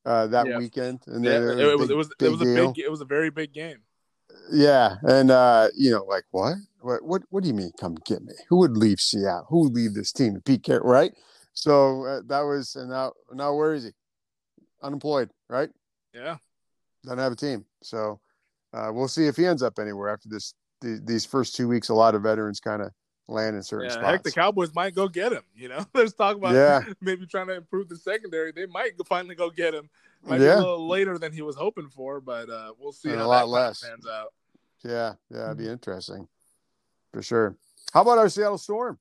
uh, 0.05 0.27
that 0.27 0.47
yeah. 0.47 0.57
weekend. 0.57 1.01
And 1.07 1.23
yeah, 1.23 1.37
it, 1.37 1.59
it, 1.59 1.77
was 1.77 1.89
it 1.89 1.95
was 1.95 2.09
it 2.19 2.29
was 2.29 2.41
a 2.41 2.45
big 2.45 2.79
it 2.79 2.91
was 2.91 3.01
a 3.01 3.05
very 3.05 3.29
big 3.29 3.53
game. 3.53 3.79
Yeah 4.51 4.95
and 5.03 5.31
uh, 5.31 5.69
you 5.75 5.91
know 5.91 6.03
like 6.03 6.25
what? 6.31 6.55
What 6.81 7.03
what 7.03 7.21
what 7.29 7.43
do 7.43 7.49
you 7.49 7.55
mean 7.55 7.71
come 7.79 7.97
get 8.05 8.23
me? 8.23 8.33
Who 8.49 8.57
would 8.59 8.77
leave 8.77 8.99
seattle? 8.99 9.45
Who 9.49 9.63
would 9.63 9.73
leave 9.73 9.93
this 9.93 10.11
team 10.11 10.39
pete 10.45 10.63
Carroll, 10.63 10.87
right? 10.87 11.11
So 11.53 12.05
uh, 12.05 12.21
that 12.27 12.41
was 12.41 12.75
and 12.75 12.89
now 12.89 13.13
now 13.31 13.53
where 13.53 13.73
is 13.73 13.85
he? 13.85 13.91
Unemployed 14.81 15.29
right? 15.49 15.69
Yeah. 16.13 16.37
Doesn't 17.03 17.19
have 17.19 17.31
a 17.31 17.35
team. 17.35 17.65
So 17.81 18.19
uh, 18.73 18.91
we'll 18.93 19.07
see 19.07 19.27
if 19.27 19.35
he 19.35 19.45
ends 19.45 19.63
up 19.63 19.79
anywhere 19.79 20.09
after 20.09 20.29
this 20.29 20.53
the, 20.81 21.01
these 21.03 21.25
first 21.25 21.55
two 21.55 21.67
weeks 21.67 21.89
a 21.89 21.93
lot 21.93 22.15
of 22.15 22.23
veterans 22.23 22.59
kind 22.59 22.81
of 22.81 22.91
land 23.27 23.55
in 23.55 23.63
certain 23.63 23.87
yeah, 23.87 23.93
spots. 23.93 24.07
Heck, 24.07 24.23
the 24.23 24.31
Cowboys 24.31 24.73
might 24.75 24.93
go 24.93 25.07
get 25.07 25.31
him. 25.31 25.43
You 25.55 25.69
know, 25.69 25.85
there's 25.93 26.13
talk 26.13 26.37
about 26.37 26.53
yeah. 26.53 26.81
maybe 27.01 27.25
trying 27.25 27.47
to 27.47 27.55
improve 27.55 27.89
the 27.89 27.95
secondary. 27.95 28.51
They 28.51 28.65
might 28.65 28.91
finally 29.07 29.35
go 29.35 29.49
get 29.49 29.73
him. 29.73 29.89
Might 30.23 30.41
yeah. 30.41 30.47
be 30.47 30.51
a 30.51 30.57
little 30.57 30.87
later 30.87 31.17
than 31.17 31.31
he 31.31 31.41
was 31.41 31.55
hoping 31.55 31.89
for, 31.89 32.21
but 32.21 32.49
uh, 32.49 32.73
we'll 32.77 32.91
see. 32.91 33.09
a 33.09 33.25
lot 33.25 33.49
less 33.49 33.83
pans 33.83 34.05
out. 34.07 34.33
Yeah, 34.83 35.13
yeah, 35.29 35.45
it'd 35.45 35.57
be 35.57 35.63
mm-hmm. 35.63 35.73
interesting 35.73 36.27
for 37.11 37.21
sure. 37.21 37.55
How 37.93 38.01
about 38.01 38.17
our 38.17 38.29
Seattle 38.29 38.57
Storm? 38.57 38.99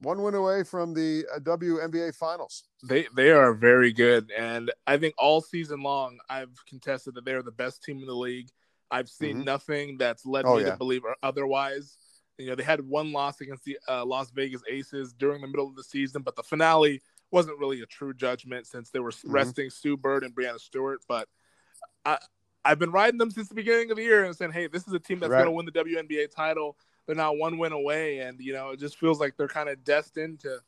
One 0.00 0.22
win 0.22 0.34
away 0.34 0.64
from 0.64 0.94
the 0.94 1.24
uh, 1.32 1.38
WNBA 1.38 2.14
Finals. 2.16 2.64
They 2.82 3.06
they 3.14 3.30
are 3.30 3.54
very 3.54 3.92
good, 3.92 4.32
and 4.36 4.72
I 4.86 4.96
think 4.96 5.14
all 5.16 5.40
season 5.40 5.82
long 5.82 6.18
I've 6.28 6.50
contested 6.68 7.14
that 7.14 7.24
they 7.24 7.34
are 7.34 7.42
the 7.42 7.52
best 7.52 7.84
team 7.84 8.00
in 8.00 8.06
the 8.06 8.14
league. 8.14 8.48
I've 8.92 9.08
seen 9.08 9.36
mm-hmm. 9.36 9.44
nothing 9.44 9.96
that's 9.98 10.26
led 10.26 10.44
oh, 10.44 10.56
me 10.56 10.64
yeah. 10.64 10.70
to 10.70 10.76
believe 10.76 11.02
otherwise. 11.22 11.96
You 12.38 12.46
know, 12.48 12.54
they 12.54 12.62
had 12.62 12.86
one 12.86 13.12
loss 13.12 13.40
against 13.40 13.64
the 13.64 13.78
uh, 13.88 14.04
Las 14.04 14.30
Vegas 14.30 14.62
Aces 14.70 15.12
during 15.12 15.40
the 15.40 15.46
middle 15.46 15.66
of 15.66 15.76
the 15.76 15.84
season, 15.84 16.22
but 16.22 16.36
the 16.36 16.42
finale 16.42 17.02
wasn't 17.30 17.58
really 17.58 17.80
a 17.80 17.86
true 17.86 18.12
judgment 18.12 18.66
since 18.66 18.90
they 18.90 19.00
were 19.00 19.10
mm-hmm. 19.10 19.32
resting 19.32 19.70
Sue 19.70 19.96
Bird 19.96 20.22
and 20.22 20.34
Breanna 20.34 20.60
Stewart. 20.60 21.00
But 21.08 21.28
I, 22.04 22.18
I've 22.64 22.78
been 22.78 22.92
riding 22.92 23.18
them 23.18 23.30
since 23.30 23.48
the 23.48 23.54
beginning 23.54 23.90
of 23.90 23.96
the 23.96 24.02
year 24.02 24.24
and 24.24 24.36
saying, 24.36 24.52
hey, 24.52 24.66
this 24.66 24.86
is 24.86 24.92
a 24.92 24.98
team 24.98 25.20
that's 25.20 25.30
right. 25.30 25.44
going 25.44 25.46
to 25.46 25.52
win 25.52 25.66
the 25.66 25.72
WNBA 25.72 26.30
title. 26.30 26.76
They're 27.06 27.16
now 27.16 27.32
one 27.32 27.58
win 27.58 27.72
away, 27.72 28.20
and 28.20 28.38
you 28.40 28.52
know, 28.52 28.70
it 28.70 28.80
just 28.80 28.98
feels 28.98 29.20
like 29.20 29.36
they're 29.36 29.48
kind 29.48 29.68
of 29.68 29.82
destined 29.84 30.40
to. 30.40 30.58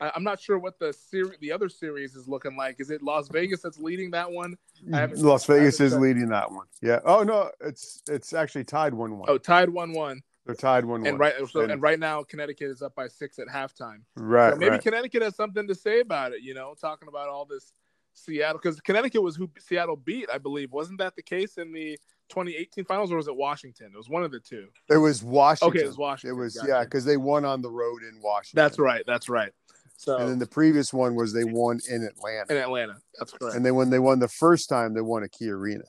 I, 0.00 0.10
am 0.16 0.24
not 0.24 0.40
sure 0.40 0.58
what 0.58 0.78
the 0.78 0.92
series, 0.92 1.38
the 1.40 1.52
other 1.52 1.68
series 1.68 2.16
is 2.16 2.26
looking 2.26 2.56
like. 2.56 2.80
Is 2.80 2.90
it 2.90 3.02
Las 3.02 3.28
Vegas 3.28 3.62
that's 3.62 3.78
leading 3.78 4.10
that 4.10 4.30
one? 4.30 4.56
Mm, 4.88 5.22
Las 5.22 5.46
Vegas 5.46 5.80
is 5.80 5.96
leading 5.96 6.28
that 6.30 6.50
one. 6.50 6.66
Yeah. 6.82 7.00
Oh 7.04 7.22
no, 7.22 7.50
it's 7.60 8.02
it's 8.08 8.32
actually 8.32 8.64
tied 8.64 8.92
one 8.92 9.18
one. 9.18 9.28
Oh, 9.28 9.38
tied 9.38 9.70
one 9.70 9.92
one. 9.92 10.22
They're 10.46 10.54
tied 10.54 10.84
one 10.84 11.02
one. 11.02 11.08
and 11.08 11.18
right 11.18 11.34
so, 11.48 11.60
and, 11.60 11.72
and, 11.72 11.82
right 11.82 11.98
now 11.98 12.22
Connecticut 12.22 12.70
is 12.70 12.82
up 12.82 12.94
by 12.94 13.06
six 13.06 13.38
at 13.38 13.46
halftime. 13.46 14.00
Right. 14.16 14.52
So 14.52 14.58
maybe 14.58 14.70
right. 14.70 14.82
Connecticut 14.82 15.22
has 15.22 15.36
something 15.36 15.66
to 15.68 15.74
say 15.74 16.00
about 16.00 16.32
it. 16.32 16.42
You 16.42 16.54
know, 16.54 16.74
talking 16.78 17.08
about 17.08 17.28
all 17.28 17.44
this 17.44 17.72
Seattle 18.14 18.58
because 18.62 18.80
Connecticut 18.80 19.22
was 19.22 19.36
who 19.36 19.50
Seattle 19.58 19.96
beat, 19.96 20.28
I 20.32 20.38
believe. 20.38 20.72
Wasn't 20.72 20.98
that 20.98 21.14
the 21.16 21.22
case 21.22 21.58
in 21.58 21.72
the 21.72 21.98
2018 22.30 22.84
finals, 22.84 23.12
or 23.12 23.16
was 23.16 23.28
it 23.28 23.36
Washington? 23.36 23.90
It 23.92 23.96
was 23.96 24.08
one 24.08 24.22
of 24.24 24.30
the 24.30 24.40
two. 24.40 24.68
It 24.88 24.96
was 24.96 25.22
Washington. 25.22 25.76
Okay, 25.76 25.84
it 25.84 25.88
was 25.88 25.98
Washington. 25.98 26.38
It 26.38 26.40
was 26.42 26.56
Gotcha. 26.56 26.68
yeah, 26.68 26.84
because 26.84 27.04
they 27.04 27.16
won 27.16 27.44
on 27.44 27.60
the 27.60 27.70
road 27.70 28.02
in 28.02 28.20
Washington. 28.22 28.56
That's 28.64 28.78
right. 28.78 29.02
That's 29.06 29.28
right. 29.28 29.52
So 29.96 30.16
And 30.16 30.28
then 30.28 30.38
the 30.38 30.46
previous 30.46 30.92
one 30.92 31.14
was 31.14 31.32
they 31.32 31.44
won 31.44 31.78
in 31.88 32.02
Atlanta. 32.02 32.46
in 32.50 32.56
Atlanta, 32.56 32.96
that's 33.18 33.32
correct. 33.32 33.56
And 33.56 33.64
then 33.64 33.74
when 33.76 33.90
they 33.90 33.98
won 34.00 34.18
the 34.18 34.28
first 34.28 34.68
time, 34.68 34.92
they 34.94 35.00
won 35.00 35.22
a 35.22 35.28
Key 35.28 35.50
Arena, 35.50 35.84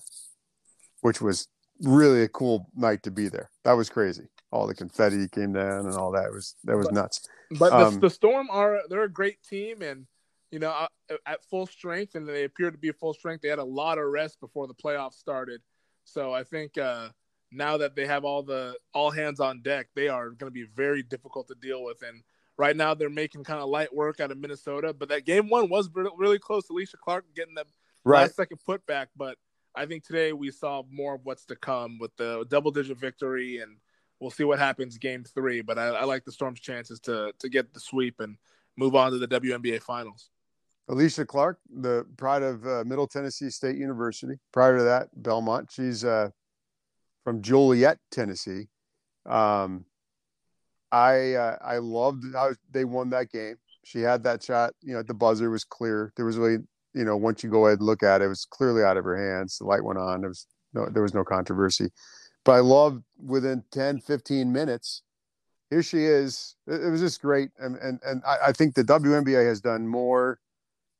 which 1.01 1.21
was 1.21 1.47
really 1.81 2.21
a 2.21 2.27
cool 2.27 2.69
night 2.75 3.01
to 3.03 3.11
be 3.11 3.29
there. 3.29 3.49
That 3.63 3.73
was 3.73 3.89
crazy. 3.89 4.27
All 4.51 4.67
the 4.67 4.75
confetti 4.75 5.27
came 5.27 5.53
down 5.53 5.85
and 5.87 5.95
all 5.95 6.11
that 6.11 6.25
It 6.25 6.33
was 6.33 6.55
that 6.65 6.77
was 6.77 6.85
But- 6.87 6.93
nuts. 6.93 7.27
But 7.59 7.69
the, 7.71 7.75
Um, 7.87 7.99
the 7.99 8.09
Storm 8.09 8.47
are 8.51 8.81
they're 8.89 9.03
a 9.03 9.09
great 9.09 9.41
team, 9.43 9.81
and 9.81 10.05
you 10.51 10.59
know 10.59 10.69
uh, 10.69 11.15
at 11.25 11.43
full 11.43 11.67
strength, 11.67 12.15
and 12.15 12.27
they 12.27 12.43
appear 12.43 12.71
to 12.71 12.77
be 12.77 12.91
full 12.91 13.13
strength. 13.13 13.41
They 13.41 13.49
had 13.49 13.59
a 13.59 13.63
lot 13.63 13.97
of 13.97 14.05
rest 14.05 14.39
before 14.39 14.67
the 14.67 14.73
playoffs 14.73 15.13
started, 15.13 15.61
so 16.03 16.33
I 16.33 16.43
think 16.43 16.77
uh, 16.77 17.09
now 17.51 17.77
that 17.77 17.95
they 17.95 18.05
have 18.05 18.23
all 18.25 18.43
the 18.43 18.77
all 18.93 19.11
hands 19.11 19.39
on 19.39 19.61
deck, 19.61 19.87
they 19.95 20.07
are 20.07 20.29
going 20.29 20.51
to 20.51 20.51
be 20.51 20.67
very 20.75 21.03
difficult 21.03 21.47
to 21.47 21.55
deal 21.55 21.83
with. 21.83 22.01
And 22.01 22.23
right 22.57 22.75
now 22.75 22.93
they're 22.93 23.09
making 23.09 23.43
kind 23.43 23.61
of 23.61 23.69
light 23.69 23.93
work 23.93 24.19
out 24.19 24.31
of 24.31 24.37
Minnesota, 24.37 24.93
but 24.93 25.09
that 25.09 25.25
game 25.25 25.49
one 25.49 25.69
was 25.69 25.89
really 25.93 26.39
close. 26.39 26.67
Alysha 26.67 26.97
Clark 27.01 27.25
getting 27.35 27.55
the 27.55 27.65
Right. 28.07 28.21
last 28.21 28.35
second 28.35 28.59
putback, 28.67 29.07
but 29.15 29.39
I 29.73 29.87
think 29.87 30.03
today 30.03 30.31
we 30.31 30.51
saw 30.51 30.83
more 30.91 31.15
of 31.15 31.21
what's 31.25 31.45
to 31.45 31.55
come 31.55 31.97
with 31.97 32.15
the 32.17 32.45
double 32.49 32.69
digit 32.69 32.99
victory, 32.99 33.57
and 33.57 33.77
we'll 34.19 34.29
see 34.29 34.43
what 34.43 34.59
happens 34.59 34.99
game 34.99 35.23
three. 35.23 35.61
But 35.61 35.79
I, 35.79 35.87
I 35.87 36.03
like 36.03 36.23
the 36.23 36.31
Storm's 36.31 36.59
chances 36.59 36.99
to 37.01 37.33
to 37.39 37.49
get 37.49 37.73
the 37.73 37.79
sweep 37.79 38.19
and 38.19 38.37
move 38.77 38.93
on 38.93 39.11
to 39.11 39.17
the 39.17 39.27
WNBA 39.27 39.81
finals. 39.81 40.29
Alysha 40.89 41.25
Clark, 41.25 41.59
the 41.69 42.05
pride 42.17 42.43
of 42.43 42.65
uh, 42.65 42.83
Middle 42.85 43.07
Tennessee 43.07 43.49
State 43.49 43.77
University. 43.77 44.35
Prior 44.51 44.77
to 44.77 44.83
that, 44.83 45.09
Belmont. 45.15 45.69
She's 45.71 46.05
uh, 46.05 46.29
from 47.23 47.41
Juliet, 47.41 47.97
Tennessee. 48.11 48.67
Um, 49.25 49.85
I 50.91 51.33
uh, 51.33 51.57
I 51.61 51.77
loved 51.77 52.23
how 52.33 52.51
they 52.71 52.85
won 52.85 53.09
that 53.09 53.31
game. 53.31 53.55
She 53.83 53.99
had 53.99 54.23
that 54.23 54.43
shot, 54.43 54.73
you 54.81 54.93
know, 54.93 55.03
the 55.03 55.13
buzzer 55.13 55.49
was 55.49 55.63
clear. 55.63 56.11
There 56.15 56.25
was 56.25 56.37
really, 56.37 56.63
you 56.93 57.05
know, 57.05 57.17
once 57.17 57.43
you 57.43 57.49
go 57.49 57.67
ahead 57.67 57.79
and 57.79 57.85
look 57.85 58.01
at 58.01 58.21
it, 58.21 58.25
it 58.25 58.29
was 58.29 58.45
clearly 58.45 58.83
out 58.83 58.97
of 58.97 59.03
her 59.03 59.37
hands. 59.37 59.57
The 59.57 59.65
light 59.65 59.83
went 59.83 59.99
on. 59.99 60.21
There 60.21 60.29
was 60.29 60.47
no 60.73 60.87
there 60.89 61.03
was 61.03 61.13
no 61.13 61.23
controversy. 61.23 61.91
But 62.43 62.53
I 62.53 62.59
loved 62.59 63.03
within 63.23 63.63
10, 63.71 64.01
15 64.01 64.53
minutes, 64.53 65.01
here 65.71 65.81
she 65.81 66.05
is. 66.05 66.55
It, 66.67 66.83
it 66.83 66.89
was 66.89 67.01
just 67.01 67.21
great. 67.21 67.49
And 67.59 67.75
and 67.77 67.99
and 68.05 68.21
I, 68.25 68.47
I 68.47 68.51
think 68.51 68.75
the 68.75 68.83
WNBA 68.83 69.47
has 69.47 69.61
done 69.61 69.87
more 69.87 70.39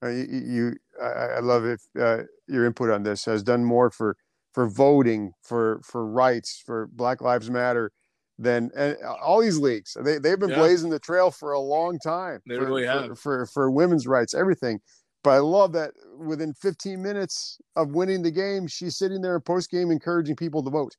uh, 0.05 0.09
you, 0.09 0.25
you 0.29 0.75
I, 1.01 1.07
I 1.07 1.39
love 1.39 1.65
if 1.65 1.81
uh, 1.99 2.23
your 2.47 2.65
input 2.65 2.89
on 2.89 3.03
this 3.03 3.25
has 3.25 3.43
done 3.43 3.65
more 3.65 3.89
for 3.89 4.15
for 4.53 4.67
voting 4.67 5.33
for 5.41 5.81
for 5.83 6.05
rights 6.05 6.61
for 6.65 6.87
Black 6.93 7.21
Lives 7.21 7.49
Matter 7.49 7.91
than 8.37 8.71
and 8.75 8.97
all 9.21 9.41
these 9.41 9.57
leagues. 9.57 9.97
They 10.01 10.17
they've 10.17 10.39
been 10.39 10.49
Yeah. 10.49 10.59
blazing 10.59 10.89
the 10.89 10.99
trail 10.99 11.31
for 11.31 11.53
a 11.53 11.59
long 11.59 11.99
time. 11.99 12.41
They 12.45 12.55
for, 12.55 12.65
really 12.65 12.85
have. 12.85 13.17
for 13.19 13.45
for 13.47 13.71
women's 13.71 14.07
rights, 14.07 14.33
everything. 14.33 14.79
But 15.23 15.31
I 15.31 15.39
love 15.39 15.71
that 15.73 15.91
within 16.19 16.53
15 16.53 17.01
minutes 17.01 17.57
of 17.75 17.95
winning 17.95 18.21
the 18.21 18.29
game, 18.29 18.67
she's 18.67 18.95
sitting 18.95 19.21
there 19.21 19.35
in 19.35 19.41
post 19.41 19.71
game 19.71 19.89
encouraging 19.89 20.35
people 20.35 20.63
to 20.63 20.69
vote. 20.69 20.95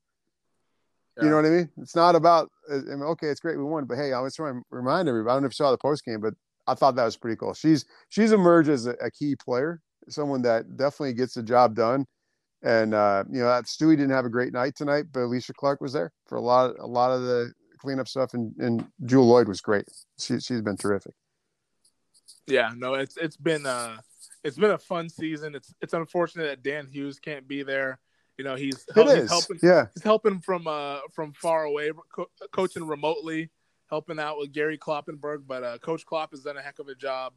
You 1.19 1.29
know 1.29 1.37
what 1.37 1.45
I 1.45 1.49
mean? 1.49 1.69
It's 1.77 1.95
not 1.95 2.15
about 2.15 2.51
uh, 2.69 2.75
I 2.75 2.95
mean, 2.95 3.01
okay, 3.01 3.27
it's 3.27 3.39
great 3.39 3.57
we 3.57 3.63
won, 3.63 3.85
but 3.85 3.97
hey, 3.97 4.13
I 4.13 4.19
was 4.19 4.35
trying 4.35 4.55
to 4.55 4.61
remind 4.69 5.09
everybody. 5.09 5.31
I 5.31 5.35
don't 5.35 5.43
know 5.43 5.47
if 5.47 5.53
you 5.53 5.65
saw 5.65 5.71
the 5.71 5.77
post 5.77 6.05
game, 6.05 6.21
but 6.21 6.35
I 6.67 6.73
thought 6.73 6.95
that 6.95 7.05
was 7.05 7.17
pretty 7.17 7.37
cool. 7.37 7.53
She's 7.53 7.85
she's 8.09 8.31
emerged 8.31 8.69
as 8.69 8.85
a, 8.85 8.91
a 9.01 9.11
key 9.11 9.35
player, 9.35 9.81
someone 10.09 10.41
that 10.43 10.77
definitely 10.77 11.13
gets 11.13 11.33
the 11.33 11.43
job 11.43 11.75
done. 11.75 12.05
And 12.63 12.93
uh, 12.93 13.23
you 13.31 13.39
know, 13.39 13.47
that 13.47 13.65
Stewie 13.65 13.91
didn't 13.91 14.11
have 14.11 14.25
a 14.25 14.29
great 14.29 14.51
night 14.51 14.75
tonight, 14.75 15.05
but 15.11 15.21
Alysha 15.21 15.53
Clark 15.53 15.79
was 15.79 15.93
there 15.93 16.11
for 16.25 16.37
a 16.37 16.41
lot 16.41 16.75
a 16.79 16.87
lot 16.87 17.11
of 17.11 17.21
the 17.21 17.53
cleanup 17.77 18.07
stuff, 18.07 18.33
and 18.33 18.53
and 18.57 18.87
Jewell 19.05 19.27
Loyd 19.27 19.47
was 19.47 19.61
great. 19.61 19.85
She 20.19 20.39
she's 20.39 20.61
been 20.61 20.77
terrific. 20.77 21.13
Yeah, 22.47 22.71
no, 22.75 22.95
it's 22.95 23.17
it's 23.17 23.37
been 23.37 23.65
uh 23.65 23.97
it's 24.43 24.57
been 24.57 24.71
a 24.71 24.77
fun 24.77 25.09
season. 25.09 25.55
It's 25.55 25.73
it's 25.81 25.93
unfortunate 25.93 26.45
that 26.45 26.63
Dan 26.63 26.87
Hughes 26.87 27.19
can't 27.19 27.47
be 27.47 27.63
there. 27.63 27.99
You 28.37 28.45
know, 28.45 28.55
he's, 28.55 28.85
It 28.95 29.19
he's 29.19 29.29
helping 29.29 29.59
yeah. 29.63 29.85
he's 29.95 30.03
helping 30.03 30.41
from 30.41 30.67
uh 30.67 30.99
from 31.13 31.33
far 31.33 31.63
away, 31.63 31.91
co- 32.13 32.29
coaching 32.51 32.87
remotely, 32.87 33.51
helping 33.87 34.19
out 34.19 34.37
with 34.37 34.51
Gary 34.51 34.77
Kloppenburg. 34.77 35.43
But 35.47 35.63
uh, 35.63 35.77
Coach 35.79 36.05
Klopp 36.05 36.31
has 36.31 36.43
done 36.43 36.57
a 36.57 36.61
heck 36.61 36.79
of 36.79 36.87
a 36.87 36.95
job, 36.95 37.33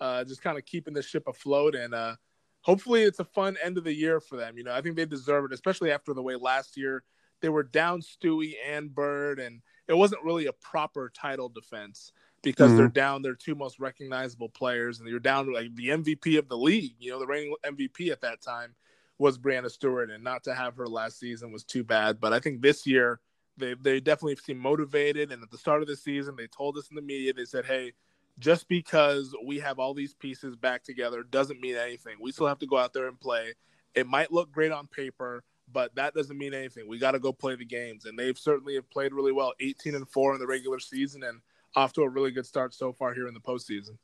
uh, 0.00 0.24
just 0.24 0.42
kind 0.42 0.58
of 0.58 0.64
keeping 0.64 0.94
the 0.94 1.02
ship 1.02 1.24
afloat, 1.26 1.74
and 1.74 1.94
uh, 1.94 2.16
hopefully 2.60 3.02
it's 3.02 3.20
a 3.20 3.24
fun 3.24 3.56
end 3.62 3.78
of 3.78 3.84
the 3.84 3.94
year 3.94 4.20
for 4.20 4.36
them. 4.36 4.56
You 4.56 4.64
know, 4.64 4.72
I 4.72 4.80
think 4.80 4.96
they 4.96 5.06
deserve 5.06 5.44
it, 5.46 5.52
especially 5.52 5.90
after 5.90 6.14
the 6.14 6.22
way 6.22 6.36
last 6.36 6.76
year 6.76 7.04
they 7.40 7.48
were 7.48 7.62
down 7.62 8.00
Stewie 8.00 8.54
and 8.66 8.94
Bird, 8.94 9.38
and 9.38 9.60
it 9.88 9.94
wasn't 9.94 10.24
really 10.24 10.46
a 10.46 10.52
proper 10.52 11.10
title 11.14 11.48
defense 11.48 12.12
because 12.42 12.72
Mhm. 12.72 12.76
they're 12.76 12.88
down 12.88 13.22
their 13.22 13.34
two 13.34 13.54
most 13.54 13.78
recognizable 13.78 14.48
players, 14.48 15.00
and 15.00 15.08
you're 15.08 15.18
down 15.18 15.52
like 15.52 15.74
the 15.74 15.90
MVP 15.90 16.36
of 16.36 16.48
the 16.48 16.56
league. 16.56 16.96
You 16.98 17.10
know, 17.12 17.18
the 17.18 17.26
reigning 17.26 17.54
MVP 17.64 18.10
at 18.10 18.20
that 18.22 18.40
time 18.40 18.74
was 19.18 19.38
Breanna 19.38 19.70
Stewart, 19.70 20.10
and 20.10 20.24
not 20.24 20.44
to 20.44 20.54
have 20.54 20.76
her 20.76 20.86
last 20.88 21.18
season 21.18 21.52
was 21.52 21.64
too 21.64 21.84
bad. 21.84 22.20
But 22.20 22.32
I 22.32 22.40
think 22.40 22.62
this 22.62 22.86
year 22.86 23.20
they 23.56 23.74
they 23.74 24.00
definitely 24.00 24.36
seem 24.36 24.58
motivated. 24.58 25.32
And 25.32 25.42
at 25.42 25.50
the 25.50 25.58
start 25.58 25.82
of 25.82 25.88
the 25.88 25.96
season, 25.96 26.36
they 26.36 26.46
told 26.46 26.76
us 26.76 26.88
in 26.88 26.96
the 26.96 27.02
media, 27.02 27.32
they 27.32 27.44
said, 27.44 27.66
"Hey, 27.66 27.92
just 28.38 28.68
because 28.68 29.34
we 29.44 29.58
have 29.60 29.78
all 29.78 29.94
these 29.94 30.14
pieces 30.14 30.56
back 30.56 30.82
together 30.82 31.22
doesn't 31.22 31.60
mean 31.60 31.76
anything. 31.76 32.16
We 32.20 32.32
still 32.32 32.46
have 32.46 32.58
to 32.60 32.66
go 32.66 32.78
out 32.78 32.92
there 32.92 33.08
and 33.08 33.18
play. 33.18 33.54
It 33.94 34.06
might 34.06 34.32
look 34.32 34.52
great 34.52 34.72
on 34.72 34.86
paper." 34.86 35.44
But 35.72 35.94
that 35.94 36.12
doesn't 36.12 36.36
mean 36.36 36.52
anything. 36.52 36.86
We 36.86 36.98
got 36.98 37.12
to 37.12 37.18
go 37.18 37.32
play 37.32 37.56
the 37.56 37.64
games, 37.64 38.04
and 38.04 38.18
they've 38.18 38.38
certainly 38.38 38.74
have 38.74 38.88
played 38.90 39.14
really 39.14 39.32
well. 39.32 39.54
18 39.60 39.94
and 39.94 40.06
four 40.06 40.34
in 40.34 40.38
the 40.38 40.46
regular 40.46 40.78
season, 40.78 41.22
and 41.22 41.40
off 41.74 41.92
to 41.94 42.02
a 42.02 42.08
really 42.08 42.30
good 42.30 42.46
start 42.46 42.74
so 42.74 42.92
far 42.92 43.14
here 43.14 43.26
in 43.26 43.34
the 43.34 43.40
postseason. 43.40 43.96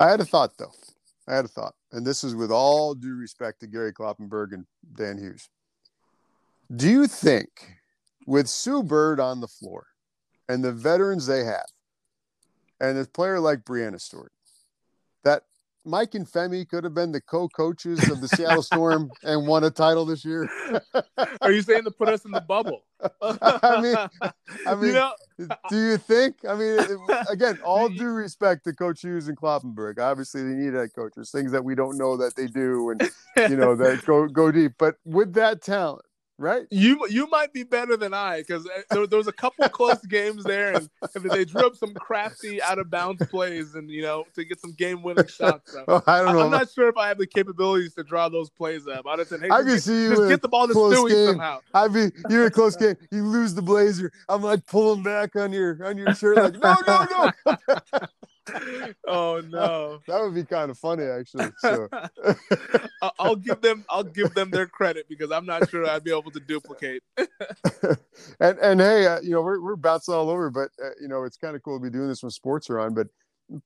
I 0.00 0.10
had 0.10 0.20
a 0.20 0.24
thought 0.24 0.56
though. 0.58 0.72
I 1.26 1.34
had 1.34 1.44
a 1.44 1.48
thought, 1.48 1.74
and 1.92 2.06
this 2.06 2.24
is 2.24 2.34
with 2.34 2.50
all 2.50 2.94
due 2.94 3.14
respect 3.14 3.60
to 3.60 3.66
Gary 3.66 3.92
Kloppenburg 3.92 4.52
and 4.52 4.66
Dan 4.94 5.18
Hughes. 5.18 5.48
Do 6.74 6.88
you 6.88 7.06
think, 7.06 7.48
with 8.28 8.46
Sue 8.46 8.82
Bird 8.82 9.20
on 9.20 9.40
the 9.40 9.48
floor 9.48 9.86
and 10.50 10.62
the 10.62 10.70
veterans 10.70 11.26
they 11.26 11.44
have, 11.44 11.64
and 12.78 12.98
a 12.98 13.06
player 13.06 13.40
like 13.40 13.60
Breanna 13.60 13.98
Stewart, 13.98 14.32
that 15.24 15.44
Mike 15.86 16.14
and 16.14 16.26
Femi 16.26 16.68
could 16.68 16.84
have 16.84 16.92
been 16.92 17.10
the 17.10 17.22
co-coaches 17.22 18.10
of 18.10 18.20
the 18.20 18.28
Seattle 18.28 18.62
Storm 18.62 19.10
and 19.22 19.46
won 19.46 19.64
a 19.64 19.70
title 19.70 20.04
this 20.04 20.26
year? 20.26 20.46
Are 21.40 21.50
you 21.50 21.62
saying 21.62 21.84
to 21.84 21.90
put 21.90 22.10
us 22.10 22.26
in 22.26 22.30
the 22.30 22.42
bubble? 22.42 22.84
I 23.22 23.80
mean, 23.80 23.96
I 24.66 24.74
mean, 24.74 24.88
you 24.88 24.92
know, 24.92 25.12
Do 25.70 25.76
you 25.76 25.96
think? 25.96 26.44
I 26.46 26.54
mean, 26.54 26.78
again, 27.30 27.58
all 27.64 27.88
due 27.88 28.10
respect 28.10 28.64
to 28.64 28.74
Coach 28.74 29.00
Hughes 29.00 29.28
and 29.28 29.38
Kloppenburg. 29.38 29.98
Obviously, 29.98 30.42
they 30.42 30.54
need 30.54 30.74
head 30.74 30.90
coaches, 30.94 31.30
things 31.30 31.50
that 31.52 31.64
we 31.64 31.74
don't 31.74 31.96
know 31.96 32.18
that 32.18 32.36
they 32.36 32.46
do, 32.46 32.90
and 32.90 33.10
you 33.50 33.56
know 33.56 33.74
that 33.76 34.04
go 34.04 34.26
go 34.26 34.52
deep. 34.52 34.72
But 34.78 34.96
with 35.06 35.32
that 35.34 35.62
talent, 35.62 36.04
right? 36.38 36.66
you 36.70 37.06
you 37.08 37.28
might 37.28 37.52
be 37.52 37.62
better 37.62 37.96
than 37.96 38.14
I 38.14 38.38
because 38.38 38.66
eh, 38.66 38.82
there, 38.90 39.06
there 39.06 39.18
was 39.18 39.26
a 39.26 39.32
couple 39.32 39.68
close 39.70 39.98
games 40.06 40.44
there, 40.44 40.74
and, 40.74 40.88
and 41.14 41.30
they 41.30 41.44
drew 41.44 41.66
up 41.66 41.76
some 41.76 41.92
crafty 41.94 42.62
out 42.62 42.78
of 42.78 42.90
bounds 42.90 43.24
plays, 43.26 43.74
and 43.74 43.90
you 43.90 44.02
know 44.02 44.24
to 44.34 44.44
get 44.44 44.60
some 44.60 44.72
game 44.72 45.02
winning 45.02 45.26
shots. 45.26 45.72
So. 45.72 45.84
I 46.06 46.22
don't 46.22 46.34
know. 46.34 46.42
I'm 46.42 46.50
not 46.50 46.70
sure 46.70 46.88
if 46.88 46.96
I 46.96 47.08
have 47.08 47.18
the 47.18 47.26
capabilities 47.26 47.94
to 47.94 48.04
draw 48.04 48.28
those 48.28 48.50
plays 48.50 48.86
up. 48.86 49.06
I'd 49.06 49.18
have 49.18 49.28
said, 49.28 49.40
"Hey, 49.40 49.50
I 49.50 49.62
just, 49.62 49.86
can 49.86 49.94
see 49.94 50.02
you 50.04 50.16
just 50.16 50.28
get 50.28 50.42
the 50.42 50.48
ball 50.48 50.68
to 50.68 50.74
Stewie 50.74 51.08
game. 51.10 51.26
somehow." 51.26 51.60
I'd 51.74 51.92
be 51.92 52.10
you're 52.30 52.42
in 52.42 52.48
a 52.48 52.50
close 52.50 52.76
game. 52.76 52.96
You 53.10 53.24
lose 53.24 53.54
the 53.54 53.62
blazer. 53.62 54.12
I'm 54.28 54.42
like 54.42 54.64
pulling 54.66 55.02
back 55.02 55.36
on 55.36 55.52
your 55.52 55.84
on 55.84 55.98
your 55.98 56.14
shirt, 56.14 56.36
like 56.36 56.54
no, 56.62 56.76
no, 56.86 57.32
no. 57.46 58.06
oh 59.08 59.42
no! 59.48 59.87
That 60.08 60.22
would 60.22 60.34
be 60.34 60.44
kind 60.44 60.70
of 60.70 60.78
funny, 60.78 61.04
actually. 61.04 61.50
So 61.58 61.88
I'll 63.18 63.36
give 63.36 63.60
them 63.60 63.84
I'll 63.90 64.02
give 64.02 64.34
them 64.34 64.50
their 64.50 64.66
credit 64.66 65.06
because 65.08 65.30
I'm 65.30 65.44
not 65.44 65.68
sure 65.68 65.88
I'd 65.88 66.02
be 66.02 66.10
able 66.10 66.30
to 66.30 66.40
duplicate. 66.40 67.02
and 68.40 68.58
and 68.58 68.80
hey, 68.80 69.06
uh, 69.06 69.20
you 69.20 69.30
know 69.30 69.42
we're 69.42 69.60
we're 69.60 69.76
bouncing 69.76 70.14
all 70.14 70.30
over, 70.30 70.50
but 70.50 70.70
uh, 70.82 70.90
you 71.00 71.08
know 71.08 71.24
it's 71.24 71.36
kind 71.36 71.54
of 71.54 71.62
cool 71.62 71.78
to 71.78 71.82
be 71.82 71.90
doing 71.90 72.08
this 72.08 72.22
when 72.22 72.30
sports 72.30 72.70
are 72.70 72.80
on. 72.80 72.94
But 72.94 73.08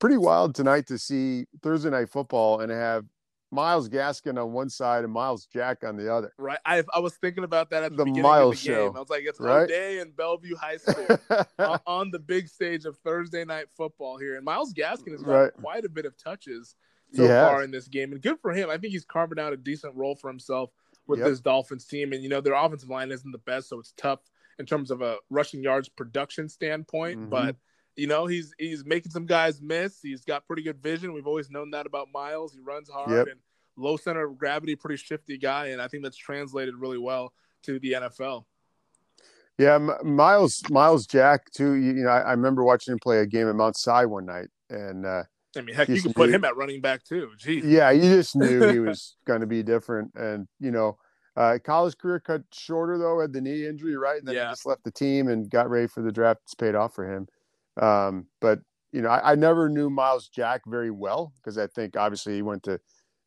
pretty 0.01 0.17
wild 0.17 0.55
tonight 0.55 0.87
to 0.89 0.99
see 0.99 1.47
Thursday 1.63 1.91
night 1.91 2.11
football 2.11 2.61
and 2.61 2.71
have 2.73 3.05
Myles 3.53 3.89
Gaskin 3.89 4.43
on 4.43 4.53
one 4.53 4.71
side 4.71 5.05
and 5.05 5.13
Myles 5.13 5.45
Jack 5.47 5.85
on 5.85 5.97
the 5.97 6.13
other. 6.13 6.33
Right? 6.39 6.59
I 6.65 6.83
I 6.95 6.99
was 7.01 7.15
thinking 7.17 7.45
about 7.45 7.69
that 7.71 7.83
at 7.83 7.91
the, 7.93 7.99
The 7.99 8.05
beginning 8.07 8.23
Myles 8.23 8.57
of 8.57 8.63
the 8.63 8.69
game. 8.69 8.77
show, 8.77 8.97
I 8.97 8.99
was 9.01 9.11
like, 9.11 9.23
it's 9.25 9.39
right? 9.39 9.65
O'Dea 9.65 9.99
and 10.01 10.17
Bellevue 10.17 10.57
High 10.57 10.77
School. 10.79 11.19
on, 11.59 11.81
on 11.87 12.11
the 12.11 12.19
big 12.19 12.49
stage 12.49 12.87
of 12.87 12.97
Thursday 13.05 13.45
night 13.45 13.67
football 13.77 14.17
here. 14.19 14.37
And 14.37 14.45
Myles 14.45 14.73
Gaskin 14.73 15.13
has 15.13 15.23
got 15.23 15.31
Right. 15.33 15.53
quite 15.61 15.85
a 15.85 15.89
bit 15.91 16.07
of 16.07 16.17
touches 16.17 16.75
so 17.13 17.27
has. 17.29 17.47
far 17.47 17.63
in 17.63 17.71
this 17.71 17.89
game. 17.89 18.13
And 18.13 18.23
good 18.23 18.39
for 18.41 18.53
him. 18.53 18.71
I 18.71 18.79
think 18.79 18.93
he's 18.95 19.05
carving 19.05 19.39
out 19.39 19.53
a 19.53 19.57
decent 19.59 19.95
role 19.95 20.17
for 20.17 20.29
himself 20.31 20.71
with 21.07 21.19
Yep. 21.19 21.29
this 21.29 21.41
Dolphins 21.41 21.85
team. 21.85 22.15
And, 22.15 22.23
you 22.23 22.31
know, 22.31 22.41
their 22.41 22.55
offensive 22.55 22.89
line 22.89 23.13
isn't 23.13 23.33
the 23.33 23.39
best, 23.39 23.69
so 23.69 23.79
it's 23.79 23.93
tough 23.99 24.21
in 24.59 24.65
terms 24.65 24.91
of 24.91 25.03
a 25.03 25.17
rushing 25.29 25.63
yards 25.63 25.91
production 25.91 26.49
standpoint. 26.49 27.19
Mhm. 27.21 27.29
But, 27.31 27.57
you 27.97 28.07
know, 28.07 28.27
he's 28.27 28.55
he's 28.59 28.85
making 28.85 29.13
some 29.13 29.27
guys 29.27 29.61
miss. 29.61 30.01
He's 30.03 30.25
got 30.25 30.47
pretty 30.47 30.63
good 30.63 30.83
vision. 30.83 31.13
We've 31.13 31.27
always 31.27 31.51
known 31.51 31.71
that 31.73 31.87
about 31.87 32.09
Myles. 32.13 32.55
He 32.55 32.61
runs 32.61 32.89
hard 32.89 33.11
Yep. 33.11 33.27
and 33.29 33.41
low 33.77 33.97
center 33.97 34.25
of 34.25 34.39
gravity, 34.39 34.77
pretty 34.77 34.97
shifty 34.97 35.39
guy, 35.39 35.69
and 35.69 35.81
I 35.81 35.89
think 35.89 36.03
that's 36.03 36.17
translated 36.17 36.75
really 36.77 36.99
well 36.99 37.33
to 37.65 37.79
the 37.79 37.93
NFL. 37.93 38.45
Yeah, 39.59 39.79
Myles 40.03 40.63
Myles 40.71 41.07
Jack 41.07 41.51
too. 41.51 41.75
You, 41.75 41.93
you 41.93 42.03
know, 42.05 42.11
I, 42.11 42.21
I, 42.21 42.31
remember 42.31 42.65
watching 42.65 42.93
him 42.93 42.99
play 42.99 43.19
a 43.19 43.27
game 43.27 43.49
at 43.49 43.55
Mount 43.55 43.77
Si 43.77 43.91
one 44.07 44.25
night, 44.25 44.49
and 44.71 45.05
uh, 45.05 45.25
I 45.57 45.61
mean, 45.61 45.75
heck, 45.75 45.89
you 45.89 46.01
can 46.01 46.15
put 46.15 46.31
him 46.31 46.45
at 46.45 46.57
running 46.57 46.81
back 46.81 47.05
too. 47.05 47.31
Jeez. 47.39 47.63
Yeah, 47.65 47.91
you 47.91 48.03
just 48.03 48.35
knew 48.35 48.69
he 48.69 48.79
was 48.81 49.17
going 49.27 49.41
to 49.43 49.47
be 49.47 49.63
different, 49.63 50.13
and 50.15 50.49
you 50.59 50.71
know, 50.71 50.97
uh, 51.37 51.59
college 51.63 51.97
career 51.99 52.19
cut 52.19 52.43
shorter 52.53 52.97
though, 52.99 53.21
had 53.21 53.33
the 53.33 53.41
knee 53.41 53.67
injury, 53.67 53.97
right? 53.97 54.19
And 54.19 54.27
then 54.27 54.35
yeah. 54.35 54.47
he 54.47 54.53
just 54.53 54.67
left 54.67 54.85
the 54.85 54.91
team 54.91 55.29
and 55.29 55.51
got 55.51 55.69
ready 55.71 55.87
for 55.87 56.03
the 56.03 56.13
draft. 56.13 56.41
It's 56.45 56.55
paid 56.55 56.75
off 56.75 56.95
for 56.95 57.11
him. 57.11 57.29
Um, 57.81 58.27
but 58.41 58.61
you 58.93 59.01
know, 59.01 59.09
I, 59.09 59.33
I, 59.33 59.35
never 59.35 59.69
knew 59.69 59.89
Myles 59.89 60.29
Jack 60.29 60.63
very 60.67 60.91
well 60.91 61.33
because 61.37 61.57
I 61.57 61.67
think 61.67 61.97
obviously 61.97 62.35
he 62.35 62.43
went 62.43 62.65
to, 62.65 62.79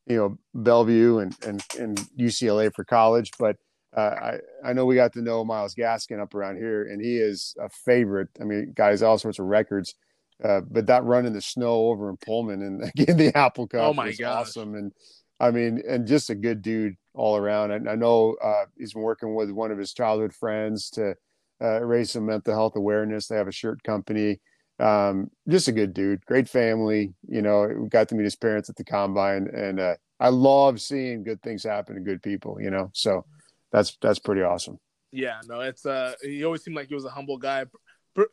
you 0.06 0.18
know, 0.18 0.38
Bellevue 0.54 1.18
and 1.18 1.36
and, 1.46 1.64
and 1.80 1.98
UCLA 2.20 2.72
for 2.74 2.84
college. 2.84 3.32
But 3.40 3.58
uh, 3.96 4.00
I 4.02 4.40
I 4.64 4.74
know 4.74 4.86
we 4.86 4.96
got 4.96 5.14
to 5.14 5.22
know 5.22 5.44
Myles 5.44 5.74
Gaskin 5.74 6.22
up 6.22 6.36
around 6.36 6.58
here, 6.58 6.84
and 6.84 7.02
he 7.02 7.18
is 7.18 7.56
a 7.60 7.70
favorite. 7.70 8.30
I 8.40 8.44
mean, 8.44 8.74
guys, 8.76 9.02
all 9.02 9.18
sorts 9.18 9.40
of 9.40 9.46
records. 9.46 9.96
Uh, 10.44 10.60
but 10.70 10.88
that 10.88 11.04
run 11.06 11.26
in 11.26 11.34
the 11.34 11.42
snow 11.42 11.88
over 11.88 12.10
in 12.10 12.18
Pullman 12.18 12.62
and 12.62 12.84
again 13.00 13.18
the 13.18 13.36
Apple 13.38 13.68
Cup 13.68 13.82
oh 13.82 13.94
my 13.94 14.08
was 14.08 14.18
gosh. 14.18 14.48
awesome. 14.48 14.76
And 14.76 14.92
I 15.40 15.52
mean, 15.52 15.82
and 15.88 16.08
just 16.08 16.30
a 16.30 16.36
good 16.36 16.62
dude 16.62 16.96
all 17.14 17.38
around. 17.38 17.72
And 17.72 17.90
I 17.90 17.96
know 17.96 18.36
uh, 18.44 18.66
he's 18.78 18.94
been 18.94 19.02
working 19.02 19.34
with 19.34 19.50
one 19.52 19.72
of 19.72 19.78
his 19.78 19.94
childhood 19.94 20.34
friends 20.34 20.90
to 20.92 21.16
uh, 21.62 21.82
raise 21.82 22.12
some 22.12 22.26
mental 22.26 22.54
health 22.54 22.76
awareness. 22.76 23.28
They 23.28 23.36
have 23.36 23.48
a 23.48 23.52
shirt 23.52 23.84
company. 23.84 24.40
Um, 24.78 25.32
just 25.48 25.70
a 25.70 25.72
good 25.72 25.94
dude, 25.94 26.26
great 26.26 26.50
family. 26.50 27.14
You 27.28 27.42
know, 27.42 27.68
we 27.68 27.88
got 27.88 28.10
to 28.10 28.16
meet 28.16 28.26
his 28.26 28.36
parents 28.36 28.70
at 28.70 28.76
the 28.76 28.84
combine, 28.84 29.48
and 29.54 29.80
uh, 29.80 29.96
I 30.20 30.30
love 30.30 30.82
seeing 30.82 31.24
good 31.24 31.42
things 31.42 31.64
happen 31.64 31.96
to 31.96 32.02
good 32.02 32.22
people. 32.22 32.58
You 32.60 32.72
know, 32.72 32.90
so 32.94 33.26
that's 33.72 33.98
that's 34.02 34.20
pretty 34.20 34.42
awesome. 34.42 34.78
Yeah, 35.12 35.40
no, 35.48 35.62
it's 35.62 35.86
uh, 35.86 36.14
he 36.22 36.44
always 36.44 36.64
seemed 36.64 36.76
like 36.76 36.90
he 36.90 36.96
was 36.96 37.06
a 37.06 37.10
humble 37.10 37.38
guy, 37.38 37.66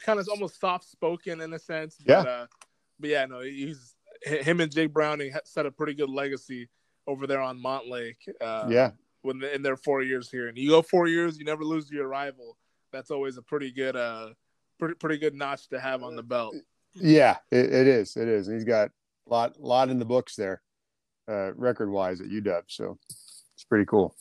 kind 0.04 0.18
of 0.18 0.28
almost 0.28 0.60
soft 0.60 0.90
spoken 0.90 1.40
in 1.40 1.52
a 1.52 1.58
sense. 1.58 1.96
But, 2.04 2.12
yeah. 2.12 2.30
Uh, 2.30 2.46
but 2.98 3.10
yeah, 3.10 3.26
no, 3.26 3.40
he's 3.40 3.94
him 4.24 4.60
and 4.60 4.72
Jake 4.72 4.92
Browning 4.92 5.32
set 5.44 5.66
a 5.66 5.70
pretty 5.70 5.94
good 5.94 6.10
legacy 6.10 6.68
over 7.06 7.26
there 7.26 7.40
on 7.40 7.62
Montlake. 7.62 8.16
Uh, 8.40 8.66
yeah. 8.68 8.90
When 9.22 9.42
in 9.44 9.62
their 9.62 9.76
four 9.76 10.02
years 10.02 10.28
here, 10.28 10.48
and 10.48 10.58
you 10.58 10.70
go 10.70 10.82
four 10.82 11.06
years, 11.06 11.38
you 11.38 11.44
never 11.44 11.62
lose 11.62 11.88
your 11.88 12.08
rival. 12.08 12.56
That's 12.92 13.10
always 13.10 13.36
a 13.36 13.42
pretty 13.42 13.72
good, 13.72 13.96
uh, 13.96 14.30
pretty 14.78 14.94
pretty 14.94 15.18
good 15.18 15.34
notch 15.34 15.68
to 15.68 15.80
have 15.80 16.02
on 16.02 16.16
the 16.16 16.22
belt. 16.22 16.54
Yeah, 16.94 17.36
it, 17.50 17.72
it 17.72 17.86
is. 17.86 18.16
It 18.16 18.28
is. 18.28 18.46
he's 18.46 18.64
got 18.64 18.90
a 19.26 19.30
lot 19.30 19.60
lot 19.60 19.88
in 19.88 19.98
the 19.98 20.04
books 20.04 20.36
there, 20.36 20.62
uh, 21.28 21.52
record 21.54 21.90
wise 21.90 22.20
at 22.20 22.28
UW. 22.28 22.62
So 22.66 22.98
it's 23.08 23.64
pretty 23.68 23.86
cool. 23.86 24.14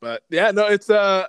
But 0.00 0.22
yeah, 0.30 0.50
no, 0.50 0.66
it's 0.66 0.90
uh 0.90 1.26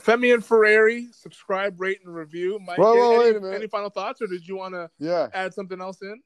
Femi 0.00 0.34
and 0.34 0.44
Ferrari, 0.44 1.08
subscribe, 1.12 1.80
rate, 1.80 2.00
and 2.04 2.14
review. 2.14 2.58
Mike, 2.64 2.78
whoa, 2.78 2.94
whoa, 2.94 3.10
any, 3.10 3.18
wait 3.18 3.36
a 3.36 3.40
minute. 3.40 3.56
any 3.56 3.66
final 3.66 3.90
thoughts, 3.90 4.20
or 4.20 4.26
did 4.26 4.46
you 4.46 4.56
want 4.56 4.74
to 4.74 4.90
yeah. 4.98 5.28
add 5.32 5.54
something 5.54 5.80
else 5.80 6.02
in? 6.02 6.20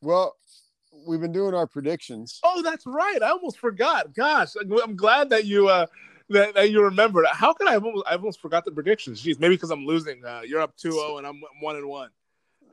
Well, 0.00 0.36
we've 1.06 1.20
been 1.20 1.32
doing 1.32 1.54
our 1.54 1.66
predictions. 1.66 2.40
Oh, 2.42 2.62
that's 2.62 2.86
right. 2.86 3.22
I 3.22 3.30
almost 3.30 3.58
forgot. 3.58 4.14
Gosh, 4.14 4.50
I'm 4.82 4.96
glad 4.96 5.30
that 5.30 5.44
you 5.44 5.68
uh 5.68 5.86
that, 6.30 6.54
that 6.54 6.70
you 6.70 6.82
remembered. 6.82 7.26
How 7.30 7.52
could 7.52 7.68
I 7.68 7.72
have 7.72 7.84
almost, 7.84 8.04
I 8.08 8.14
almost 8.14 8.40
forgot 8.40 8.64
the 8.64 8.72
predictions? 8.72 9.22
Jeez, 9.22 9.38
maybe 9.38 9.56
because 9.56 9.70
I'm 9.70 9.86
losing. 9.86 10.24
Uh, 10.24 10.42
you're 10.44 10.60
up 10.60 10.76
2-0 10.76 11.18
and 11.18 11.26
I'm 11.26 11.42
one 11.60 11.76
and 11.76 11.88
one. 11.88 12.10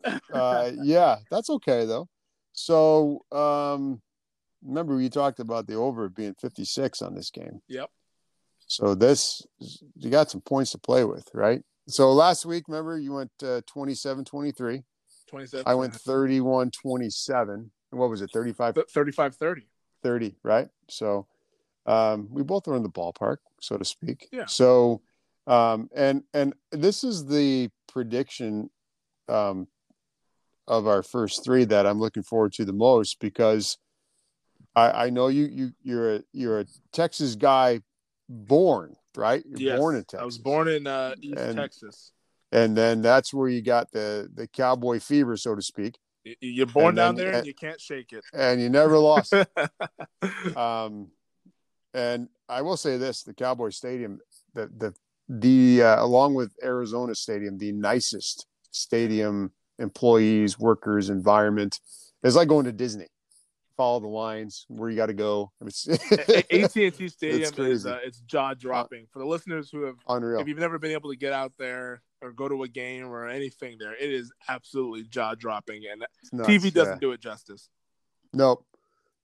uh, 0.33 0.71
yeah, 0.81 1.17
that's 1.29 1.49
okay 1.49 1.85
though. 1.85 2.07
So, 2.53 3.23
um, 3.31 4.01
remember 4.65 4.95
we 4.95 5.09
talked 5.09 5.39
about 5.39 5.67
the 5.67 5.75
over 5.75 6.09
being 6.09 6.35
56 6.35 7.01
on 7.01 7.15
this 7.15 7.29
game. 7.29 7.61
Yep. 7.67 7.89
So 8.67 8.95
this 8.95 9.45
you 9.97 10.09
got 10.09 10.31
some 10.31 10.41
points 10.41 10.71
to 10.71 10.77
play 10.77 11.03
with, 11.03 11.27
right? 11.33 11.61
So 11.87 12.11
last 12.13 12.45
week, 12.45 12.63
remember 12.67 12.97
you 12.97 13.13
went 13.13 13.31
uh, 13.43 13.61
27 13.67 14.23
23. 14.25 14.83
27. 15.29 15.63
I 15.67 15.75
went 15.75 15.93
31 15.93 16.71
27 16.71 17.71
what 17.91 18.09
was 18.09 18.21
it 18.21 18.31
35 18.31 18.77
35 18.89 19.35
30 19.35 19.67
30 20.03 20.35
right 20.43 20.69
so 20.89 21.27
um 21.85 22.27
we 22.31 22.43
both 22.43 22.67
are 22.67 22.75
in 22.75 22.83
the 22.83 22.89
ballpark 22.89 23.37
so 23.59 23.77
to 23.77 23.85
speak. 23.85 24.27
Yeah. 24.31 24.45
So 24.45 25.01
um 25.47 25.89
and 25.95 26.23
and 26.33 26.53
this 26.71 27.03
is 27.03 27.25
the 27.25 27.69
prediction 27.87 28.69
um 29.27 29.67
of 30.67 30.87
our 30.87 31.03
first 31.03 31.43
three 31.43 31.65
that 31.65 31.87
i'm 31.87 31.99
looking 31.99 32.23
forward 32.23 32.53
to 32.53 32.63
the 32.63 32.73
most 32.73 33.19
because 33.19 33.77
i 34.75 35.05
i 35.05 35.09
know 35.09 35.27
you 35.27 35.45
you 35.45 35.71
you're 35.81 36.15
a 36.15 36.23
you're 36.31 36.59
a 36.59 36.65
texas 36.93 37.35
guy 37.35 37.81
born 38.29 38.95
right? 39.15 39.43
You're 39.45 39.59
yes, 39.59 39.79
born 39.79 39.95
in 39.95 40.03
texas 40.03 40.21
i 40.21 40.25
was 40.25 40.37
born 40.37 40.67
in 40.67 40.87
uh 40.87 41.15
east 41.21 41.37
and, 41.37 41.55
texas. 41.57 42.11
and 42.51 42.75
then 42.75 43.01
that's 43.01 43.33
where 43.33 43.49
you 43.49 43.61
got 43.61 43.91
the 43.91 44.29
the 44.33 44.47
cowboy 44.47 44.99
fever 44.99 45.37
so 45.37 45.55
to 45.55 45.61
speak. 45.61 45.97
You're 46.39 46.67
born 46.67 46.93
down 46.93 47.15
there, 47.15 47.29
and, 47.29 47.37
and, 47.37 47.47
you 47.47 47.55
can't 47.55 47.81
shake 47.81 48.13
it, 48.13 48.23
and 48.31 48.61
you 48.61 48.69
never 48.69 48.99
lost. 48.99 49.33
um, 50.55 51.07
and 51.93 52.27
I 52.49 52.61
will 52.61 52.77
say 52.77 52.97
this: 52.97 53.23
the 53.23 53.33
Cowboy 53.33 53.69
Stadium, 53.69 54.19
the 54.53 54.69
the 54.77 54.93
the 55.29 55.83
uh, 55.83 56.03
along 56.03 56.33
with 56.33 56.53
Arizona 56.63 57.15
Stadium, 57.15 57.57
the 57.57 57.71
nicest 57.71 58.45
stadium, 58.71 59.51
employees, 59.79 60.59
workers, 60.59 61.09
environment. 61.09 61.79
It's 62.23 62.35
like 62.35 62.47
going 62.47 62.65
to 62.65 62.71
Disney. 62.71 63.07
Follow 63.77 63.99
the 64.01 64.07
lines 64.07 64.65
where 64.67 64.89
you 64.89 64.95
got 64.95 65.07
to 65.07 65.13
go. 65.13 65.51
AT 65.61 66.45
and 66.51 66.73
T 66.73 67.07
Stadium 67.07 67.53
is 67.57 67.85
uh, 67.85 67.99
it's 68.03 68.19
jaw 68.21 68.53
dropping 68.53 69.07
for 69.11 69.19
the 69.19 69.25
listeners 69.25 69.69
who 69.71 69.83
have 69.83 69.95
unreal. 70.07 70.39
If 70.39 70.47
you've 70.47 70.59
never 70.59 70.77
been 70.77 70.91
able 70.91 71.09
to 71.09 71.17
get 71.17 71.33
out 71.33 71.53
there, 71.57 72.01
or 72.21 72.31
go 72.31 72.47
to 72.47 72.63
a 72.63 72.67
game 72.67 73.07
or 73.07 73.27
anything 73.27 73.77
there. 73.79 73.93
It 73.93 74.11
is 74.11 74.31
absolutely 74.47 75.03
jaw 75.03 75.35
dropping, 75.35 75.83
and 75.91 76.05
nuts, 76.31 76.49
TV 76.49 76.71
doesn't 76.71 76.95
yeah. 76.95 76.99
do 76.99 77.11
it 77.11 77.19
justice. 77.19 77.69
Nope, 78.33 78.65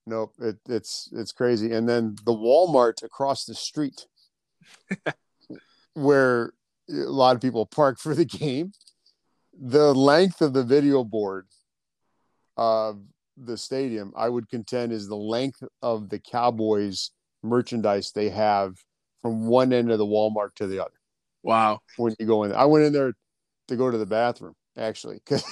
nope. 0.07 0.33
It, 0.39 0.57
it's 0.67 1.09
it's 1.13 1.31
crazy. 1.31 1.71
And 1.73 1.87
then 1.87 2.15
the 2.25 2.33
Walmart 2.33 3.03
across 3.03 3.45
the 3.45 3.53
street, 3.53 4.07
where 5.93 6.53
a 6.89 6.93
lot 6.93 7.35
of 7.35 7.41
people 7.41 7.65
park 7.65 7.99
for 7.99 8.15
the 8.15 8.25
game, 8.25 8.71
the 9.53 9.93
length 9.93 10.41
of 10.41 10.53
the 10.53 10.63
video 10.63 11.03
board 11.03 11.47
of 12.55 13.03
the 13.35 13.57
stadium, 13.57 14.13
I 14.15 14.29
would 14.29 14.49
contend, 14.49 14.91
is 14.91 15.07
the 15.07 15.15
length 15.15 15.61
of 15.81 16.09
the 16.09 16.19
Cowboys 16.19 17.11
merchandise 17.43 18.11
they 18.11 18.29
have 18.29 18.75
from 19.21 19.47
one 19.47 19.73
end 19.73 19.91
of 19.91 19.99
the 19.99 20.05
Walmart 20.05 20.55
to 20.55 20.67
the 20.67 20.79
other. 20.79 20.91
Wow. 21.43 21.81
When 21.97 22.15
you 22.19 22.25
go 22.25 22.43
in, 22.43 22.53
I 22.53 22.65
went 22.65 22.85
in 22.85 22.93
there 22.93 23.13
to 23.67 23.75
go 23.75 23.91
to 23.91 23.97
the 23.97 24.05
bathroom 24.05 24.55
actually 24.77 25.19
because 25.25 25.43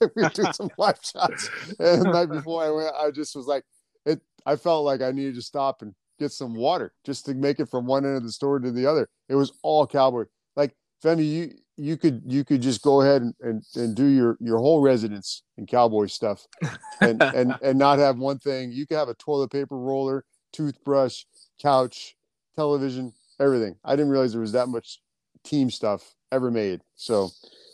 we 0.16 0.28
doing 0.28 0.52
some 0.52 0.70
live 0.78 0.98
shots. 1.02 1.50
And 1.78 2.02
the 2.02 2.10
night 2.10 2.30
before 2.30 2.62
I 2.62 2.70
went, 2.70 2.94
I 2.96 3.10
just 3.10 3.34
was 3.34 3.46
like, 3.46 3.64
it. 4.06 4.20
I 4.46 4.56
felt 4.56 4.84
like 4.84 5.02
I 5.02 5.12
needed 5.12 5.34
to 5.36 5.42
stop 5.42 5.82
and 5.82 5.94
get 6.18 6.32
some 6.32 6.54
water 6.54 6.92
just 7.04 7.26
to 7.26 7.34
make 7.34 7.60
it 7.60 7.68
from 7.68 7.86
one 7.86 8.04
end 8.04 8.16
of 8.16 8.22
the 8.22 8.32
store 8.32 8.58
to 8.58 8.70
the 8.70 8.86
other. 8.86 9.08
It 9.28 9.34
was 9.34 9.52
all 9.62 9.86
cowboy. 9.86 10.24
Like 10.56 10.74
Femi, 11.02 11.26
you 11.26 11.50
you 11.76 11.96
could 11.96 12.22
you 12.26 12.44
could 12.44 12.60
just 12.60 12.82
go 12.82 13.00
ahead 13.00 13.22
and, 13.22 13.34
and, 13.40 13.62
and 13.74 13.96
do 13.96 14.06
your 14.06 14.36
your 14.40 14.58
whole 14.58 14.80
residence 14.80 15.42
in 15.56 15.66
cowboy 15.66 16.06
stuff, 16.06 16.46
and 17.00 17.22
and 17.22 17.54
and 17.62 17.78
not 17.78 17.98
have 17.98 18.18
one 18.18 18.38
thing. 18.38 18.70
You 18.72 18.86
could 18.86 18.98
have 18.98 19.08
a 19.08 19.14
toilet 19.14 19.50
paper 19.50 19.78
roller, 19.78 20.24
toothbrush, 20.52 21.24
couch, 21.60 22.16
television, 22.54 23.12
everything. 23.40 23.76
I 23.84 23.96
didn't 23.96 24.10
realize 24.10 24.32
there 24.32 24.40
was 24.40 24.52
that 24.52 24.68
much 24.68 25.00
team 25.44 25.70
stuff 25.70 26.14
ever 26.30 26.50
made. 26.50 26.80
So 26.96 27.30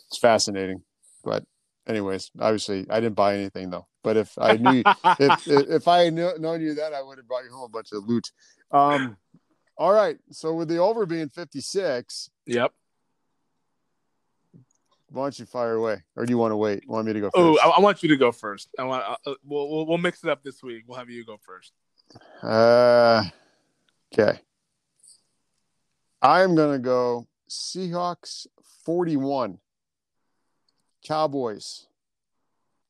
it's 0.07 0.19
fascinating. 0.19 0.81
But 1.23 1.43
anyways, 1.87 2.31
obviously 2.39 2.85
I 2.89 2.99
didn't 2.99 3.15
buy 3.15 3.35
anything 3.35 3.69
though. 3.69 3.87
But 4.07 4.15
if 4.15 4.37
I 4.37 4.55
knew 4.55 4.83
if, 5.19 5.47
if 5.47 5.87
I 5.89 6.05
had 6.05 6.13
known 6.13 6.61
you 6.61 6.75
that, 6.75 6.93
I 6.93 7.01
would 7.01 7.17
have 7.17 7.27
brought 7.27 7.43
you 7.43 7.51
home 7.51 7.65
a 7.65 7.67
bunch 7.67 7.91
of 7.91 8.07
loot. 8.07 8.31
Um, 8.71 9.17
all 9.75 9.91
right. 9.91 10.17
So 10.31 10.53
with 10.53 10.69
the 10.69 10.77
over 10.77 11.05
being 11.05 11.27
56. 11.27 12.29
Yep. 12.45 12.71
Why 15.09 15.23
don't 15.23 15.39
you 15.39 15.45
fire 15.45 15.73
away, 15.73 16.03
or 16.15 16.25
do 16.25 16.31
you 16.31 16.37
want 16.37 16.53
to 16.53 16.55
wait? 16.55 16.87
Want 16.87 17.05
me 17.05 17.11
to 17.11 17.19
go? 17.19 17.25
First? 17.25 17.35
Oh, 17.35 17.57
I, 17.57 17.77
I, 17.77 17.79
want 17.81 18.01
you 18.01 18.07
to 18.09 18.15
go 18.15 18.31
first. 18.31 18.69
I 18.79 18.85
want. 18.85 19.03
Uh, 19.25 19.33
we'll, 19.45 19.69
we'll 19.69 19.85
we'll 19.85 19.97
mix 19.97 20.23
it 20.23 20.29
up 20.29 20.41
this 20.41 20.63
week. 20.63 20.85
We'll 20.87 20.97
have 20.97 21.09
you 21.09 21.25
go 21.25 21.37
first. 21.45 21.73
Uh, 22.41 23.23
okay. 24.13 24.39
I'm 26.21 26.55
gonna 26.55 26.79
go 26.79 27.27
Seahawks 27.49 28.47
41, 28.85 29.59
Cowboys 31.05 31.87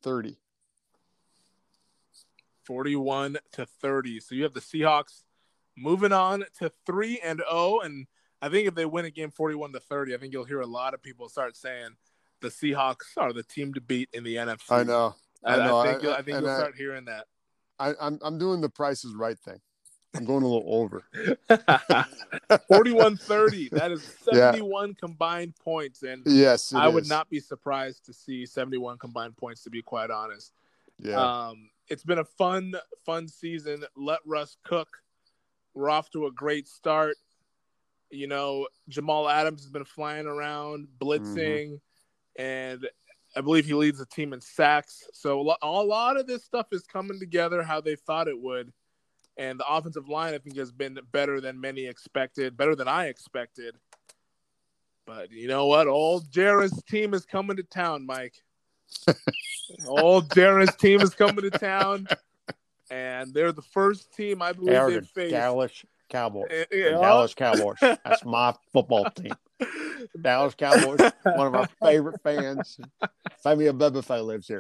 30. 0.04 0.38
41 2.68 3.38
to 3.54 3.66
30. 3.66 4.20
So 4.20 4.36
you 4.36 4.44
have 4.44 4.54
the 4.54 4.60
Seahawks 4.60 5.24
moving 5.78 6.12
on 6.12 6.44
to 6.60 6.70
3 6.86 7.20
and 7.24 7.42
0 7.50 7.80
and 7.80 8.08
I 8.42 8.50
think 8.50 8.68
if 8.68 8.76
they 8.76 8.86
win 8.86 9.06
a 9.06 9.10
game 9.10 9.32
41 9.32 9.74
to 9.74 9.80
30, 9.80 10.14
I 10.14 10.18
think 10.18 10.32
you'll 10.32 10.44
hear 10.44 10.62
a 10.62 10.68
lot 10.68 10.94
of 10.94 11.02
people 11.02 11.28
start 11.28 11.56
saying 11.56 11.96
the 12.42 12.50
Seahawks 12.50 13.18
are 13.18 13.34
the 13.34 13.42
team 13.42 13.74
to 13.74 13.82
beat 13.82 14.10
in 14.14 14.24
the 14.24 14.36
NFC. 14.36 14.72
I 14.72 14.84
know. 14.84 15.16
I, 15.44 15.56
I, 15.56 15.82
I 15.82 15.92
think 15.92 16.04
you'll, 16.04 16.14
I 16.14 16.22
think 16.22 16.42
you'll 16.42 16.56
start 16.56 16.76
hearing 16.76 17.06
that. 17.06 17.26
I, 17.80 17.94
I'm 18.00 18.20
I'm 18.22 18.38
doing 18.38 18.62
the 18.62 18.70
Price 18.70 19.06
is 19.06 19.16
right 19.16 19.38
thing. 19.38 19.60
I'm 20.16 20.26
going 20.26 20.44
a 20.44 20.48
little 20.48 20.66
over. 20.68 21.04
41 22.68 23.18
30. 23.18 23.70
That 23.70 23.92
is 23.92 24.04
Yeah. 24.32 24.52
71 24.52 24.96
combined 24.96 25.56
points. 25.58 26.04
And 26.04 26.24
Yes, 26.26 26.74
I 26.74 26.88
would 26.88 27.08
not 27.08 27.30
be 27.30 27.40
surprised 27.40 28.06
to 28.06 28.14
see 28.14 28.46
71 28.46 28.98
combined 28.98 29.38
points, 29.38 29.64
to 29.64 29.70
be 29.70 29.82
quite 29.82 30.10
honest. 30.10 30.54
Yeah, 31.00 31.48
Um, 31.50 31.70
it's 31.90 32.04
been 32.04 32.20
a 32.20 32.26
fun, 32.26 32.74
fun 33.06 33.28
season. 33.28 33.84
Let 33.96 34.20
Russ 34.26 34.58
cook. 34.64 34.90
We're 35.74 35.90
off 35.90 36.10
to 36.12 36.26
a 36.26 36.32
great 36.32 36.68
start. 36.68 37.16
You 38.10 38.28
know, 38.28 38.68
Jamal 38.90 39.30
Adams 39.30 39.62
has 39.62 39.70
been 39.70 39.84
flying 39.84 40.28
around, 40.28 40.88
blitzing, 41.00 41.80
and 42.38 42.88
I 43.36 43.42
believe 43.42 43.66
he 43.66 43.74
leads 43.74 44.00
the 44.00 44.06
team 44.06 44.34
in 44.34 44.42
sacks. 44.42 45.04
So 45.14 45.50
a 45.50 45.58
a 45.62 45.84
lot 45.84 46.18
of 46.18 46.26
this 46.26 46.44
stuff 46.44 46.68
is 46.72 46.84
coming 46.84 47.20
together 47.20 47.64
how 47.64 47.82
they 47.82 47.96
thought 47.96 48.28
it 48.28 48.40
would. 48.40 48.72
And 49.38 49.60
the 49.60 49.68
offensive 49.68 50.10
line, 50.10 50.34
I 50.34 50.40
think, 50.40 50.58
has 50.58 50.72
been 50.72 50.98
better 51.12 51.40
than 51.40 51.62
many 51.62 51.86
expected, 51.86 52.58
better 52.58 52.76
than 52.76 52.88
I 52.88 53.08
expected. 53.08 53.76
But 55.06 55.32
you 55.32 55.48
know 55.48 55.68
what? 55.68 55.88
Old 55.88 56.32
Jared's 56.32 56.82
team 56.84 57.14
is 57.14 57.26
coming 57.26 57.58
to 57.58 57.64
town, 57.64 58.06
Mike. 58.06 58.42
Old 59.88 60.30
Darren's 60.30 60.76
team 60.76 61.02
is 61.02 61.14
coming 61.14 61.50
to 61.50 61.52
town, 61.52 62.08
and 62.90 63.34
they're 63.34 63.52
the 63.52 63.62
first 63.62 64.14
team 64.14 64.42
I 64.42 64.54
believe 64.54 64.72
They're 64.72 64.90
they 64.92 65.02
faced. 65.02 65.32
Dallas 65.32 65.86
Cowboys. 66.10 66.48
Eh, 66.50 66.66
The 66.72 66.78
yeah. 66.78 66.90
Dallas 66.92 67.34
Cowboys. 67.34 67.78
That's 67.82 68.24
my 68.26 68.54
football 68.72 69.10
team. 69.12 69.34
Dallas 70.22 70.56
Cowboys, 70.56 71.00
one 71.24 71.48
of 71.48 71.56
our 71.56 71.68
favorite 71.84 72.22
fans. 72.22 72.80
Femi 73.46 73.72
Abebefe 73.72 74.24
lives 74.26 74.48
here. 74.48 74.60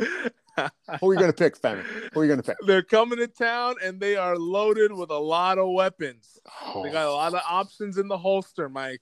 Who 0.99 1.09
are 1.09 1.13
you 1.13 1.19
going 1.19 1.31
to 1.31 1.37
pick, 1.37 1.59
Femi? 1.61 1.83
Who 2.13 2.19
are 2.19 2.23
you 2.23 2.29
going 2.29 2.41
to 2.41 2.43
pick? 2.43 2.57
They're 2.65 2.81
coming 2.81 3.19
to 3.19 3.27
town, 3.27 3.75
and 3.83 3.99
they 3.99 4.15
are 4.15 4.35
loaded 4.35 4.91
with 4.91 5.11
a 5.11 5.17
lot 5.17 5.59
of 5.59 5.69
weapons. 5.71 6.39
Oh, 6.65 6.83
They 6.83 6.91
got 6.91 7.05
a 7.07 7.11
lot 7.11 7.33
of 7.35 7.41
options 7.47 7.97
in 7.99 8.07
the 8.07 8.17
holster, 8.17 8.67
Mike. 8.67 9.01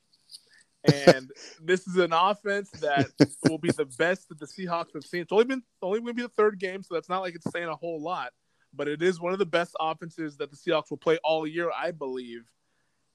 And 0.85 1.31
this 1.63 1.87
is 1.87 1.97
an 1.97 2.13
offense 2.13 2.69
that 2.81 3.09
will 3.47 3.57
be 3.57 3.71
the 3.71 3.85
best 3.97 4.29
that 4.29 4.39
the 4.39 4.45
Seahawks 4.45 4.93
have 4.93 5.03
seen. 5.03 5.21
It's 5.21 5.31
only 5.31 5.45
been 5.45 5.63
only 5.81 5.99
going 5.99 6.11
to 6.11 6.13
be 6.13 6.21
the 6.21 6.29
third 6.29 6.59
game, 6.59 6.83
so 6.83 6.93
that's 6.93 7.09
not 7.09 7.21
like 7.21 7.35
it's 7.35 7.51
saying 7.51 7.67
a 7.67 7.75
whole 7.75 8.01
lot. 8.01 8.31
But 8.73 8.87
it 8.87 9.01
is 9.01 9.19
one 9.19 9.33
of 9.33 9.39
the 9.39 9.45
best 9.45 9.75
offenses 9.79 10.37
that 10.37 10.51
the 10.51 10.57
Seahawks 10.57 10.89
will 10.89 10.97
play 10.97 11.17
all 11.23 11.47
year, 11.47 11.71
I 11.75 11.91
believe. 11.91 12.43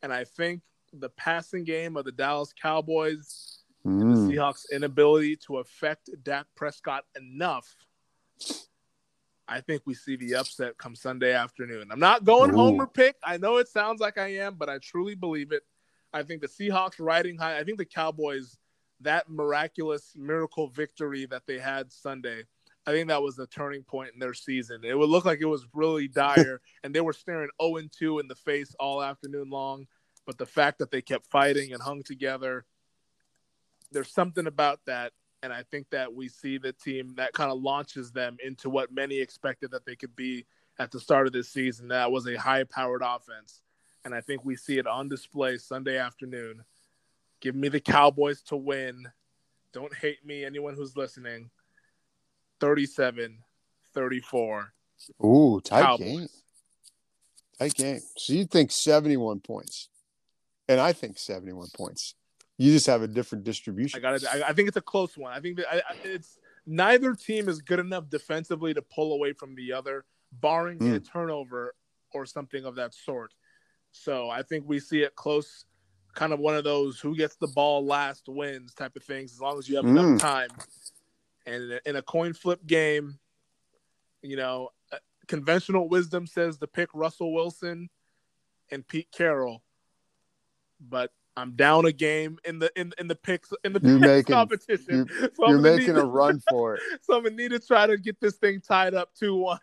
And 0.03 0.13
I 0.13 0.25
think 0.25 0.63
the 0.93 1.11
passing 1.11 1.65
game 1.65 1.97
of 1.97 2.05
the 2.05 2.13
Dallas 2.13 2.53
Cowboys, 2.61 3.57
Mm. 3.87 4.29
the 4.29 4.35
Seahawks' 4.35 4.71
inability 4.71 5.37
to 5.37 5.57
affect 5.59 6.11
Dak 6.23 6.47
Prescott 6.55 7.05
enough, 7.17 7.77
I 9.49 9.61
think 9.61 9.83
we 9.87 9.95
see 9.95 10.17
the 10.17 10.35
upset 10.37 10.77
come 10.79 10.95
Sunday 10.95 11.33
afternoon. 11.33 11.89
I'm 11.91 11.99
not 11.99 12.25
going 12.25 12.51
Ooh. 12.51 12.57
homer 12.57 12.87
pick. 12.87 13.17
I 13.25 13.37
know 13.37 13.57
it 13.57 13.69
sounds 13.69 14.01
like 14.01 14.19
I 14.19 14.35
am, 14.35 14.55
but 14.55 14.69
I 14.69 14.79
truly 14.79 15.15
believe 15.15 15.51
it. 15.51 15.63
I 16.13 16.23
think 16.23 16.41
the 16.41 16.49
Seahawks 16.49 16.95
riding 16.99 17.37
high. 17.37 17.59
I 17.59 17.65
think 17.65 17.79
the 17.79 17.85
Cowboys, 17.85 18.59
that 19.01 19.29
miraculous 19.29 20.13
miracle 20.17 20.69
victory 20.69 21.27
that 21.27 21.47
they 21.47 21.59
had 21.59 21.93
Sunday, 21.93 22.45
I 22.87 22.93
think 22.93 23.09
that 23.09 23.23
was 23.23 23.37
the 23.37 23.47
turning 23.47 23.83
point 23.83 24.11
in 24.15 24.21
their 24.21 24.35
season. 24.35 24.85
It 24.85 24.99
would 24.99 25.09
look 25.09 25.25
like 25.25 25.41
it 25.41 25.47
was 25.47 25.67
really 25.75 26.09
dire, 26.23 26.61
and 26.83 26.95
they 26.95 27.01
were 27.01 27.13
staring 27.13 27.51
0 27.63 27.81
2 27.97 28.19
in 28.19 28.29
the 28.29 28.35
face 28.35 28.75
all 28.79 29.03
afternoon 29.03 29.51
long. 29.51 29.87
But 30.27 30.39
the 30.39 30.47
fact 30.47 30.79
that 30.79 30.91
they 30.91 31.03
kept 31.03 31.27
fighting 31.27 31.73
and 31.73 31.83
hung 31.83 32.03
together, 32.03 32.65
there's 33.91 34.13
something 34.13 34.47
about 34.47 34.81
that. 34.87 35.13
And 35.43 35.53
I 35.53 35.63
think 35.63 35.89
that 35.91 36.13
we 36.13 36.29
see 36.29 36.59
the 36.59 36.73
team 36.73 37.15
that 37.17 37.33
kind 37.33 37.51
of 37.51 37.61
launches 37.61 38.13
them 38.13 38.37
into 38.45 38.69
what 38.69 38.93
many 38.93 39.19
expected 39.21 39.71
that 39.71 39.87
they 39.87 39.97
could 39.97 40.15
be 40.15 40.45
at 40.79 40.91
the 40.91 41.01
start 41.01 41.27
of 41.27 41.33
this 41.33 41.49
season. 41.49 41.89
That 41.89 42.13
was 42.13 42.27
a 42.27 42.37
high 42.37 42.65
powered 42.65 43.03
offense. 43.03 43.63
And 44.05 44.15
I 44.15 44.21
think 44.21 44.45
we 44.45 44.57
see 44.57 44.79
it 44.79 44.87
on 44.87 45.09
display 45.09 45.59
Sunday 45.59 45.99
afternoon. 45.99 46.65
Give 47.41 47.55
me 47.55 47.69
the 47.69 47.81
Cowboys 47.81 48.43
to 48.45 48.57
win. 48.57 49.07
Don't 49.73 49.95
hate 49.95 50.25
me, 50.25 50.45
anyone 50.45 50.75
who's 50.75 50.97
listening. 50.97 51.51
37 52.61 53.39
34. 53.95 54.73
Ooh, 55.25 55.61
tight 55.63 55.83
Cowboys. 55.83 55.99
game. 56.07 56.27
Tight 57.59 57.75
game. 57.75 58.01
So 58.17 58.33
you 58.33 58.45
think 58.47 58.71
71 58.71 59.41
points, 59.41 59.89
and 60.69 60.81
I 60.81 60.93
think 60.93 61.19
71 61.19 61.69
points. 61.75 62.15
You 62.59 62.73
just 62.73 62.87
have 62.87 63.03
a 63.03 63.09
different 63.09 63.45
distribution. 63.45 63.99
I 63.99 64.03
got 64.03 64.15
it. 64.15 64.25
I, 64.31 64.49
I 64.49 64.53
think 64.53 64.69
it's 64.69 64.77
a 64.77 64.83
close 64.83 65.17
one. 65.17 65.33
I 65.33 65.41
think 65.41 65.57
that 65.57 65.67
I, 65.73 65.79
I- 65.79 65.97
it's 66.05 66.39
neither 66.67 67.15
team 67.15 67.49
is 67.49 67.61
good 67.63 67.79
enough 67.81 68.09
defensively 68.11 68.75
to 68.75 68.83
pull 68.83 69.15
away 69.15 69.33
from 69.33 69.55
the 69.55 69.73
other, 69.73 70.05
barring 70.33 70.79
Hmm. 70.79 70.95
a 70.95 71.01
turnover 71.01 71.75
or 72.13 72.27
something 72.27 72.65
of 72.65 72.75
that 72.77 72.95
sort. 72.95 73.33
So 73.93 74.31
I 74.31 74.43
think 74.43 74.65
we 74.67 74.79
see 74.81 75.03
it 75.03 75.15
close, 75.17 75.65
kind 76.15 76.33
of 76.33 76.39
one 76.39 76.55
of 76.57 76.65
those 76.65 77.01
who 77.01 77.17
gets 77.17 77.37
the 77.37 77.49
ball 77.49 77.85
last 77.85 78.29
wins 78.29 78.75
type 78.75 78.97
of 78.97 79.03
things. 79.03 79.33
As 79.33 79.41
long 79.41 79.59
as 79.59 79.69
you 79.69 79.77
have 79.77 79.85
Hmm. 79.85 79.97
enough 79.99 80.21
time, 80.21 80.49
and 81.47 81.63
in 81.65 81.73
a, 81.73 81.81
in 81.91 81.97
a 81.97 82.03
coin 82.03 82.33
flip 82.33 82.65
game, 82.67 83.19
you 84.23 84.37
know, 84.37 84.69
uh, 84.93 84.99
conventional 85.27 85.89
wisdom 85.89 86.27
says 86.27 86.59
to 86.59 86.67
pick 86.67 86.89
Russell 86.95 87.33
Wilson 87.33 87.89
and 88.71 88.87
Pete 88.87 89.09
Carroll, 89.11 89.63
but 90.81 91.13
I'm 91.37 91.53
down 91.53 91.87
a 91.87 91.93
game 91.93 92.39
in 92.45 92.59
the 92.59 92.71
in 92.79 92.93
in 92.99 93.09
the 93.09 93.15
picks 93.15 93.51
in 93.65 93.73
the 93.73 93.81
You're 93.83 93.99
picks 93.99 94.07
making- 94.29 94.35
competition. 94.35 95.09
so 95.19 95.29
You're 95.47 95.57
I'm 95.57 95.63
gonna 95.63 95.77
making 95.77 95.95
need, 95.95 96.01
a 96.01 96.05
run 96.05 96.41
for 96.41 96.75
it. 96.75 96.83
So 97.03 97.17
I'm 97.17 97.23
gonna 97.25 97.35
need 97.37 97.51
to 97.53 97.59
try 97.61 97.87
to 97.87 97.97
get 97.97 98.21
this 98.21 98.37
thing 98.37 98.61
tied 98.61 98.95
up 98.95 99.15
two 99.15 99.35
one. 99.37 99.59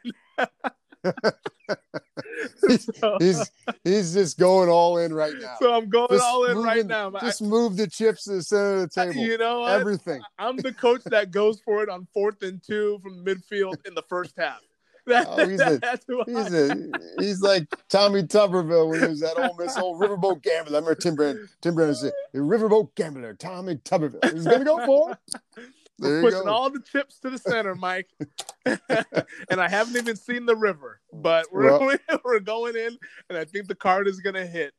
He's 3.20 3.52
he's 3.84 4.14
just 4.14 4.38
going 4.38 4.70
all 4.70 4.98
in 4.98 5.14
right 5.14 5.34
now. 5.40 5.56
so 5.60 5.74
I'm 5.74 5.90
going 5.90 6.08
Just 6.10 6.24
all 6.24 6.46
in 6.46 6.58
right 6.60 6.78
moving- 6.78 6.88
now. 6.88 7.12
I- 7.16 7.20
Just 7.22 7.42
move 7.42 7.78
the 7.78 7.88
chips 7.88 8.26
to 8.26 8.34
the 8.34 8.44
center 8.44 8.76
of 8.76 8.82
the 8.82 8.88
table. 8.90 9.16
you 9.16 9.38
know, 9.38 9.62
what? 9.62 9.72
Everything. 9.80 10.22
I'm 10.38 10.58
the 10.58 10.74
coach 10.74 11.02
that 11.06 11.32
goes 11.32 11.60
for 11.62 11.84
it 11.84 11.90
on 11.90 12.08
fourth 12.14 12.42
and 12.44 12.62
two 12.62 13.00
from 13.04 13.24
midfield 13.26 13.86
in 13.88 13.94
the 13.96 14.04
first 14.04 14.34
half. 14.38 14.60
That, 15.08 15.26
Oh, 15.30 15.48
he's 15.48 15.62
a- 15.62 15.80
that's 15.80 16.06
who 16.06 16.22
He's 16.28 16.54
a 16.54 16.92
he's 17.18 17.42
like 17.42 17.66
Tommy 17.88 18.24
Tuberville 18.24 18.90
when 18.90 19.00
he 19.00 19.08
was 19.08 19.24
at 19.24 19.40
Ole 19.40 19.56
Miss, 19.56 19.78
old 19.78 20.02
Riverboat 20.02 20.44
Gambler. 20.44 20.76
I 20.76 20.80
remember 20.82 20.96
Tim 20.96 21.16
Brando. 21.16 21.48
Tim 21.62 21.76
Brando 21.76 21.96
said, 21.96 22.12
"The 22.34 22.40
Riverboat 22.40 22.94
Gambler, 22.96 23.34
Tommy 23.36 23.76
Tuberville." 23.78 24.34
He's 24.34 24.44
gonna 24.46 24.66
go 24.66 24.86
for 24.86 25.12
it. 25.12 25.64
There 26.00 26.12
We're 26.12 26.18
you 26.18 26.22
pushing 26.32 26.46
go. 26.46 26.52
all 26.52 26.70
the 26.70 26.80
chips 26.82 27.20
to 27.20 27.30
the 27.30 27.38
center, 27.38 27.76
Mike. 27.76 28.10
and 28.66 29.62
I 29.62 29.68
haven't 29.68 29.96
even 29.96 30.16
seen 30.16 30.46
the 30.46 30.56
river, 30.56 31.00
but 31.14 31.46
we're 31.52 31.98
we're 32.26 32.40
going 32.40 32.76
in, 32.76 32.98
and 33.30 33.38
I 33.38 33.46
think 33.46 33.68
the 33.68 33.76
card 33.76 34.08
is 34.08 34.20
gonna 34.20 34.46
hit. 34.46 34.74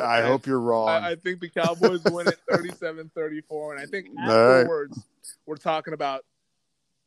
I 0.00 0.18
And 0.18 0.26
hope 0.26 0.46
you're 0.46 0.60
wrong. 0.60 0.88
I, 0.88 1.12
I 1.12 1.14
think 1.16 1.40
the 1.40 1.48
Cowboys 1.48 2.04
win 2.04 2.26
it 2.28 2.38
37-34, 2.50 3.72
and 3.72 3.80
I 3.80 3.86
think 3.86 4.06
All 4.18 4.26
right. 4.26 4.60
afterwards 4.60 5.06
we're 5.46 5.56
talking 5.56 5.94
about 5.94 6.22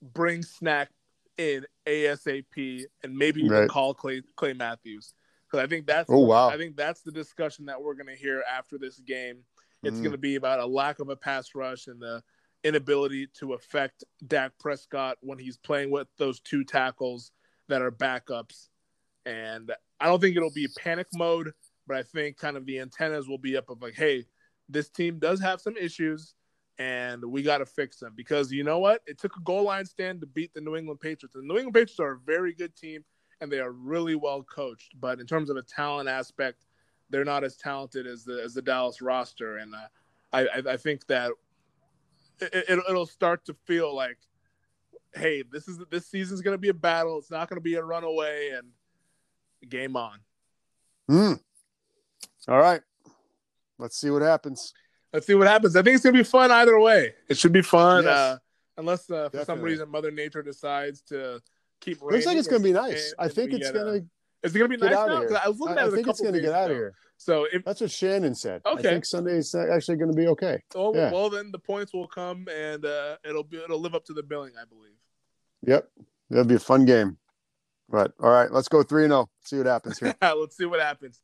bring 0.02 0.44
snack 0.44 0.90
in 1.38 1.66
ASAP 1.86 2.86
and 3.04 3.16
maybe 3.16 3.42
even 3.42 3.52
Right. 3.52 3.70
call 3.70 3.94
Clay 3.94 4.22
Clay 4.36 4.54
Matthews 4.54 5.14
because 5.50 5.64
I 5.64 5.68
think 5.68 5.86
that's 5.86 6.10
Oh, 6.10 6.20
wow. 6.20 6.50
I 6.50 6.58
think 6.58 6.76
that's 6.76 7.02
the 7.02 7.12
discussion 7.12 7.66
that 7.66 7.82
we're 7.82 7.94
gonna 7.96 8.16
hear 8.16 8.44
after 8.52 8.78
this 8.78 9.00
game. 9.00 9.44
It's 9.84 10.00
Mm. 10.00 10.04
going 10.04 10.12
to 10.14 10.18
be 10.18 10.36
about 10.36 10.60
a 10.60 10.66
lack 10.66 11.00
of 11.00 11.10
a 11.10 11.16
pass 11.16 11.54
rush 11.54 11.86
and 11.86 12.02
the 12.02 12.24
inability 12.68 13.28
to 13.40 13.54
affect 13.54 14.04
Dak 14.26 14.52
Prescott 14.60 15.18
when 15.22 15.40
he's 15.40 15.58
playing 15.58 15.92
with 15.92 16.08
those 16.18 16.40
two 16.40 16.64
tackles 16.64 17.32
that 17.68 17.82
are 17.82 17.92
backups. 17.92 18.70
And 19.26 19.72
I 20.00 20.06
don't 20.06 20.22
think 20.22 20.36
it'll 20.36 20.52
be 20.54 20.68
panic 20.80 21.08
mode, 21.14 21.52
but 21.88 21.98
I 21.98 22.04
think 22.04 22.38
kind 22.38 22.58
of 22.58 22.66
the 22.66 22.80
antennas 22.80 23.28
will 23.28 23.38
be 23.38 23.58
up 23.58 23.70
of 23.70 23.82
like, 23.82 23.96
hey, 23.96 24.26
this 24.70 24.90
team 24.90 25.20
does 25.20 25.42
have 25.42 25.62
some 25.62 25.78
issues 25.78 26.34
and 26.80 27.24
we 27.24 27.42
got 27.42 27.58
to 27.58 27.66
fix 27.66 27.98
them 27.98 28.14
because 28.16 28.52
you 28.52 28.64
know 28.64 28.80
what? 28.80 29.02
It 29.08 29.18
took 29.18 29.36
a 29.36 29.42
goal 29.42 29.64
line 29.64 29.86
stand 29.86 30.22
to 30.22 30.28
beat 30.28 30.54
the 30.54 30.62
New 30.62 30.76
England 30.76 31.00
Patriots. 31.00 31.36
And 31.36 31.44
The 31.44 31.54
New 31.54 31.60
England 31.60 31.74
Patriots 31.74 32.00
are 32.00 32.14
a 32.14 32.20
very 32.20 32.54
good 32.54 32.76
team 32.76 33.04
and 33.42 33.52
they 33.52 33.60
are 33.60 33.72
really 33.72 34.16
well 34.16 34.44
coached, 34.44 35.00
but 35.00 35.20
in 35.20 35.28
terms 35.28 35.50
of 35.50 35.58
a 35.58 35.62
talent 35.62 36.10
aspect, 36.10 36.66
they're 37.10 37.26
not 37.26 37.44
as 37.44 37.56
talented 37.56 38.08
as 38.08 38.24
the 38.24 38.42
as 38.44 38.54
the 38.54 38.62
Dallas 38.62 39.02
roster, 39.02 39.58
and 39.58 39.74
uh, 39.74 39.88
I 40.34 40.42
I, 40.48 40.74
I 40.74 40.78
think 40.78 41.06
that 41.08 41.32
it, 42.42 42.80
it'll 42.90 43.06
start 43.06 43.46
to 43.46 43.54
feel 43.66 43.96
like, 43.96 44.18
hey, 45.14 45.44
this 45.52 45.68
is 45.68 45.80
this 45.90 46.08
season's 46.08 46.42
going 46.42 46.54
to 46.56 46.60
be 46.62 46.70
a 46.70 46.74
battle. 46.74 47.18
It's 47.18 47.32
not 47.32 47.50
going 47.50 47.58
to 47.58 47.64
be 47.64 47.76
a 47.76 47.84
runaway, 47.84 48.52
and 48.58 49.70
game 49.70 49.96
on. 49.96 50.20
Hmm. 51.10 51.34
All 52.48 52.60
right. 52.60 52.82
Let's 53.80 54.00
see 54.00 54.10
what 54.10 54.22
happens. 54.22 54.74
Let's 55.14 55.28
see 55.28 55.36
what 55.36 55.48
happens. 55.48 55.76
I 55.76 55.82
think 55.82 55.96
it's 55.96 56.04
going 56.04 56.16
to 56.16 56.20
be 56.20 56.24
fun 56.24 56.52
either 56.52 56.80
way. 56.80 57.14
It 57.30 57.38
should 57.38 57.54
be 57.54 57.62
fun, 57.62 58.04
Yes. 58.06 58.14
uh, 58.14 58.38
unless 58.78 59.10
uh, 59.10 59.30
for 59.30 59.44
some 59.46 59.62
reason 59.62 59.90
Mother 59.90 60.12
Nature 60.12 60.42
decides 60.42 61.02
to 61.04 61.42
keep. 61.80 62.02
Looks 62.02 62.26
like 62.26 62.38
it's 62.38 62.48
going 62.48 62.62
to 62.62 62.68
be 62.68 62.74
nice. 62.74 63.14
and 63.18 63.26
I 63.30 63.32
think 63.32 63.54
it's 63.54 63.72
get, 63.72 63.76
uh, 63.76 63.84
going 63.84 64.02
to 64.02 64.08
Is 64.48 64.56
it 64.56 64.60
going 64.60 64.72
to 64.72 64.78
be 64.78 64.84
nice 64.84 64.94
now? 64.94 65.06
of 65.08 65.22
'Cause 65.24 65.30
here. 65.30 65.42
I 65.44 65.50
was 65.50 65.60
looking 65.60 65.78
I, 65.78 65.82
at 65.84 65.88
I 65.88 65.92
think 65.92 66.08
it's 66.08 66.22
going 66.22 66.34
to 66.34 66.42
get 66.42 66.54
out 66.54 66.72
of 66.72 66.78
here. 66.78 66.94
So 67.18 67.48
if 67.52 67.66
That's 67.66 67.82
what 67.82 67.92
Shannon 67.92 68.36
said. 68.36 68.62
Okay, 68.66 68.90
I 68.90 68.92
think 68.94 69.06
Sunday's 69.06 69.54
actually 69.56 69.98
going 69.98 70.12
to 70.12 70.16
be 70.16 70.28
okay. 70.28 70.62
well, 70.76 70.94
Yeah. 70.96 71.12
well, 71.12 71.30
then 71.30 71.52
the 71.52 71.60
points 71.60 71.94
will 71.94 72.08
come 72.08 72.48
and 72.54 72.86
uh, 72.86 73.18
it'll 73.26 73.44
be 73.44 73.58
it'll 73.58 73.80
live 73.80 73.96
up 73.96 74.06
to 74.06 74.14
the 74.14 74.24
billing, 74.24 74.54
I 74.60 74.66
believe. 74.66 74.94
Yep. 75.66 75.90
That'll 76.30 76.46
be 76.46 76.56
a 76.56 76.60
fun 76.60 76.86
game. 76.86 77.18
But 77.90 78.14
all 78.22 78.30
right, 78.30 78.52
let's 78.52 78.68
go 78.68 78.84
three 78.84 79.06
and 79.06 79.12
zero. 79.12 79.30
See 79.46 79.58
what 79.58 79.66
happens 79.66 79.98
here. 80.00 80.14
Let's 80.22 80.58
see 80.58 80.66
what 80.66 80.82
happens. 80.82 81.22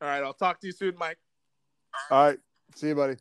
All 0.00 0.08
right, 0.08 0.22
I'll 0.22 0.32
talk 0.32 0.60
to 0.60 0.66
you 0.66 0.72
soon, 0.72 0.96
Mike. 0.96 1.18
All 2.10 2.24
right, 2.28 2.38
see 2.74 2.88
you, 2.88 2.94
buddy. 2.94 3.16